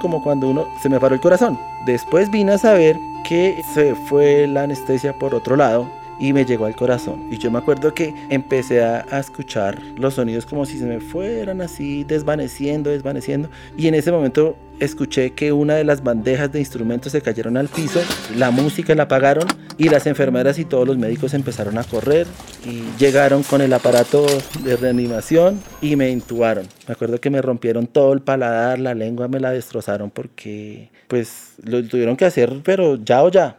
como 0.00 0.20
cuando 0.20 0.48
uno 0.48 0.66
se 0.82 0.88
me 0.88 0.98
paró 0.98 1.14
el 1.14 1.20
corazón. 1.20 1.56
Después 1.86 2.28
vine 2.28 2.52
a 2.52 2.58
saber 2.58 2.96
que 3.26 3.62
se 3.72 3.94
fue 3.94 4.48
la 4.48 4.64
anestesia 4.64 5.12
por 5.16 5.32
otro 5.32 5.54
lado 5.54 5.88
y 6.18 6.32
me 6.32 6.44
llegó 6.44 6.66
al 6.66 6.74
corazón. 6.74 7.28
Y 7.30 7.38
yo 7.38 7.52
me 7.52 7.58
acuerdo 7.58 7.94
que 7.94 8.12
empecé 8.30 8.82
a, 8.82 9.06
a, 9.10 9.20
escuchar 9.20 9.80
los 9.96 10.14
sonidos 10.14 10.44
como 10.44 10.66
si 10.66 10.78
se 10.78 10.86
me 10.86 10.98
fueran 10.98 11.60
así 11.60 12.02
desvaneciendo, 12.02 12.90
desvaneciendo. 12.90 13.48
Y 13.76 13.86
en 13.86 13.94
ese 13.94 14.10
momento 14.10 14.56
escuché 14.80 15.30
que 15.30 15.52
una 15.52 15.74
de 15.74 15.84
las 15.84 16.02
bandejas 16.02 16.50
de 16.50 16.58
instrumentos 16.58 17.12
se 17.12 17.22
cayeron 17.22 17.56
al 17.56 17.68
piso, 17.68 18.00
la 18.36 18.50
música 18.50 18.94
la 18.96 19.04
apagaron 19.04 19.46
y 19.78 19.88
las 19.88 20.06
enfermeras 20.06 20.58
y 20.58 20.64
todos 20.64 20.86
los 20.86 20.98
médicos 20.98 21.32
empezaron 21.32 21.78
a 21.78 21.84
correr 21.84 22.26
y 22.64 22.82
llegaron 22.98 23.42
con 23.42 23.60
el 23.60 23.72
aparato 23.72 24.26
de 24.62 24.76
reanimación 24.76 25.60
y 25.80 25.96
me 25.96 26.10
intubaron. 26.10 26.66
Me 26.88 26.92
acuerdo 26.92 27.20
que 27.20 27.30
me 27.30 27.42
rompieron 27.42 27.86
todo 27.86 28.12
el 28.12 28.20
paladar, 28.20 28.78
la 28.78 28.94
lengua 28.94 29.28
me 29.28 29.40
la 29.40 29.50
destrozaron 29.50 30.10
porque 30.10 30.90
pues 31.08 31.54
lo 31.62 31.82
tuvieron 31.84 32.16
que 32.16 32.24
hacer, 32.24 32.60
pero 32.64 32.96
ya 32.96 33.22
o 33.22 33.30
ya. 33.30 33.58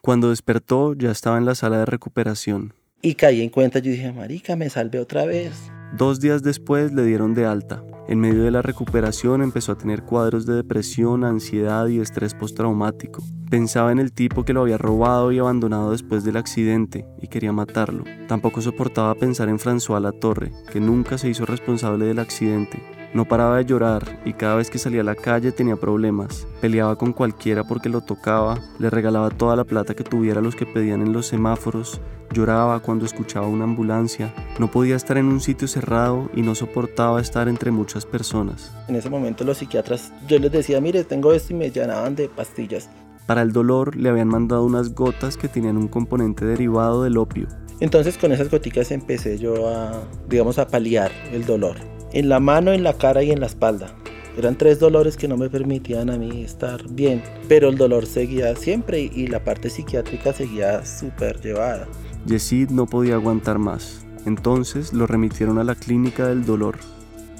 Cuando 0.00 0.30
despertó 0.30 0.94
ya 0.94 1.10
estaba 1.10 1.38
en 1.38 1.44
la 1.44 1.54
sala 1.54 1.78
de 1.78 1.86
recuperación. 1.86 2.72
Y 3.02 3.14
caí 3.14 3.42
en 3.42 3.50
cuenta, 3.50 3.78
yo 3.78 3.90
dije, 3.90 4.10
marica, 4.12 4.56
me 4.56 4.70
salvé 4.70 4.98
otra 4.98 5.24
vez. 5.24 5.52
Dos 5.96 6.20
días 6.20 6.42
después 6.42 6.92
le 6.92 7.04
dieron 7.04 7.34
de 7.34 7.46
alta. 7.46 7.82
En 8.08 8.20
medio 8.20 8.42
de 8.42 8.50
la 8.50 8.62
recuperación 8.62 9.42
empezó 9.42 9.72
a 9.72 9.76
tener 9.76 10.02
cuadros 10.02 10.46
de 10.46 10.54
depresión, 10.54 11.24
ansiedad 11.24 11.86
y 11.88 12.00
estrés 12.00 12.32
postraumático. 12.32 13.22
Pensaba 13.50 13.92
en 13.92 13.98
el 13.98 14.12
tipo 14.12 14.46
que 14.46 14.54
lo 14.54 14.62
había 14.62 14.78
robado 14.78 15.30
y 15.30 15.38
abandonado 15.38 15.90
después 15.90 16.24
del 16.24 16.38
accidente 16.38 17.06
y 17.20 17.28
quería 17.28 17.52
matarlo. 17.52 18.04
Tampoco 18.26 18.62
soportaba 18.62 19.14
pensar 19.14 19.50
en 19.50 19.58
François 19.58 20.00
Latorre, 20.00 20.52
que 20.72 20.80
nunca 20.80 21.18
se 21.18 21.28
hizo 21.28 21.44
responsable 21.44 22.06
del 22.06 22.18
accidente. 22.18 22.82
No 23.14 23.24
paraba 23.24 23.56
de 23.56 23.64
llorar 23.64 24.20
y 24.26 24.34
cada 24.34 24.56
vez 24.56 24.68
que 24.68 24.78
salía 24.78 25.00
a 25.00 25.04
la 25.04 25.14
calle 25.14 25.50
tenía 25.50 25.76
problemas. 25.76 26.46
Peleaba 26.60 26.96
con 26.96 27.12
cualquiera 27.14 27.64
porque 27.64 27.88
lo 27.88 28.02
tocaba, 28.02 28.58
le 28.78 28.90
regalaba 28.90 29.30
toda 29.30 29.56
la 29.56 29.64
plata 29.64 29.94
que 29.94 30.04
tuviera 30.04 30.40
a 30.40 30.42
los 30.42 30.54
que 30.54 30.66
pedían 30.66 31.00
en 31.00 31.14
los 31.14 31.26
semáforos, 31.26 32.02
lloraba 32.32 32.80
cuando 32.80 33.06
escuchaba 33.06 33.46
una 33.46 33.64
ambulancia, 33.64 34.34
no 34.58 34.70
podía 34.70 34.96
estar 34.96 35.16
en 35.16 35.26
un 35.26 35.40
sitio 35.40 35.66
cerrado 35.68 36.28
y 36.34 36.42
no 36.42 36.54
soportaba 36.54 37.20
estar 37.20 37.48
entre 37.48 37.70
muchas 37.70 38.04
personas. 38.04 38.72
En 38.88 38.96
ese 38.96 39.08
momento 39.08 39.42
los 39.44 39.58
psiquiatras, 39.58 40.12
yo 40.26 40.38
les 40.38 40.52
decía, 40.52 40.80
mire, 40.80 41.04
tengo 41.04 41.32
esto 41.32 41.54
y 41.54 41.56
me 41.56 41.70
llenaban 41.70 42.14
de 42.14 42.28
pastillas. 42.28 42.90
Para 43.26 43.42
el 43.42 43.52
dolor 43.52 43.96
le 43.96 44.10
habían 44.10 44.28
mandado 44.28 44.64
unas 44.64 44.94
gotas 44.94 45.36
que 45.36 45.48
tenían 45.48 45.76
un 45.76 45.88
componente 45.88 46.44
derivado 46.44 47.04
del 47.04 47.16
opio. 47.16 47.48
Entonces 47.80 48.18
con 48.18 48.32
esas 48.32 48.50
goticas 48.50 48.90
empecé 48.90 49.38
yo 49.38 49.68
a, 49.68 50.02
digamos, 50.28 50.58
a 50.58 50.68
paliar 50.68 51.10
el 51.32 51.46
dolor. 51.46 51.76
En 52.12 52.28
la 52.28 52.40
mano, 52.40 52.72
en 52.72 52.82
la 52.82 52.94
cara 52.94 53.22
y 53.22 53.30
en 53.30 53.40
la 53.40 53.46
espalda. 53.46 53.94
Eran 54.38 54.56
tres 54.56 54.78
dolores 54.78 55.16
que 55.16 55.26
no 55.26 55.36
me 55.36 55.50
permitían 55.50 56.10
a 56.10 56.16
mí 56.16 56.42
estar 56.42 56.88
bien, 56.88 57.22
pero 57.48 57.68
el 57.68 57.76
dolor 57.76 58.06
seguía 58.06 58.54
siempre 58.54 59.00
y 59.00 59.26
la 59.26 59.42
parte 59.42 59.68
psiquiátrica 59.68 60.32
seguía 60.32 60.84
súper 60.86 61.40
llevada. 61.40 61.88
Yesid 62.24 62.70
no 62.70 62.86
podía 62.86 63.14
aguantar 63.14 63.58
más, 63.58 64.06
entonces 64.26 64.92
lo 64.92 65.06
remitieron 65.06 65.58
a 65.58 65.64
la 65.64 65.74
clínica 65.74 66.28
del 66.28 66.44
dolor. 66.44 66.76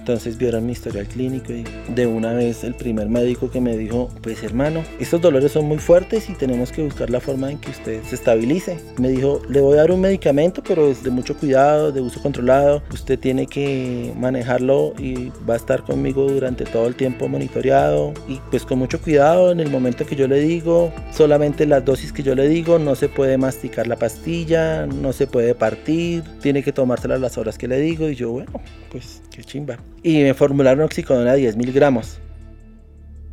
Entonces 0.09 0.38
vieron 0.38 0.64
mi 0.64 0.72
historial 0.72 1.06
clínico 1.06 1.52
y 1.52 1.64
de 1.94 2.06
una 2.06 2.32
vez 2.32 2.64
el 2.64 2.74
primer 2.74 3.11
médico 3.11 3.50
que 3.50 3.61
me 3.61 3.76
dijo, 3.76 4.09
pues 4.22 4.42
hermano, 4.42 4.82
estos 4.98 5.20
dolores 5.20 5.52
son 5.52 5.66
muy 5.66 5.76
fuertes 5.76 6.30
y 6.30 6.32
tenemos 6.32 6.72
que 6.72 6.82
buscar 6.82 7.11
la 7.11 7.20
forma 7.20 7.50
en 7.50 7.59
que 7.59 7.70
usted 7.72 8.02
se 8.04 8.14
estabilice. 8.14 8.78
Me 8.96 9.11
dijo, 9.11 9.42
le 9.50 9.61
voy 9.61 9.74
a 9.74 9.82
dar 9.82 9.92
un 9.92 10.00
medicamento, 10.00 10.62
pero 10.66 10.90
es 10.90 11.02
de 11.02 11.11
mucho 11.11 11.36
cuidado, 11.36 11.92
de 11.92 12.00
uso 12.00 12.22
controlado. 12.22 12.82
Usted 12.90 13.18
tiene 13.18 13.46
que 13.46 14.14
manejarlo 14.16 14.94
y 14.98 15.30
va 15.46 15.52
a 15.52 15.56
estar 15.59 15.82
conmigo 15.82 16.26
durante 16.26 16.64
todo 16.64 16.86
el 16.86 16.94
tiempo 16.94 17.28
monitoreado 17.28 18.14
y 18.26 18.40
pues 18.50 18.64
con 18.64 18.78
mucho 18.78 19.02
cuidado 19.02 19.52
en 19.52 19.61
el 19.61 19.68
momento 19.68 20.06
que 20.06 20.16
yo 20.16 20.26
le 20.26 20.40
digo, 20.40 20.90
solamente 21.12 21.66
las 21.66 21.84
dosis 21.84 22.14
que 22.14 22.22
yo 22.22 22.34
le 22.34 22.48
digo, 22.48 22.78
no 22.78 22.94
se 22.94 23.11
puede 23.11 23.36
masticar 23.36 23.86
la 23.86 23.96
pastilla, 23.96 24.86
no 24.86 25.12
se 25.12 25.26
puede 25.26 25.54
partir, 25.54 26.24
tiene 26.40 26.62
que 26.62 26.72
tomársela 26.72 27.18
las 27.18 27.36
horas 27.36 27.59
que 27.59 27.68
le 27.68 27.78
digo 27.78 28.09
y 28.09 28.14
yo, 28.14 28.30
bueno, 28.30 28.52
pues 28.90 29.20
qué 29.30 29.44
chimba 29.44 29.76
y 30.03 30.22
me 30.22 30.34
formularon 30.34 30.84
oxicodona 30.84 31.32
de 31.32 31.38
10 31.38 31.57
miligramos. 31.57 32.20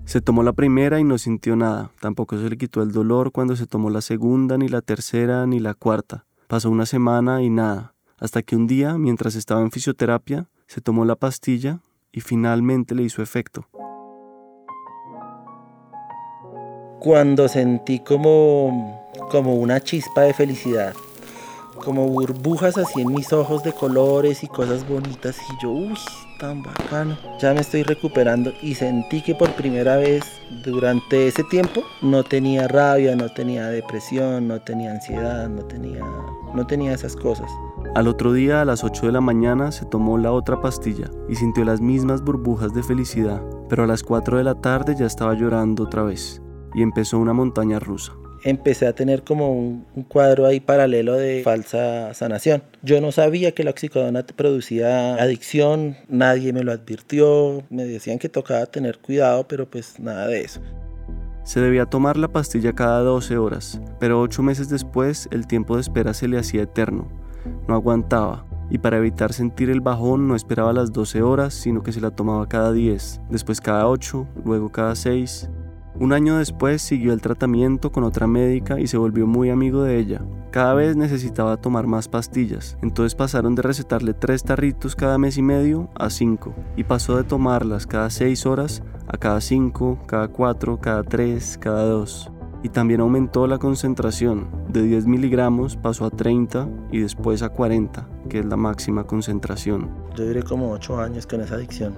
Se 0.05 0.21
tomó 0.21 0.43
la 0.43 0.53
primera 0.53 0.99
y 0.99 1.03
no 1.03 1.17
sintió 1.17 1.55
nada. 1.55 1.91
Tampoco 1.99 2.37
se 2.37 2.49
le 2.49 2.57
quitó 2.57 2.83
el 2.83 2.91
dolor 2.91 3.31
cuando 3.31 3.55
se 3.55 3.65
tomó 3.65 3.89
la 3.89 4.01
segunda, 4.01 4.57
ni 4.57 4.67
la 4.67 4.81
tercera, 4.81 5.47
ni 5.47 5.59
la 5.59 5.73
cuarta. 5.73 6.25
Pasó 6.47 6.69
una 6.69 6.85
semana 6.85 7.41
y 7.41 7.49
nada. 7.49 7.95
Hasta 8.19 8.43
que 8.43 8.55
un 8.55 8.67
día, 8.67 8.97
mientras 8.97 9.35
estaba 9.35 9.61
en 9.61 9.71
fisioterapia, 9.71 10.47
se 10.67 10.79
tomó 10.79 11.05
la 11.05 11.15
pastilla 11.15 11.79
y 12.11 12.21
finalmente 12.21 12.93
le 12.93 13.03
hizo 13.03 13.23
efecto. 13.23 13.67
Cuando 16.99 17.47
sentí 17.47 17.99
como, 17.99 19.11
como 19.31 19.55
una 19.55 19.79
chispa 19.81 20.21
de 20.21 20.33
felicidad, 20.33 20.93
como 21.85 22.07
burbujas 22.07 22.77
así 22.79 23.01
en 23.01 23.13
mis 23.13 23.31
ojos 23.31 23.63
de 23.63 23.71
colores 23.71 24.43
y 24.43 24.47
cosas 24.47 24.87
bonitas, 24.89 25.37
y 25.37 25.63
yo, 25.63 25.69
uy, 25.69 25.93
tan 26.39 26.63
bacano. 26.63 27.15
Ya 27.39 27.53
me 27.53 27.61
estoy 27.61 27.83
recuperando 27.83 28.51
y 28.63 28.73
sentí 28.73 29.21
que 29.21 29.35
por 29.35 29.51
primera 29.51 29.95
vez 29.95 30.23
durante 30.63 31.27
ese 31.27 31.43
tiempo 31.43 31.83
no 32.01 32.23
tenía 32.23 32.67
rabia, 32.67 33.15
no 33.15 33.29
tenía 33.29 33.67
depresión, 33.67 34.47
no 34.47 34.59
tenía 34.61 34.91
ansiedad, 34.91 35.47
no 35.47 35.63
tenía, 35.63 36.03
no 36.53 36.65
tenía 36.65 36.93
esas 36.93 37.15
cosas. 37.15 37.49
Al 37.93 38.07
otro 38.07 38.33
día 38.33 38.61
a 38.61 38.65
las 38.65 38.83
8 38.83 39.05
de 39.05 39.11
la 39.11 39.21
mañana 39.21 39.71
se 39.71 39.85
tomó 39.85 40.17
la 40.17 40.31
otra 40.31 40.59
pastilla 40.59 41.09
y 41.29 41.35
sintió 41.35 41.63
las 41.63 41.81
mismas 41.81 42.23
burbujas 42.23 42.73
de 42.73 42.81
felicidad, 42.81 43.41
pero 43.69 43.83
a 43.83 43.87
las 43.87 44.01
4 44.01 44.39
de 44.39 44.43
la 44.43 44.55
tarde 44.55 44.95
ya 44.97 45.05
estaba 45.05 45.35
llorando 45.35 45.83
otra 45.83 46.01
vez 46.01 46.41
y 46.73 46.81
empezó 46.81 47.19
una 47.19 47.33
montaña 47.33 47.79
rusa 47.79 48.13
empecé 48.45 48.87
a 48.87 48.93
tener 48.93 49.23
como 49.23 49.51
un, 49.51 49.85
cuadro 50.07 50.45
ahí 50.45 50.59
paralelo 50.59 51.15
de 51.15 51.41
falsa 51.43 52.13
sanación. 52.13 52.63
Yo 52.83 53.01
no 53.01 53.11
sabía 53.11 53.51
que 53.51 53.63
la 53.63 53.71
oxicodona 53.71 54.23
producía 54.23 55.15
adicción, 55.15 55.97
nadie 56.07 56.53
me 56.53 56.63
lo 56.63 56.71
advirtió, 56.71 57.63
me 57.69 57.85
decían 57.85 58.19
que 58.19 58.29
tocaba 58.29 58.65
tener 58.67 58.99
cuidado, 58.99 59.47
pero 59.47 59.69
pues 59.69 59.99
nada 59.99 60.27
de 60.27 60.41
eso. 60.41 60.61
Se 61.43 61.59
debía 61.59 61.85
tomar 61.85 62.17
la 62.17 62.27
pastilla 62.27 62.73
cada 62.73 63.01
12 63.01 63.37
horas, 63.37 63.81
pero 63.99 64.21
ocho 64.21 64.41
meses 64.41 64.69
después 64.69 65.27
el 65.31 65.47
tiempo 65.47 65.75
de 65.75 65.81
espera 65.81 66.13
se 66.13 66.27
le 66.27 66.37
hacía 66.37 66.63
eterno. 66.63 67.07
No 67.67 67.75
aguantaba, 67.75 68.45
y 68.69 68.77
para 68.77 68.97
evitar 68.97 69.33
sentir 69.33 69.69
el 69.69 69.81
bajón 69.81 70.27
no 70.27 70.35
esperaba 70.35 70.73
las 70.73 70.91
12 70.91 71.21
horas, 71.21 71.53
sino 71.53 71.83
que 71.83 71.91
se 71.91 72.01
la 72.01 72.11
tomaba 72.11 72.47
cada 72.47 72.71
10, 72.71 73.21
después 73.29 73.61
cada 73.61 73.87
8, 73.87 74.27
luego 74.43 74.71
cada 74.71 74.95
6, 74.95 75.49
un 75.99 76.13
año 76.13 76.37
después 76.37 76.81
siguió 76.81 77.13
el 77.13 77.21
tratamiento 77.21 77.91
con 77.91 78.03
otra 78.03 78.27
médica 78.27 78.79
y 78.79 78.87
se 78.87 78.97
volvió 78.97 79.27
muy 79.27 79.49
amigo 79.49 79.83
de 79.83 79.97
ella. 79.97 80.21
Cada 80.51 80.73
vez 80.73 80.95
necesitaba 80.95 81.57
tomar 81.57 81.87
más 81.87 82.07
pastillas, 82.07 82.77
entonces 82.81 83.15
pasaron 83.15 83.55
de 83.55 83.61
recetarle 83.61 84.13
tres 84.13 84.43
tarritos 84.43 84.95
cada 84.95 85.17
mes 85.17 85.37
y 85.37 85.41
medio 85.41 85.89
a 85.95 86.09
cinco, 86.09 86.53
y 86.75 86.83
pasó 86.83 87.17
de 87.17 87.23
tomarlas 87.23 87.87
cada 87.87 88.09
seis 88.09 88.45
horas 88.45 88.83
a 89.07 89.17
cada 89.17 89.41
cinco, 89.41 89.99
cada 90.07 90.27
cuatro, 90.27 90.79
cada 90.79 91.03
tres, 91.03 91.57
cada 91.59 91.83
dos. 91.85 92.31
Y 92.63 92.69
también 92.69 93.01
aumentó 93.01 93.47
la 93.47 93.59
concentración, 93.59 94.47
de 94.69 94.81
10 94.81 95.05
miligramos 95.05 95.77
pasó 95.77 96.05
a 96.05 96.09
30 96.09 96.67
y 96.91 96.99
después 96.99 97.43
a 97.43 97.49
40, 97.49 98.09
que 98.27 98.39
es 98.39 98.45
la 98.45 98.57
máxima 98.57 99.05
concentración. 99.05 99.91
Yo 100.15 100.25
duré 100.25 100.41
como 100.41 100.71
8 100.71 100.99
años 100.99 101.27
con 101.27 101.41
esa 101.41 101.55
adicción. 101.55 101.93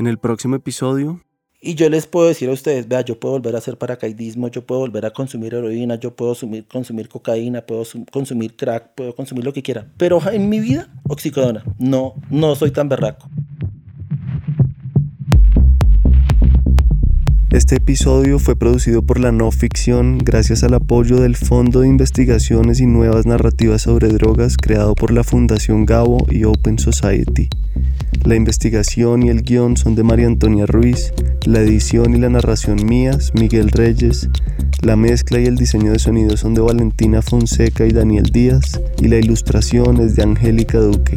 En 0.00 0.06
el 0.06 0.16
próximo 0.16 0.56
episodio... 0.56 1.20
Y 1.60 1.74
yo 1.74 1.90
les 1.90 2.06
puedo 2.06 2.28
decir 2.28 2.48
a 2.48 2.52
ustedes, 2.52 2.88
vea, 2.88 3.02
yo 3.02 3.20
puedo 3.20 3.34
volver 3.34 3.54
a 3.54 3.58
hacer 3.58 3.76
paracaidismo, 3.76 4.48
yo 4.48 4.64
puedo 4.64 4.80
volver 4.80 5.04
a 5.04 5.10
consumir 5.10 5.52
heroína, 5.52 5.96
yo 5.96 6.16
puedo 6.16 6.30
consumir, 6.30 6.66
consumir 6.66 7.10
cocaína, 7.10 7.60
puedo 7.66 7.82
consumir 8.10 8.56
crack, 8.56 8.94
puedo 8.94 9.14
consumir 9.14 9.44
lo 9.44 9.52
que 9.52 9.62
quiera. 9.62 9.86
Pero 9.98 10.22
en 10.32 10.48
mi 10.48 10.58
vida, 10.58 10.88
oxicodona. 11.06 11.62
No, 11.78 12.14
no 12.30 12.54
soy 12.54 12.70
tan 12.70 12.88
berraco. 12.88 13.28
Este 17.50 17.76
episodio 17.76 18.38
fue 18.38 18.56
producido 18.56 19.02
por 19.02 19.20
la 19.20 19.32
no 19.32 19.50
ficción 19.50 20.16
gracias 20.16 20.64
al 20.64 20.72
apoyo 20.72 21.20
del 21.20 21.36
Fondo 21.36 21.80
de 21.80 21.88
Investigaciones 21.88 22.80
y 22.80 22.86
Nuevas 22.86 23.26
Narrativas 23.26 23.82
sobre 23.82 24.08
Drogas 24.08 24.56
creado 24.56 24.94
por 24.94 25.12
la 25.12 25.24
Fundación 25.24 25.84
Gabo 25.84 26.26
y 26.30 26.44
Open 26.44 26.78
Society. 26.78 27.50
La 28.24 28.34
investigación 28.36 29.22
y 29.22 29.30
el 29.30 29.42
guion 29.42 29.76
son 29.76 29.94
de 29.94 30.02
María 30.02 30.26
Antonia 30.26 30.66
Ruiz, 30.66 31.12
la 31.46 31.60
edición 31.60 32.14
y 32.14 32.18
la 32.18 32.28
narración 32.28 32.84
mías, 32.86 33.32
Miguel 33.34 33.70
Reyes, 33.70 34.28
la 34.82 34.94
mezcla 34.94 35.40
y 35.40 35.46
el 35.46 35.56
diseño 35.56 35.92
de 35.92 35.98
sonido 35.98 36.36
son 36.36 36.54
de 36.54 36.60
Valentina 36.60 37.22
Fonseca 37.22 37.86
y 37.86 37.92
Daniel 37.92 38.24
Díaz, 38.24 38.80
y 39.00 39.08
la 39.08 39.16
ilustración 39.16 40.00
es 40.00 40.16
de 40.16 40.22
Angélica 40.22 40.78
Duque. 40.78 41.16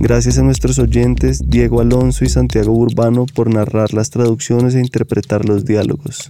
Gracias 0.00 0.36
a 0.38 0.42
nuestros 0.42 0.80
oyentes 0.80 1.40
Diego 1.48 1.80
Alonso 1.80 2.24
y 2.24 2.28
Santiago 2.28 2.72
Urbano 2.72 3.24
por 3.26 3.52
narrar 3.52 3.94
las 3.94 4.10
traducciones 4.10 4.74
e 4.74 4.80
interpretar 4.80 5.44
los 5.44 5.64
diálogos. 5.64 6.28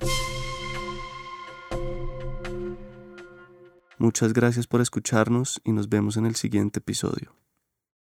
Muchas 3.99 4.33
gracias 4.33 4.67
por 4.67 4.81
escucharnos 4.81 5.61
y 5.65 5.73
nos 5.73 5.89
vemos 5.89 6.17
en 6.17 6.27
el 6.27 6.37
siguiente 6.37 6.81
episodio. 6.81 7.42